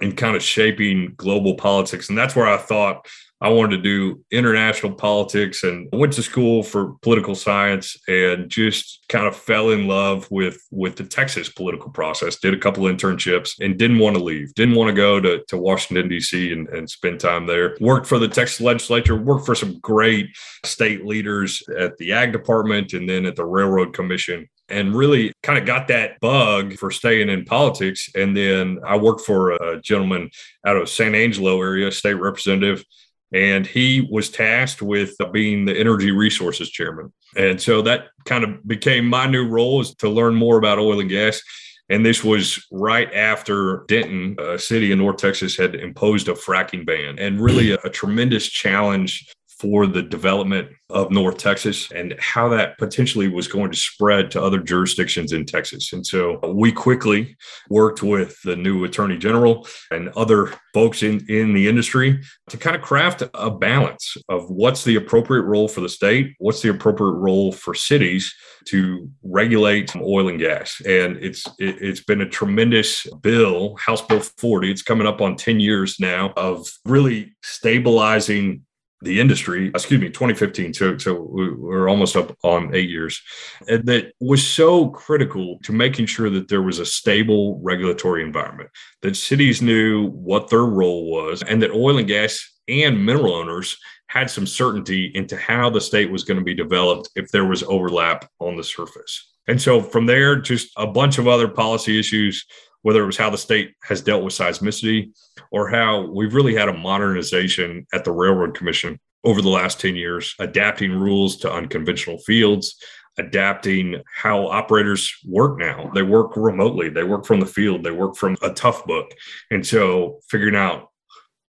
and 0.00 0.16
kind 0.16 0.36
of 0.36 0.42
shaping 0.42 1.14
global 1.16 1.54
politics. 1.54 2.08
And 2.08 2.16
that's 2.16 2.36
where 2.36 2.46
I 2.46 2.56
thought 2.56 3.06
I 3.40 3.48
wanted 3.50 3.76
to 3.76 3.82
do 3.82 4.24
international 4.32 4.92
politics 4.92 5.62
and 5.62 5.88
went 5.92 6.12
to 6.14 6.22
school 6.24 6.64
for 6.64 6.94
political 7.02 7.36
science 7.36 7.96
and 8.08 8.50
just 8.50 9.04
kind 9.08 9.26
of 9.26 9.36
fell 9.36 9.70
in 9.70 9.86
love 9.86 10.28
with 10.30 10.60
with 10.72 10.96
the 10.96 11.04
Texas 11.04 11.48
political 11.48 11.90
process. 11.90 12.36
Did 12.36 12.54
a 12.54 12.58
couple 12.58 12.86
of 12.86 12.94
internships 12.94 13.52
and 13.60 13.78
didn't 13.78 14.00
want 14.00 14.16
to 14.16 14.22
leave. 14.22 14.52
Didn't 14.54 14.74
want 14.74 14.88
to 14.88 14.94
go 14.94 15.20
to, 15.20 15.44
to 15.44 15.56
Washington, 15.56 16.08
D.C. 16.08 16.52
And, 16.52 16.68
and 16.68 16.90
spend 16.90 17.20
time 17.20 17.46
there. 17.46 17.76
Worked 17.80 18.08
for 18.08 18.18
the 18.18 18.28
Texas 18.28 18.60
legislature, 18.60 19.14
worked 19.14 19.46
for 19.46 19.54
some 19.54 19.78
great 19.78 20.26
state 20.64 21.06
leaders 21.06 21.62
at 21.78 21.96
the 21.98 22.12
Ag 22.12 22.32
Department 22.32 22.92
and 22.92 23.08
then 23.08 23.24
at 23.24 23.36
the 23.36 23.46
Railroad 23.46 23.94
Commission 23.94 24.48
and 24.68 24.94
really 24.94 25.32
kind 25.42 25.58
of 25.58 25.66
got 25.66 25.88
that 25.88 26.20
bug 26.20 26.74
for 26.74 26.90
staying 26.90 27.28
in 27.28 27.44
politics. 27.44 28.10
And 28.14 28.36
then 28.36 28.78
I 28.86 28.96
worked 28.96 29.22
for 29.22 29.52
a 29.52 29.80
gentleman 29.80 30.30
out 30.66 30.76
of 30.76 30.88
San 30.88 31.14
Angelo 31.14 31.60
area, 31.60 31.90
state 31.90 32.14
representative, 32.14 32.84
and 33.32 33.66
he 33.66 34.06
was 34.10 34.30
tasked 34.30 34.82
with 34.82 35.14
being 35.32 35.64
the 35.64 35.78
energy 35.78 36.10
resources 36.10 36.70
chairman. 36.70 37.12
And 37.36 37.60
so 37.60 37.82
that 37.82 38.08
kind 38.24 38.44
of 38.44 38.66
became 38.66 39.06
my 39.06 39.26
new 39.26 39.46
role 39.46 39.80
is 39.80 39.94
to 39.96 40.08
learn 40.08 40.34
more 40.34 40.58
about 40.58 40.78
oil 40.78 41.00
and 41.00 41.10
gas. 41.10 41.42
And 41.90 42.04
this 42.04 42.22
was 42.22 42.66
right 42.70 43.12
after 43.14 43.84
Denton, 43.88 44.36
a 44.38 44.58
city 44.58 44.92
in 44.92 44.98
North 44.98 45.16
Texas, 45.16 45.56
had 45.56 45.74
imposed 45.74 46.28
a 46.28 46.34
fracking 46.34 46.84
ban 46.84 47.18
and 47.18 47.40
really 47.40 47.72
a, 47.72 47.78
a 47.84 47.90
tremendous 47.90 48.46
challenge 48.46 49.26
for 49.58 49.86
the 49.86 50.02
development 50.02 50.68
of 50.90 51.10
North 51.10 51.36
Texas 51.36 51.90
and 51.92 52.14
how 52.18 52.48
that 52.48 52.78
potentially 52.78 53.28
was 53.28 53.48
going 53.48 53.70
to 53.70 53.76
spread 53.76 54.30
to 54.30 54.42
other 54.42 54.58
jurisdictions 54.58 55.32
in 55.32 55.44
Texas. 55.44 55.92
And 55.92 56.06
so 56.06 56.38
we 56.54 56.72
quickly 56.72 57.36
worked 57.68 58.02
with 58.02 58.40
the 58.42 58.56
new 58.56 58.84
attorney 58.84 59.18
general 59.18 59.66
and 59.90 60.08
other 60.10 60.54
folks 60.72 61.02
in, 61.02 61.26
in 61.28 61.52
the 61.52 61.68
industry 61.68 62.22
to 62.48 62.56
kind 62.56 62.76
of 62.76 62.82
craft 62.82 63.22
a 63.34 63.50
balance 63.50 64.16
of 64.28 64.48
what's 64.48 64.84
the 64.84 64.96
appropriate 64.96 65.42
role 65.42 65.68
for 65.68 65.80
the 65.80 65.88
state, 65.88 66.34
what's 66.38 66.62
the 66.62 66.70
appropriate 66.70 67.12
role 67.12 67.52
for 67.52 67.74
cities 67.74 68.32
to 68.68 69.10
regulate 69.22 69.94
oil 69.96 70.28
and 70.28 70.38
gas. 70.38 70.80
And 70.86 71.16
it's 71.18 71.44
it, 71.58 71.82
has 71.82 72.00
been 72.00 72.20
a 72.20 72.28
tremendous 72.28 73.06
bill, 73.22 73.76
House 73.76 74.02
Bill 74.02 74.20
40. 74.20 74.70
It's 74.70 74.82
coming 74.82 75.06
up 75.06 75.20
on 75.20 75.36
10 75.36 75.60
years 75.60 75.96
now 75.98 76.32
of 76.36 76.68
really 76.84 77.34
stabilizing 77.42 78.62
the 79.02 79.20
industry, 79.20 79.68
excuse 79.68 80.00
me, 80.00 80.08
2015. 80.08 80.74
So, 80.74 80.98
so 80.98 81.28
we're 81.30 81.88
almost 81.88 82.16
up 82.16 82.36
on 82.42 82.74
eight 82.74 82.90
years. 82.90 83.20
And 83.68 83.84
that 83.86 84.12
was 84.20 84.44
so 84.46 84.88
critical 84.88 85.58
to 85.62 85.72
making 85.72 86.06
sure 86.06 86.30
that 86.30 86.48
there 86.48 86.62
was 86.62 86.78
a 86.78 86.86
stable 86.86 87.60
regulatory 87.62 88.22
environment, 88.22 88.70
that 89.02 89.16
cities 89.16 89.62
knew 89.62 90.08
what 90.08 90.50
their 90.50 90.64
role 90.64 91.10
was, 91.10 91.42
and 91.42 91.62
that 91.62 91.70
oil 91.70 91.98
and 91.98 92.08
gas 92.08 92.44
and 92.68 93.04
mineral 93.04 93.34
owners 93.34 93.76
had 94.08 94.30
some 94.30 94.46
certainty 94.46 95.12
into 95.14 95.36
how 95.36 95.70
the 95.70 95.80
state 95.80 96.10
was 96.10 96.24
going 96.24 96.38
to 96.38 96.44
be 96.44 96.54
developed 96.54 97.10
if 97.14 97.30
there 97.30 97.44
was 97.44 97.62
overlap 97.64 98.28
on 98.40 98.56
the 98.56 98.64
surface. 98.64 99.32
And 99.46 99.60
so 99.60 99.80
from 99.80 100.06
there, 100.06 100.36
just 100.40 100.70
a 100.76 100.86
bunch 100.86 101.18
of 101.18 101.26
other 101.28 101.48
policy 101.48 101.98
issues 101.98 102.44
whether 102.88 103.02
it 103.02 103.06
was 103.06 103.18
how 103.18 103.28
the 103.28 103.36
state 103.36 103.74
has 103.82 104.00
dealt 104.00 104.24
with 104.24 104.32
seismicity 104.32 105.10
or 105.50 105.68
how 105.68 106.10
we've 106.10 106.32
really 106.32 106.54
had 106.54 106.70
a 106.70 106.72
modernization 106.72 107.86
at 107.92 108.02
the 108.02 108.10
Railroad 108.10 108.56
Commission 108.56 108.98
over 109.24 109.42
the 109.42 109.50
last 109.50 109.78
10 109.78 109.94
years, 109.94 110.34
adapting 110.38 110.92
rules 110.92 111.36
to 111.36 111.52
unconventional 111.52 112.16
fields, 112.20 112.82
adapting 113.18 114.00
how 114.10 114.46
operators 114.46 115.14
work 115.26 115.58
now. 115.58 115.90
They 115.94 116.00
work 116.00 116.34
remotely, 116.34 116.88
they 116.88 117.04
work 117.04 117.26
from 117.26 117.40
the 117.40 117.46
field, 117.46 117.84
they 117.84 117.90
work 117.90 118.16
from 118.16 118.38
a 118.40 118.48
Toughbook. 118.48 119.10
And 119.50 119.66
so 119.66 120.20
figuring 120.30 120.56
out 120.56 120.88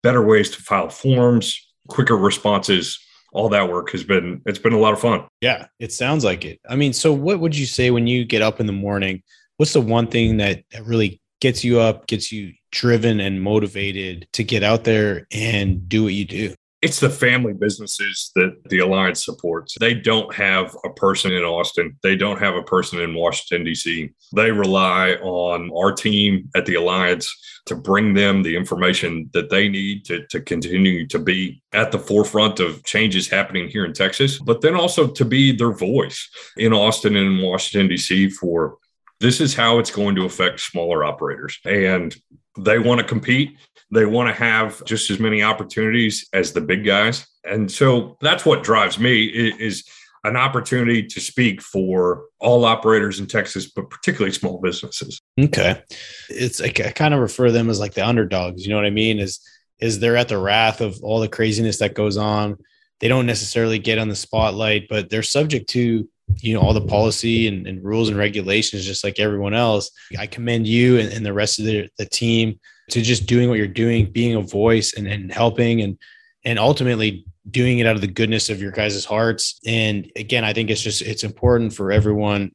better 0.02 0.24
ways 0.24 0.48
to 0.52 0.62
file 0.62 0.88
forms, 0.88 1.60
quicker 1.88 2.16
responses, 2.16 2.98
all 3.34 3.50
that 3.50 3.68
work 3.68 3.90
has 3.90 4.02
been 4.02 4.40
it's 4.46 4.58
been 4.58 4.72
a 4.72 4.78
lot 4.78 4.94
of 4.94 5.00
fun. 5.00 5.26
Yeah, 5.42 5.66
it 5.78 5.92
sounds 5.92 6.24
like 6.24 6.46
it. 6.46 6.58
I 6.66 6.74
mean, 6.74 6.94
so 6.94 7.12
what 7.12 7.38
would 7.38 7.54
you 7.54 7.66
say 7.66 7.90
when 7.90 8.06
you 8.06 8.24
get 8.24 8.40
up 8.40 8.60
in 8.60 8.66
the 8.66 8.72
morning 8.72 9.22
what's 9.58 9.74
the 9.74 9.80
one 9.80 10.06
thing 10.06 10.38
that, 10.38 10.64
that 10.72 10.86
really 10.86 11.20
gets 11.40 11.62
you 11.62 11.78
up, 11.78 12.06
gets 12.06 12.32
you 12.32 12.52
driven 12.72 13.20
and 13.20 13.42
motivated 13.42 14.26
to 14.32 14.42
get 14.42 14.62
out 14.62 14.84
there 14.84 15.26
and 15.32 15.88
do 15.88 16.04
what 16.04 16.14
you 16.14 16.24
do? 16.24 16.54
It's 16.80 17.00
the 17.00 17.10
family 17.10 17.54
businesses 17.54 18.30
that 18.36 18.56
the 18.68 18.78
Alliance 18.78 19.24
supports. 19.24 19.76
They 19.80 19.94
don't 19.94 20.32
have 20.32 20.76
a 20.84 20.90
person 20.90 21.32
in 21.32 21.42
Austin. 21.42 21.96
They 22.04 22.14
don't 22.14 22.38
have 22.38 22.54
a 22.54 22.62
person 22.62 23.00
in 23.00 23.14
Washington, 23.14 23.64
D.C. 23.64 24.10
They 24.32 24.52
rely 24.52 25.14
on 25.14 25.72
our 25.76 25.92
team 25.92 26.48
at 26.54 26.66
the 26.66 26.76
Alliance 26.76 27.28
to 27.66 27.74
bring 27.74 28.14
them 28.14 28.44
the 28.44 28.56
information 28.56 29.28
that 29.34 29.50
they 29.50 29.68
need 29.68 30.04
to, 30.04 30.24
to 30.28 30.40
continue 30.40 31.04
to 31.08 31.18
be 31.18 31.60
at 31.72 31.90
the 31.90 31.98
forefront 31.98 32.60
of 32.60 32.84
changes 32.84 33.28
happening 33.28 33.68
here 33.68 33.84
in 33.84 33.92
Texas, 33.92 34.38
but 34.38 34.60
then 34.60 34.76
also 34.76 35.08
to 35.08 35.24
be 35.24 35.50
their 35.50 35.72
voice 35.72 36.28
in 36.56 36.72
Austin 36.72 37.16
and 37.16 37.42
Washington, 37.42 37.88
D.C. 37.88 38.30
for 38.30 38.78
this 39.20 39.40
is 39.40 39.54
how 39.54 39.78
it's 39.78 39.90
going 39.90 40.14
to 40.16 40.24
affect 40.24 40.60
smaller 40.60 41.04
operators. 41.04 41.58
And 41.64 42.14
they 42.58 42.78
want 42.78 43.00
to 43.00 43.06
compete. 43.06 43.56
They 43.90 44.04
want 44.04 44.28
to 44.28 44.34
have 44.34 44.84
just 44.84 45.10
as 45.10 45.18
many 45.18 45.42
opportunities 45.42 46.28
as 46.32 46.52
the 46.52 46.60
big 46.60 46.84
guys. 46.84 47.26
And 47.44 47.70
so 47.70 48.16
that's 48.20 48.44
what 48.44 48.62
drives 48.62 48.98
me 48.98 49.24
is 49.24 49.84
an 50.24 50.36
opportunity 50.36 51.02
to 51.06 51.20
speak 51.20 51.62
for 51.62 52.24
all 52.40 52.64
operators 52.64 53.20
in 53.20 53.26
Texas, 53.26 53.70
but 53.70 53.88
particularly 53.88 54.32
small 54.32 54.60
businesses. 54.60 55.20
Okay. 55.38 55.82
It's 56.28 56.60
I 56.60 56.70
kind 56.70 57.14
of 57.14 57.20
refer 57.20 57.50
them 57.50 57.70
as 57.70 57.80
like 57.80 57.94
the 57.94 58.06
underdogs. 58.06 58.64
You 58.64 58.70
know 58.70 58.76
what 58.76 58.86
I 58.86 58.90
mean? 58.90 59.18
Is 59.18 59.40
is 59.80 60.00
they're 60.00 60.16
at 60.16 60.28
the 60.28 60.38
wrath 60.38 60.80
of 60.80 60.98
all 61.02 61.20
the 61.20 61.28
craziness 61.28 61.78
that 61.78 61.94
goes 61.94 62.16
on. 62.16 62.58
They 63.00 63.08
don't 63.08 63.26
necessarily 63.26 63.78
get 63.78 63.98
on 63.98 64.08
the 64.08 64.16
spotlight, 64.16 64.88
but 64.88 65.08
they're 65.08 65.22
subject 65.22 65.70
to 65.70 66.08
you 66.36 66.54
know 66.54 66.60
all 66.60 66.74
the 66.74 66.80
policy 66.80 67.48
and, 67.48 67.66
and, 67.66 67.84
rules 67.84 68.08
and 68.08 68.18
regulations 68.18 68.84
just 68.84 69.04
like 69.04 69.18
everyone 69.18 69.54
else 69.54 69.90
i 70.18 70.26
commend 70.26 70.66
you 70.66 70.98
and, 70.98 71.12
and 71.12 71.24
the 71.24 71.32
rest 71.32 71.58
of 71.58 71.64
the, 71.64 71.88
the, 71.98 72.06
team 72.06 72.58
to 72.90 73.02
just 73.02 73.26
doing 73.26 73.48
what 73.48 73.58
you're 73.58 73.66
doing 73.66 74.10
being 74.10 74.36
a 74.36 74.40
voice 74.40 74.94
and, 74.94 75.06
and 75.06 75.32
helping 75.32 75.80
and 75.82 75.98
and 76.44 76.58
ultimately 76.58 77.24
doing 77.50 77.78
it 77.78 77.86
out 77.86 77.94
of 77.94 78.00
the 78.00 78.06
goodness 78.06 78.50
of 78.50 78.60
your 78.60 78.70
guys' 78.70 79.04
hearts. 79.04 79.58
And 79.66 80.10
again 80.16 80.44
i 80.44 80.52
think 80.52 80.70
it's 80.70 80.82
just 80.82 81.02
it's 81.02 81.24
important 81.24 81.72
for 81.72 81.92
everyone 81.92 82.52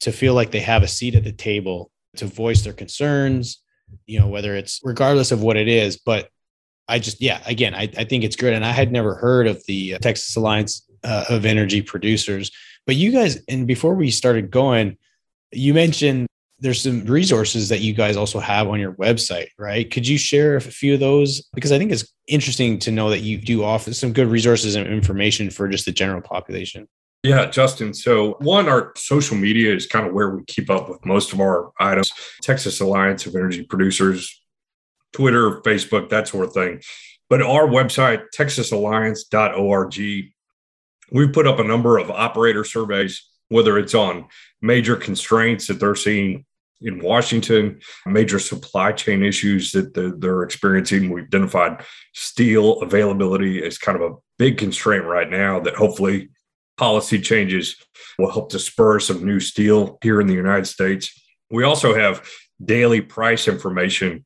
to 0.00 0.12
feel 0.12 0.34
like 0.34 0.50
they 0.50 0.60
have 0.60 0.82
a 0.82 0.88
seat 0.88 1.14
at 1.14 1.24
the 1.24 1.32
table 1.32 1.90
to 2.16 2.26
voice 2.26 2.62
their 2.62 2.72
concerns 2.72 3.62
you 4.06 4.18
know 4.18 4.28
whether 4.28 4.54
it's 4.54 4.80
regardless 4.82 5.32
of 5.32 5.42
what 5.42 5.56
it 5.56 5.68
is. 5.68 5.96
But 5.98 6.28
i 6.88 6.98
just 6.98 7.20
yeah 7.20 7.40
again 7.46 7.74
i, 7.74 7.82
I 7.96 8.04
think 8.04 8.24
it's 8.24 8.36
good. 8.36 8.52
And 8.52 8.64
i 8.64 8.72
had 8.72 8.92
never 8.92 9.14
heard 9.14 9.46
of 9.46 9.64
the 9.66 9.98
texas 9.98 10.36
alliance 10.36 10.86
uh, 11.02 11.24
of 11.28 11.46
energy 11.46 11.82
producers 11.82 12.50
but 12.86 12.96
you 12.96 13.12
guys, 13.12 13.42
and 13.48 13.66
before 13.66 13.94
we 13.94 14.10
started 14.10 14.50
going, 14.50 14.96
you 15.52 15.74
mentioned 15.74 16.26
there's 16.60 16.82
some 16.82 17.04
resources 17.06 17.68
that 17.70 17.80
you 17.80 17.94
guys 17.94 18.16
also 18.16 18.38
have 18.38 18.68
on 18.68 18.78
your 18.78 18.92
website, 18.94 19.48
right? 19.58 19.90
Could 19.90 20.06
you 20.06 20.18
share 20.18 20.56
a 20.56 20.60
few 20.60 20.94
of 20.94 21.00
those? 21.00 21.42
Because 21.54 21.72
I 21.72 21.78
think 21.78 21.90
it's 21.90 22.12
interesting 22.26 22.78
to 22.80 22.90
know 22.90 23.10
that 23.10 23.20
you 23.20 23.38
do 23.38 23.64
offer 23.64 23.94
some 23.94 24.12
good 24.12 24.28
resources 24.28 24.74
and 24.74 24.86
information 24.86 25.50
for 25.50 25.68
just 25.68 25.86
the 25.86 25.92
general 25.92 26.20
population. 26.20 26.86
Yeah, 27.22 27.46
Justin. 27.50 27.92
So, 27.92 28.36
one, 28.40 28.68
our 28.68 28.92
social 28.96 29.36
media 29.36 29.74
is 29.74 29.86
kind 29.86 30.06
of 30.06 30.14
where 30.14 30.30
we 30.30 30.42
keep 30.44 30.70
up 30.70 30.88
with 30.88 31.04
most 31.04 31.32
of 31.32 31.40
our 31.40 31.70
items 31.78 32.12
Texas 32.42 32.80
Alliance 32.80 33.26
of 33.26 33.34
Energy 33.34 33.62
Producers, 33.62 34.42
Twitter, 35.12 35.60
Facebook, 35.60 36.08
that 36.08 36.28
sort 36.28 36.46
of 36.46 36.54
thing. 36.54 36.80
But 37.28 37.42
our 37.42 37.66
website, 37.66 38.24
texasalliance.org, 38.34 40.32
We've 41.10 41.32
put 41.32 41.46
up 41.46 41.58
a 41.58 41.64
number 41.64 41.98
of 41.98 42.10
operator 42.10 42.64
surveys, 42.64 43.26
whether 43.48 43.78
it's 43.78 43.94
on 43.94 44.26
major 44.62 44.96
constraints 44.96 45.66
that 45.66 45.80
they're 45.80 45.94
seeing 45.94 46.44
in 46.82 47.00
Washington, 47.00 47.80
major 48.06 48.38
supply 48.38 48.92
chain 48.92 49.22
issues 49.22 49.72
that 49.72 49.92
they're 50.18 50.42
experiencing. 50.42 51.10
We've 51.10 51.24
identified 51.24 51.84
steel 52.14 52.80
availability 52.80 53.62
as 53.62 53.76
kind 53.76 54.00
of 54.00 54.10
a 54.10 54.16
big 54.38 54.56
constraint 54.56 55.04
right 55.04 55.28
now 55.28 55.60
that 55.60 55.74
hopefully 55.74 56.30
policy 56.78 57.20
changes 57.20 57.76
will 58.18 58.30
help 58.30 58.50
to 58.50 58.58
spur 58.58 58.98
some 58.98 59.24
new 59.24 59.40
steel 59.40 59.98
here 60.02 60.20
in 60.20 60.26
the 60.26 60.34
United 60.34 60.66
States. 60.66 61.12
We 61.50 61.64
also 61.64 61.94
have 61.94 62.26
daily 62.64 63.02
price 63.02 63.48
information 63.48 64.24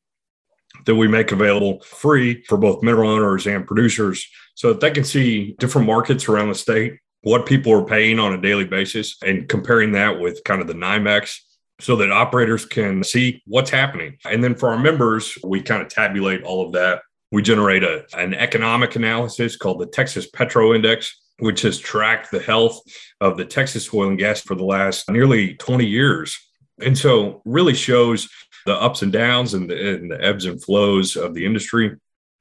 that 0.85 0.95
we 0.95 1.07
make 1.07 1.31
available 1.31 1.81
free 1.81 2.43
for 2.43 2.57
both 2.57 2.83
mineral 2.83 3.09
owners 3.09 3.47
and 3.47 3.67
producers 3.67 4.25
so 4.55 4.69
that 4.69 4.81
they 4.81 4.91
can 4.91 5.03
see 5.03 5.55
different 5.59 5.87
markets 5.87 6.27
around 6.27 6.49
the 6.49 6.55
state, 6.55 6.97
what 7.21 7.45
people 7.45 7.71
are 7.73 7.85
paying 7.85 8.19
on 8.19 8.33
a 8.33 8.41
daily 8.41 8.65
basis, 8.65 9.17
and 9.23 9.47
comparing 9.47 9.91
that 9.91 10.19
with 10.19 10.43
kind 10.43 10.61
of 10.61 10.67
the 10.67 10.73
NYMEX 10.73 11.37
so 11.79 11.95
that 11.97 12.11
operators 12.11 12.65
can 12.65 13.03
see 13.03 13.41
what's 13.45 13.69
happening. 13.69 14.17
And 14.29 14.43
then 14.43 14.55
for 14.55 14.69
our 14.69 14.79
members, 14.79 15.37
we 15.43 15.61
kind 15.61 15.81
of 15.81 15.89
tabulate 15.89 16.43
all 16.43 16.65
of 16.65 16.73
that. 16.73 17.01
We 17.31 17.41
generate 17.41 17.83
a, 17.83 18.05
an 18.17 18.33
economic 18.33 18.95
analysis 18.95 19.57
called 19.57 19.79
the 19.79 19.87
Texas 19.87 20.27
Petro 20.27 20.73
Index, 20.73 21.19
which 21.39 21.61
has 21.63 21.77
tracked 21.77 22.31
the 22.31 22.39
health 22.39 22.81
of 23.19 23.35
the 23.35 23.43
Texas 23.45 23.93
oil 23.93 24.07
and 24.07 24.17
gas 24.17 24.39
for 24.39 24.55
the 24.55 24.63
last 24.63 25.09
nearly 25.09 25.55
20 25.55 25.85
years. 25.85 26.37
And 26.81 26.97
so 26.97 27.41
really 27.45 27.73
shows 27.73 28.29
the 28.65 28.75
ups 28.75 29.01
and 29.01 29.11
downs 29.11 29.53
and 29.53 29.69
the, 29.69 29.95
and 29.95 30.11
the 30.11 30.23
ebbs 30.23 30.45
and 30.45 30.63
flows 30.63 31.15
of 31.15 31.33
the 31.33 31.45
industry. 31.45 31.95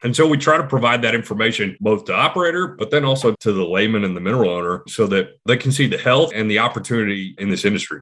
And 0.04 0.14
so 0.14 0.26
we 0.28 0.36
try 0.36 0.58
to 0.58 0.66
provide 0.66 1.00
that 1.02 1.14
information 1.14 1.76
both 1.80 2.04
to 2.04 2.14
operator, 2.14 2.68
but 2.68 2.90
then 2.90 3.06
also 3.06 3.34
to 3.40 3.52
the 3.52 3.64
layman 3.64 4.04
and 4.04 4.14
the 4.14 4.20
mineral 4.20 4.50
owner 4.50 4.82
so 4.86 5.06
that 5.06 5.38
they 5.46 5.56
can 5.56 5.72
see 5.72 5.86
the 5.86 5.96
health 5.96 6.30
and 6.34 6.50
the 6.50 6.58
opportunity 6.58 7.34
in 7.38 7.48
this 7.48 7.64
industry. 7.64 8.00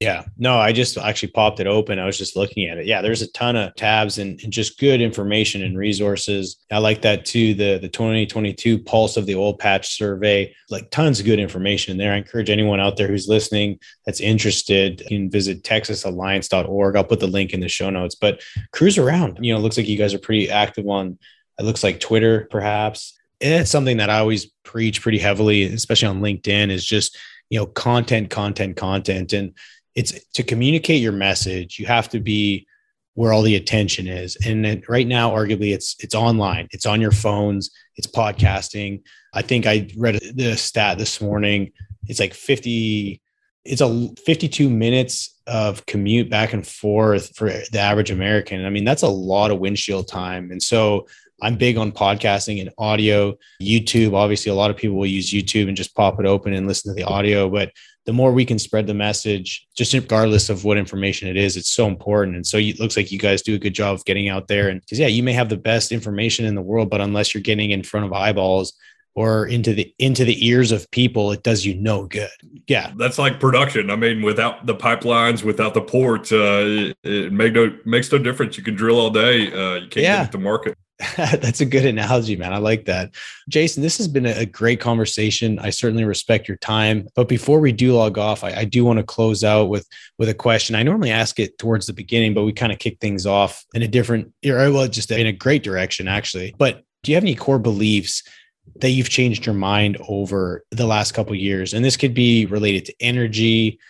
Yeah, 0.00 0.24
no, 0.36 0.58
I 0.58 0.72
just 0.72 0.98
actually 0.98 1.30
popped 1.30 1.60
it 1.60 1.68
open. 1.68 2.00
I 2.00 2.04
was 2.04 2.18
just 2.18 2.34
looking 2.34 2.66
at 2.66 2.78
it. 2.78 2.86
Yeah, 2.86 3.00
there's 3.00 3.22
a 3.22 3.30
ton 3.30 3.54
of 3.54 3.76
tabs 3.76 4.18
and, 4.18 4.40
and, 4.42 4.52
just 4.52 4.78
good 4.80 5.00
information 5.00 5.62
and 5.62 5.78
resources. 5.78 6.56
I 6.70 6.78
like 6.78 7.02
that 7.02 7.24
too. 7.24 7.54
The 7.54 7.78
the 7.78 7.88
2022 7.88 8.80
Pulse 8.80 9.16
of 9.16 9.24
the 9.24 9.36
Oil 9.36 9.56
Patch 9.56 9.96
Survey, 9.96 10.52
like 10.68 10.90
tons 10.90 11.20
of 11.20 11.26
good 11.26 11.38
information 11.38 11.92
in 11.92 11.98
there. 11.98 12.12
I 12.12 12.16
encourage 12.16 12.50
anyone 12.50 12.80
out 12.80 12.96
there 12.96 13.06
who's 13.06 13.28
listening 13.28 13.78
that's 14.04 14.20
interested, 14.20 15.00
you 15.02 15.18
can 15.18 15.30
visit 15.30 15.62
texasalliance.org. 15.62 16.96
I'll 16.96 17.04
put 17.04 17.20
the 17.20 17.26
link 17.28 17.52
in 17.52 17.60
the 17.60 17.68
show 17.68 17.88
notes. 17.88 18.16
But 18.16 18.42
cruise 18.72 18.98
around. 18.98 19.38
You 19.40 19.54
know, 19.54 19.60
looks 19.60 19.76
like 19.76 19.88
you 19.88 19.96
guys 19.96 20.12
are 20.12 20.18
pretty 20.18 20.50
active 20.50 20.88
on. 20.88 21.18
It 21.58 21.64
looks 21.64 21.84
like 21.84 22.00
Twitter, 22.00 22.48
perhaps. 22.50 23.16
And 23.40 23.54
it's 23.54 23.70
something 23.70 23.98
that 23.98 24.10
I 24.10 24.18
always 24.18 24.46
preach 24.64 25.02
pretty 25.02 25.18
heavily, 25.18 25.62
especially 25.64 26.08
on 26.08 26.20
LinkedIn, 26.20 26.70
is 26.70 26.84
just 26.84 27.16
you 27.48 27.60
know 27.60 27.66
content, 27.66 28.30
content, 28.30 28.76
content, 28.76 29.32
and 29.32 29.54
it's 29.94 30.12
to 30.32 30.42
communicate 30.42 31.00
your 31.00 31.12
message 31.12 31.78
you 31.78 31.86
have 31.86 32.08
to 32.08 32.20
be 32.20 32.66
where 33.14 33.32
all 33.32 33.42
the 33.42 33.56
attention 33.56 34.06
is. 34.06 34.36
And 34.44 34.84
right 34.88 35.06
now 35.06 35.30
arguably 35.30 35.72
it's 35.72 35.96
it's 36.00 36.14
online. 36.14 36.68
It's 36.72 36.86
on 36.86 37.00
your 37.00 37.12
phones. 37.12 37.70
It's 37.96 38.06
podcasting. 38.06 39.02
I 39.32 39.42
think 39.42 39.66
i 39.66 39.88
read 39.96 40.20
the 40.34 40.56
stat 40.56 40.98
this 40.98 41.20
morning. 41.20 41.72
It's 42.06 42.20
like 42.20 42.34
50 42.34 43.20
it's 43.64 43.80
a 43.80 44.10
52 44.26 44.68
minutes 44.68 45.40
of 45.46 45.86
commute 45.86 46.28
back 46.28 46.52
and 46.52 46.66
forth 46.66 47.34
for 47.34 47.48
the 47.48 47.78
average 47.78 48.10
american. 48.10 48.64
I 48.64 48.70
mean 48.70 48.84
that's 48.84 49.02
a 49.02 49.08
lot 49.08 49.50
of 49.50 49.58
windshield 49.60 50.08
time. 50.08 50.50
And 50.50 50.62
so 50.62 51.06
i'm 51.42 51.56
big 51.56 51.76
on 51.76 51.92
podcasting 51.92 52.60
and 52.60 52.70
audio 52.78 53.34
youtube 53.60 54.14
obviously 54.14 54.50
a 54.50 54.54
lot 54.54 54.70
of 54.70 54.76
people 54.76 54.96
will 54.96 55.06
use 55.06 55.32
youtube 55.32 55.68
and 55.68 55.76
just 55.76 55.94
pop 55.94 56.20
it 56.20 56.26
open 56.26 56.52
and 56.52 56.66
listen 56.66 56.90
to 56.90 56.94
the 56.94 57.06
audio 57.08 57.48
but 57.48 57.70
the 58.06 58.12
more 58.12 58.32
we 58.32 58.44
can 58.44 58.58
spread 58.58 58.86
the 58.86 58.94
message, 58.94 59.66
just 59.76 59.94
regardless 59.94 60.50
of 60.50 60.64
what 60.64 60.76
information 60.76 61.28
it 61.28 61.36
is, 61.36 61.56
it's 61.56 61.70
so 61.70 61.86
important. 61.86 62.36
And 62.36 62.46
so 62.46 62.58
it 62.58 62.78
looks 62.78 62.96
like 62.96 63.10
you 63.10 63.18
guys 63.18 63.42
do 63.42 63.54
a 63.54 63.58
good 63.58 63.74
job 63.74 63.94
of 63.94 64.04
getting 64.04 64.28
out 64.28 64.46
there. 64.46 64.68
And 64.68 64.80
because, 64.80 64.98
yeah, 64.98 65.06
you 65.06 65.22
may 65.22 65.32
have 65.32 65.48
the 65.48 65.56
best 65.56 65.90
information 65.90 66.44
in 66.44 66.54
the 66.54 66.62
world, 66.62 66.90
but 66.90 67.00
unless 67.00 67.32
you're 67.32 67.42
getting 67.42 67.70
in 67.70 67.82
front 67.82 68.06
of 68.06 68.12
eyeballs, 68.12 68.74
or 69.16 69.46
into 69.46 69.72
the 69.72 69.94
into 70.00 70.24
the 70.24 70.44
ears 70.44 70.72
of 70.72 70.90
people 70.90 71.30
it 71.30 71.42
does 71.44 71.64
you 71.64 71.74
no 71.76 72.04
good 72.04 72.28
yeah 72.66 72.92
that's 72.96 73.16
like 73.16 73.38
production 73.38 73.88
i 73.88 73.94
mean 73.94 74.22
without 74.22 74.66
the 74.66 74.74
pipelines 74.74 75.44
without 75.44 75.72
the 75.72 75.80
ports 75.80 76.32
uh 76.32 76.64
it, 76.66 76.96
it 77.04 77.32
make 77.32 77.52
no 77.52 77.76
makes 77.84 78.10
no 78.10 78.18
difference 78.18 78.56
you 78.56 78.64
can 78.64 78.74
drill 78.74 78.98
all 78.98 79.10
day 79.10 79.52
uh 79.52 79.74
you 79.74 79.88
can't 79.88 79.96
yeah. 79.98 80.16
get 80.16 80.28
it 80.28 80.32
to 80.32 80.38
market 80.38 80.76
That's 81.16 81.60
a 81.60 81.66
good 81.66 81.84
analogy, 81.84 82.36
man. 82.36 82.52
I 82.52 82.58
like 82.58 82.84
that. 82.84 83.14
Jason, 83.48 83.82
this 83.82 83.98
has 83.98 84.06
been 84.06 84.26
a 84.26 84.46
great 84.46 84.78
conversation. 84.78 85.58
I 85.58 85.70
certainly 85.70 86.04
respect 86.04 86.46
your 86.46 86.56
time. 86.58 87.08
But 87.16 87.28
before 87.28 87.58
we 87.58 87.72
do 87.72 87.94
log 87.94 88.16
off, 88.16 88.44
I, 88.44 88.52
I 88.52 88.64
do 88.64 88.84
want 88.84 88.98
to 88.98 89.02
close 89.02 89.42
out 89.42 89.68
with 89.68 89.88
with 90.18 90.28
a 90.28 90.34
question. 90.34 90.76
I 90.76 90.84
normally 90.84 91.10
ask 91.10 91.40
it 91.40 91.58
towards 91.58 91.86
the 91.86 91.92
beginning, 91.92 92.32
but 92.32 92.44
we 92.44 92.52
kind 92.52 92.72
of 92.72 92.78
kick 92.78 92.98
things 93.00 93.26
off 93.26 93.64
in 93.74 93.82
a 93.82 93.88
different, 93.88 94.32
well, 94.44 94.86
just 94.86 95.10
in 95.10 95.26
a 95.26 95.32
great 95.32 95.64
direction, 95.64 96.06
actually. 96.06 96.54
But 96.58 96.84
do 97.02 97.10
you 97.10 97.16
have 97.16 97.24
any 97.24 97.34
core 97.34 97.58
beliefs 97.58 98.22
that 98.76 98.90
you've 98.90 99.10
changed 99.10 99.46
your 99.46 99.54
mind 99.54 99.96
over 100.08 100.64
the 100.70 100.86
last 100.86 101.12
couple 101.12 101.34
years? 101.34 101.74
And 101.74 101.84
this 101.84 101.96
could 101.96 102.14
be 102.14 102.46
related 102.46 102.84
to 102.86 102.94
energy, 103.00 103.80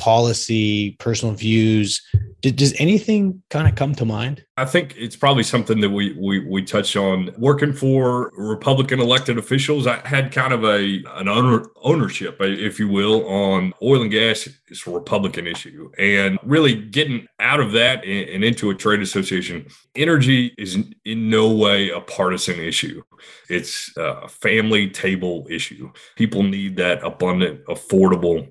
policy, 0.00 0.96
personal 0.98 1.34
views. 1.34 2.02
Did, 2.40 2.56
does 2.56 2.74
anything 2.80 3.42
kind 3.50 3.68
of 3.68 3.74
come 3.74 3.94
to 3.96 4.06
mind? 4.06 4.44
I 4.56 4.64
think 4.64 4.94
it's 4.96 5.14
probably 5.14 5.42
something 5.42 5.80
that 5.80 5.90
we 5.90 6.16
we 6.18 6.40
we 6.40 6.64
touched 6.64 6.96
on. 6.96 7.30
Working 7.36 7.74
for 7.74 8.32
Republican 8.34 8.98
elected 8.98 9.36
officials, 9.38 9.86
I 9.86 9.96
had 10.06 10.32
kind 10.32 10.54
of 10.54 10.64
a 10.64 11.02
an 11.16 11.28
owner, 11.28 11.66
ownership, 11.82 12.40
uh, 12.40 12.44
if 12.44 12.80
you 12.80 12.88
will, 12.88 13.28
on 13.28 13.74
oil 13.82 14.00
and 14.00 14.10
gas. 14.10 14.48
It's 14.68 14.86
a 14.86 14.90
Republican 14.90 15.46
issue, 15.46 15.90
and 15.98 16.38
really 16.42 16.74
getting 16.74 17.26
out 17.38 17.60
of 17.60 17.72
that 17.72 18.02
and, 18.04 18.28
and 18.30 18.42
into 18.42 18.70
a 18.70 18.74
trade 18.74 19.00
association. 19.00 19.66
Energy 19.94 20.54
is 20.56 20.78
in 21.04 21.28
no 21.28 21.52
way 21.52 21.90
a 21.90 22.00
partisan 22.00 22.58
issue. 22.58 23.02
It's 23.50 23.94
a 23.98 24.28
family 24.28 24.88
table 24.88 25.46
issue. 25.50 25.92
People 26.16 26.42
need 26.42 26.76
that 26.76 27.04
abundant, 27.04 27.66
affordable 27.66 28.48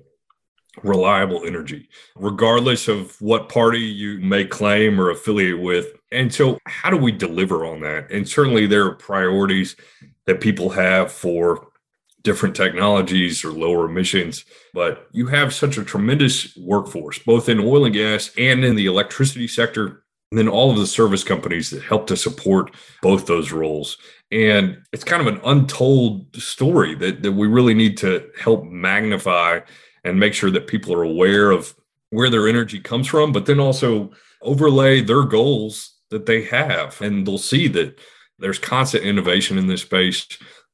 reliable 0.82 1.44
energy, 1.44 1.88
regardless 2.16 2.88
of 2.88 3.20
what 3.20 3.48
party 3.48 3.80
you 3.80 4.18
may 4.20 4.44
claim 4.44 5.00
or 5.00 5.10
affiliate 5.10 5.60
with. 5.60 5.88
And 6.12 6.32
so, 6.32 6.58
how 6.66 6.90
do 6.90 6.96
we 6.96 7.12
deliver 7.12 7.64
on 7.66 7.80
that? 7.80 8.10
And 8.10 8.28
certainly, 8.28 8.66
there 8.66 8.86
are 8.86 8.94
priorities 8.94 9.76
that 10.26 10.40
people 10.40 10.70
have 10.70 11.10
for 11.10 11.70
different 12.22 12.54
technologies 12.54 13.44
or 13.44 13.50
lower 13.50 13.86
emissions. 13.86 14.44
But 14.74 15.08
you 15.12 15.26
have 15.26 15.54
such 15.54 15.78
a 15.78 15.84
tremendous 15.84 16.56
workforce, 16.56 17.18
both 17.18 17.48
in 17.48 17.60
oil 17.60 17.84
and 17.84 17.94
gas 17.94 18.30
and 18.36 18.64
in 18.64 18.76
the 18.76 18.86
electricity 18.86 19.48
sector. 19.48 20.04
And 20.30 20.38
then 20.38 20.48
all 20.48 20.70
of 20.70 20.76
the 20.76 20.86
service 20.86 21.24
companies 21.24 21.70
that 21.70 21.82
help 21.82 22.06
to 22.06 22.16
support 22.16 22.72
both 23.02 23.26
those 23.26 23.50
roles. 23.50 23.98
And 24.30 24.78
it's 24.92 25.02
kind 25.02 25.26
of 25.26 25.34
an 25.34 25.40
untold 25.44 26.36
story 26.36 26.94
that, 26.96 27.22
that 27.22 27.32
we 27.32 27.48
really 27.48 27.74
need 27.74 27.96
to 27.98 28.30
help 28.38 28.64
magnify 28.64 29.60
and 30.04 30.18
make 30.18 30.34
sure 30.34 30.50
that 30.50 30.66
people 30.66 30.94
are 30.94 31.02
aware 31.02 31.50
of 31.50 31.74
where 32.10 32.30
their 32.30 32.48
energy 32.48 32.80
comes 32.80 33.06
from, 33.06 33.32
but 33.32 33.46
then 33.46 33.60
also 33.60 34.10
overlay 34.42 35.00
their 35.00 35.24
goals 35.24 35.94
that 36.10 36.26
they 36.26 36.42
have. 36.44 37.00
And 37.00 37.26
they'll 37.26 37.38
see 37.38 37.68
that 37.68 37.98
there's 38.38 38.58
constant 38.58 39.04
innovation 39.04 39.58
in 39.58 39.66
this 39.66 39.82
space, 39.82 40.26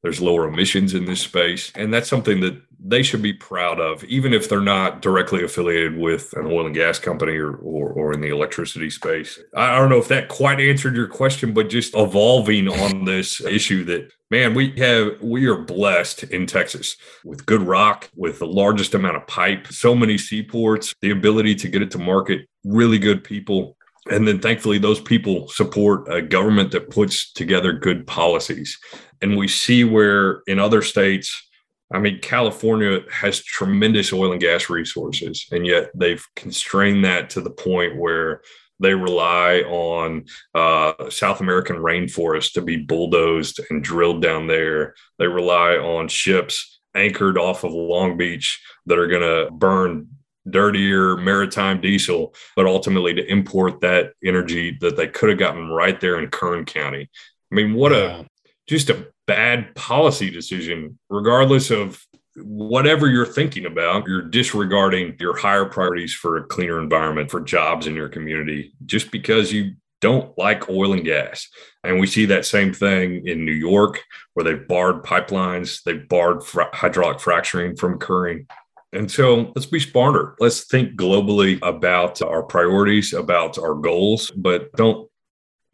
there's 0.03 0.21
lower 0.21 0.47
emissions 0.47 0.93
in 0.93 1.05
this 1.05 1.21
space. 1.21 1.71
And 1.75 1.93
that's 1.93 2.09
something 2.09 2.39
that 2.41 2.61
they 2.79 3.01
should 3.03 3.21
be 3.21 3.33
proud 3.33 3.79
of, 3.79 4.03
even 4.05 4.33
if 4.33 4.47
they're 4.47 4.61
not 4.61 5.01
directly 5.01 5.43
affiliated 5.43 5.97
with 5.97 6.33
an 6.33 6.45
oil 6.45 6.65
and 6.65 6.75
gas 6.75 6.99
company 6.99 7.35
or, 7.35 7.55
or, 7.55 7.89
or 7.89 8.13
in 8.13 8.21
the 8.21 8.29
electricity 8.29 8.89
space. 8.89 9.39
I 9.55 9.77
don't 9.77 9.89
know 9.89 9.97
if 9.97 10.07
that 10.09 10.29
quite 10.29 10.59
answered 10.59 10.95
your 10.95 11.07
question, 11.07 11.53
but 11.53 11.69
just 11.69 11.95
evolving 11.95 12.67
on 12.67 13.05
this 13.05 13.41
issue 13.41 13.83
that 13.85 14.11
man, 14.29 14.53
we 14.53 14.71
have 14.77 15.21
we 15.21 15.47
are 15.47 15.57
blessed 15.57 16.23
in 16.23 16.45
Texas 16.45 16.97
with 17.23 17.45
good 17.45 17.61
rock, 17.61 18.09
with 18.15 18.39
the 18.39 18.47
largest 18.47 18.93
amount 18.93 19.17
of 19.17 19.27
pipe, 19.27 19.67
so 19.67 19.95
many 19.95 20.17
seaports, 20.17 20.93
the 21.01 21.11
ability 21.11 21.55
to 21.55 21.67
get 21.67 21.81
it 21.81 21.91
to 21.91 21.97
market, 21.97 22.47
really 22.63 22.99
good 22.99 23.23
people. 23.23 23.75
And 24.09 24.25
then 24.25 24.39
thankfully, 24.39 24.77
those 24.77 25.01
people 25.01 25.49
support 25.49 26.07
a 26.09 26.21
government 26.21 26.71
that 26.71 26.89
puts 26.89 27.31
together 27.33 27.73
good 27.73 28.07
policies. 28.07 28.77
And 29.21 29.37
we 29.37 29.47
see 29.47 29.83
where 29.83 30.41
in 30.47 30.59
other 30.59 30.81
states, 30.81 31.47
I 31.91 31.99
mean, 31.99 32.19
California 32.19 32.99
has 33.11 33.43
tremendous 33.43 34.11
oil 34.11 34.33
and 34.33 34.41
gas 34.41 34.69
resources, 34.69 35.45
and 35.51 35.65
yet 35.65 35.89
they've 35.95 36.25
constrained 36.35 37.05
that 37.05 37.29
to 37.31 37.41
the 37.41 37.49
point 37.49 37.95
where 37.95 38.41
they 38.79 38.93
rely 38.93 39.61
on 39.61 40.25
uh, 40.53 41.09
South 41.09 41.39
American 41.39 41.77
rainforest 41.77 42.53
to 42.53 42.61
be 42.61 42.77
bulldozed 42.77 43.59
and 43.69 43.83
drilled 43.83 44.21
down 44.21 44.47
there. 44.47 44.93
They 45.17 45.27
rely 45.27 45.77
on 45.77 46.07
ships 46.09 46.79
anchored 46.93 47.37
off 47.37 47.63
of 47.63 47.71
Long 47.73 48.17
Beach 48.17 48.61
that 48.85 48.99
are 48.99 49.07
going 49.07 49.21
to 49.21 49.51
burn 49.51 50.09
dirtier 50.49 51.17
maritime 51.17 51.81
diesel, 51.81 52.33
but 52.55 52.65
ultimately 52.65 53.13
to 53.13 53.31
import 53.31 53.81
that 53.81 54.13
energy 54.23 54.77
that 54.81 54.95
they 54.95 55.07
could 55.07 55.29
have 55.29 55.39
gotten 55.39 55.69
right 55.69 55.99
there 55.99 56.19
in 56.19 56.29
Kern 56.29 56.65
County. 56.65 57.09
I 57.51 57.55
mean, 57.55 57.73
what 57.73 57.91
yeah. 57.91 58.21
a 58.21 58.25
just 58.67 58.89
a 58.89 59.07
bad 59.25 59.73
policy 59.75 60.29
decision, 60.29 60.97
regardless 61.09 61.71
of 61.71 62.05
whatever 62.35 63.07
you're 63.07 63.25
thinking 63.25 63.65
about, 63.65 64.07
you're 64.07 64.21
disregarding 64.21 65.15
your 65.19 65.35
higher 65.35 65.65
priorities 65.65 66.13
for 66.13 66.37
a 66.37 66.43
cleaner 66.43 66.79
environment, 66.79 67.31
for 67.31 67.41
jobs 67.41 67.87
in 67.87 67.95
your 67.95 68.09
community, 68.09 68.73
just 68.85 69.09
because 69.11 69.51
you 69.51 69.73
don't 70.01 70.37
like 70.37 70.69
oil 70.69 70.93
and 70.93 71.03
gas. 71.03 71.47
And 71.83 71.99
we 71.99 72.05
see 72.05 72.25
that 72.25 72.45
same 72.45 72.73
thing 72.73 73.27
in 73.27 73.43
New 73.43 73.51
York, 73.51 74.03
where 74.33 74.43
they've 74.43 74.67
barred 74.67 75.03
pipelines, 75.03 75.81
they've 75.83 76.07
barred 76.07 76.43
hydraulic 76.73 77.19
fracturing 77.19 77.75
from 77.75 77.95
occurring. 77.95 78.45
And 78.93 79.11
so 79.11 79.51
let's 79.55 79.65
be 79.65 79.79
smarter. 79.79 80.35
Let's 80.39 80.65
think 80.65 80.95
globally 80.95 81.59
about 81.63 82.21
our 82.21 82.43
priorities, 82.43 83.13
about 83.13 83.57
our 83.57 83.73
goals, 83.73 84.31
but 84.31 84.71
don't 84.73 85.09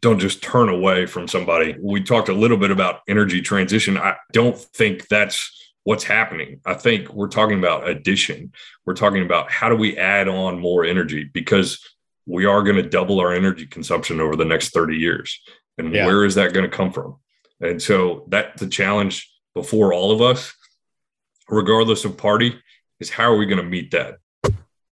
don't 0.04 0.18
just 0.18 0.42
turn 0.42 0.68
away 0.68 1.06
from 1.06 1.26
somebody. 1.26 1.74
We 1.80 2.02
talked 2.02 2.28
a 2.28 2.34
little 2.34 2.58
bit 2.58 2.70
about 2.70 3.00
energy 3.08 3.40
transition. 3.40 3.96
I 3.96 4.16
don't 4.34 4.56
think 4.56 5.08
that's 5.08 5.72
what's 5.84 6.04
happening. 6.04 6.60
I 6.66 6.74
think 6.74 7.08
we're 7.14 7.28
talking 7.28 7.58
about 7.58 7.88
addition. 7.88 8.52
We're 8.84 8.94
talking 8.94 9.24
about 9.24 9.50
how 9.50 9.70
do 9.70 9.76
we 9.76 9.96
add 9.96 10.28
on 10.28 10.60
more 10.60 10.84
energy 10.84 11.24
because 11.24 11.82
we 12.26 12.44
are 12.44 12.62
going 12.62 12.76
to 12.76 12.86
double 12.86 13.18
our 13.18 13.32
energy 13.32 13.66
consumption 13.66 14.20
over 14.20 14.36
the 14.36 14.44
next 14.44 14.74
30 14.74 14.96
years. 14.96 15.40
And 15.78 15.94
yeah. 15.94 16.04
where 16.04 16.26
is 16.26 16.34
that 16.34 16.52
going 16.52 16.70
to 16.70 16.76
come 16.76 16.92
from? 16.92 17.16
And 17.62 17.80
so 17.80 18.26
that's 18.28 18.60
the 18.60 18.68
challenge 18.68 19.32
before 19.54 19.94
all 19.94 20.12
of 20.12 20.20
us, 20.20 20.52
regardless 21.48 22.04
of 22.04 22.18
party, 22.18 22.60
is 23.00 23.08
how 23.08 23.32
are 23.32 23.38
we 23.38 23.46
going 23.46 23.56
to 23.56 23.64
meet 23.64 23.90
that? 23.92 24.18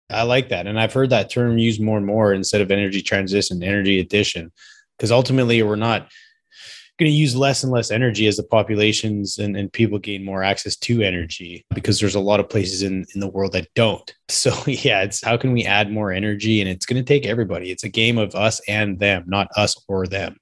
I 0.08 0.22
like 0.22 0.50
that. 0.50 0.68
And 0.68 0.78
I've 0.78 0.92
heard 0.92 1.10
that 1.10 1.30
term 1.30 1.58
used 1.58 1.80
more 1.80 1.96
and 1.96 2.06
more 2.06 2.32
instead 2.32 2.60
of 2.60 2.70
energy 2.70 3.02
transition, 3.02 3.60
energy 3.64 3.98
addition 3.98 4.52
because 5.00 5.10
ultimately 5.10 5.62
we're 5.62 5.76
not 5.76 6.10
going 6.98 7.10
to 7.10 7.16
use 7.16 7.34
less 7.34 7.62
and 7.62 7.72
less 7.72 7.90
energy 7.90 8.26
as 8.26 8.36
the 8.36 8.42
populations 8.42 9.38
and, 9.38 9.56
and 9.56 9.72
people 9.72 9.98
gain 9.98 10.22
more 10.22 10.42
access 10.42 10.76
to 10.76 11.00
energy 11.00 11.64
because 11.72 11.98
there's 11.98 12.14
a 12.14 12.20
lot 12.20 12.38
of 12.38 12.50
places 12.50 12.82
in, 12.82 13.06
in 13.14 13.20
the 13.20 13.28
world 13.28 13.52
that 13.52 13.72
don't. 13.74 14.14
So 14.30 14.52
yeah, 14.64 15.02
it's 15.02 15.24
how 15.24 15.36
can 15.36 15.50
we 15.50 15.64
add 15.64 15.90
more 15.90 16.12
energy? 16.12 16.60
And 16.60 16.70
it's 16.70 16.86
going 16.86 17.02
to 17.02 17.06
take 17.06 17.26
everybody. 17.26 17.72
It's 17.72 17.82
a 17.82 17.88
game 17.88 18.16
of 18.16 18.36
us 18.36 18.60
and 18.68 18.96
them, 18.96 19.24
not 19.26 19.48
us 19.56 19.76
or 19.88 20.06
them. 20.06 20.36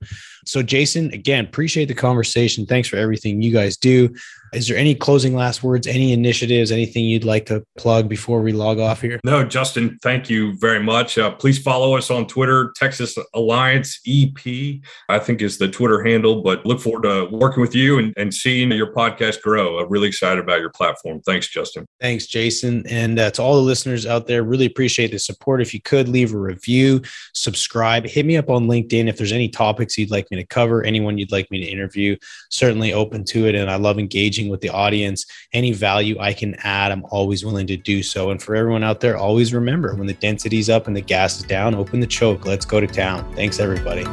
So 0.44 0.62
Jason, 0.62 1.10
again, 1.14 1.46
appreciate 1.46 1.86
the 1.86 1.94
conversation. 1.94 2.66
Thanks 2.66 2.86
for 2.86 2.96
everything 2.96 3.40
you 3.40 3.50
guys 3.50 3.78
do. 3.78 4.14
Is 4.52 4.68
there 4.68 4.76
any 4.76 4.94
closing 4.94 5.34
last 5.34 5.62
words, 5.62 5.86
any 5.86 6.12
initiatives, 6.12 6.72
anything 6.72 7.04
you'd 7.04 7.24
like 7.24 7.46
to 7.46 7.64
plug 7.76 8.08
before 8.08 8.40
we 8.40 8.52
log 8.52 8.78
off 8.78 9.02
here? 9.02 9.20
No, 9.24 9.44
Justin, 9.44 9.98
thank 10.02 10.30
you 10.30 10.56
very 10.58 10.82
much. 10.82 11.18
Uh, 11.18 11.30
please 11.30 11.58
follow 11.58 11.96
us 11.96 12.10
on 12.10 12.26
Twitter, 12.26 12.72
Texas 12.76 13.16
Alliance 13.34 14.00
EP, 14.06 14.80
I 15.08 15.18
think 15.18 15.42
is 15.42 15.58
the 15.58 15.68
Twitter 15.68 16.02
handle. 16.04 16.42
But 16.42 16.64
look 16.64 16.80
forward 16.80 17.02
to 17.02 17.28
working 17.30 17.60
with 17.60 17.74
you 17.74 17.98
and, 17.98 18.14
and 18.16 18.32
seeing 18.32 18.70
your 18.72 18.92
podcast 18.92 19.42
grow. 19.42 19.78
I'm 19.78 19.90
really 19.90 20.08
excited 20.08 20.42
about 20.42 20.60
your 20.60 20.70
platform. 20.70 21.20
Thanks, 21.22 21.48
Justin. 21.48 21.86
Thanks, 22.00 22.26
Jason. 22.26 22.86
And 22.88 23.18
uh, 23.18 23.30
to 23.32 23.42
all 23.42 23.56
the 23.56 23.62
listeners 23.62 24.06
out 24.06 24.26
there, 24.26 24.42
really 24.42 24.66
appreciate 24.66 25.10
the 25.10 25.18
support. 25.18 25.60
If 25.60 25.74
you 25.74 25.80
could 25.80 26.08
leave 26.08 26.32
a 26.32 26.38
review, 26.38 27.02
subscribe, 27.34 28.06
hit 28.06 28.24
me 28.24 28.36
up 28.36 28.50
on 28.50 28.66
LinkedIn 28.66 29.08
if 29.08 29.16
there's 29.18 29.32
any 29.32 29.48
topics 29.48 29.98
you'd 29.98 30.10
like 30.10 30.30
me 30.30 30.36
to 30.38 30.46
cover, 30.46 30.84
anyone 30.84 31.18
you'd 31.18 31.32
like 31.32 31.50
me 31.50 31.64
to 31.64 31.70
interview. 31.70 32.16
Certainly 32.50 32.92
open 32.92 33.24
to 33.26 33.46
it. 33.46 33.54
And 33.54 33.70
I 33.70 33.76
love 33.76 33.98
engaging 33.98 34.37
engaging 34.38 34.50
with 34.50 34.60
the 34.60 34.70
audience. 34.70 35.26
Any 35.52 35.72
value 35.72 36.16
I 36.18 36.32
can 36.32 36.54
add, 36.62 36.92
I'm 36.92 37.04
always 37.10 37.44
willing 37.44 37.66
to 37.68 37.76
do 37.76 38.02
so. 38.02 38.30
And 38.30 38.42
for 38.42 38.54
everyone 38.54 38.84
out 38.84 39.00
there, 39.00 39.16
always 39.16 39.52
remember 39.52 39.94
when 39.94 40.06
the 40.06 40.14
density's 40.14 40.70
up 40.70 40.86
and 40.86 40.96
the 40.96 41.00
gas 41.00 41.38
is 41.38 41.44
down, 41.44 41.74
open 41.74 42.00
the 42.00 42.06
choke. 42.06 42.46
Let's 42.46 42.64
go 42.64 42.80
to 42.80 42.86
town. 42.86 43.32
Thanks, 43.34 43.60
everybody. 43.60 44.04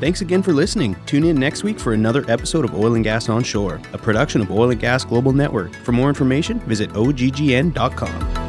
Thanks 0.00 0.20
again 0.20 0.42
for 0.42 0.52
listening. 0.52 0.96
Tune 1.06 1.24
in 1.24 1.36
next 1.36 1.62
week 1.62 1.78
for 1.78 1.94
another 1.94 2.24
episode 2.28 2.64
of 2.64 2.74
Oil 2.74 2.94
and 2.94 3.04
Gas 3.04 3.28
Onshore, 3.28 3.80
a 3.92 3.98
production 3.98 4.42
of 4.42 4.50
Oil 4.50 4.70
and 4.70 4.80
Gas 4.80 5.04
Global 5.04 5.32
Network. 5.32 5.74
For 5.76 5.92
more 5.92 6.08
information, 6.08 6.60
visit 6.60 6.90
oggn.com. 6.90 8.43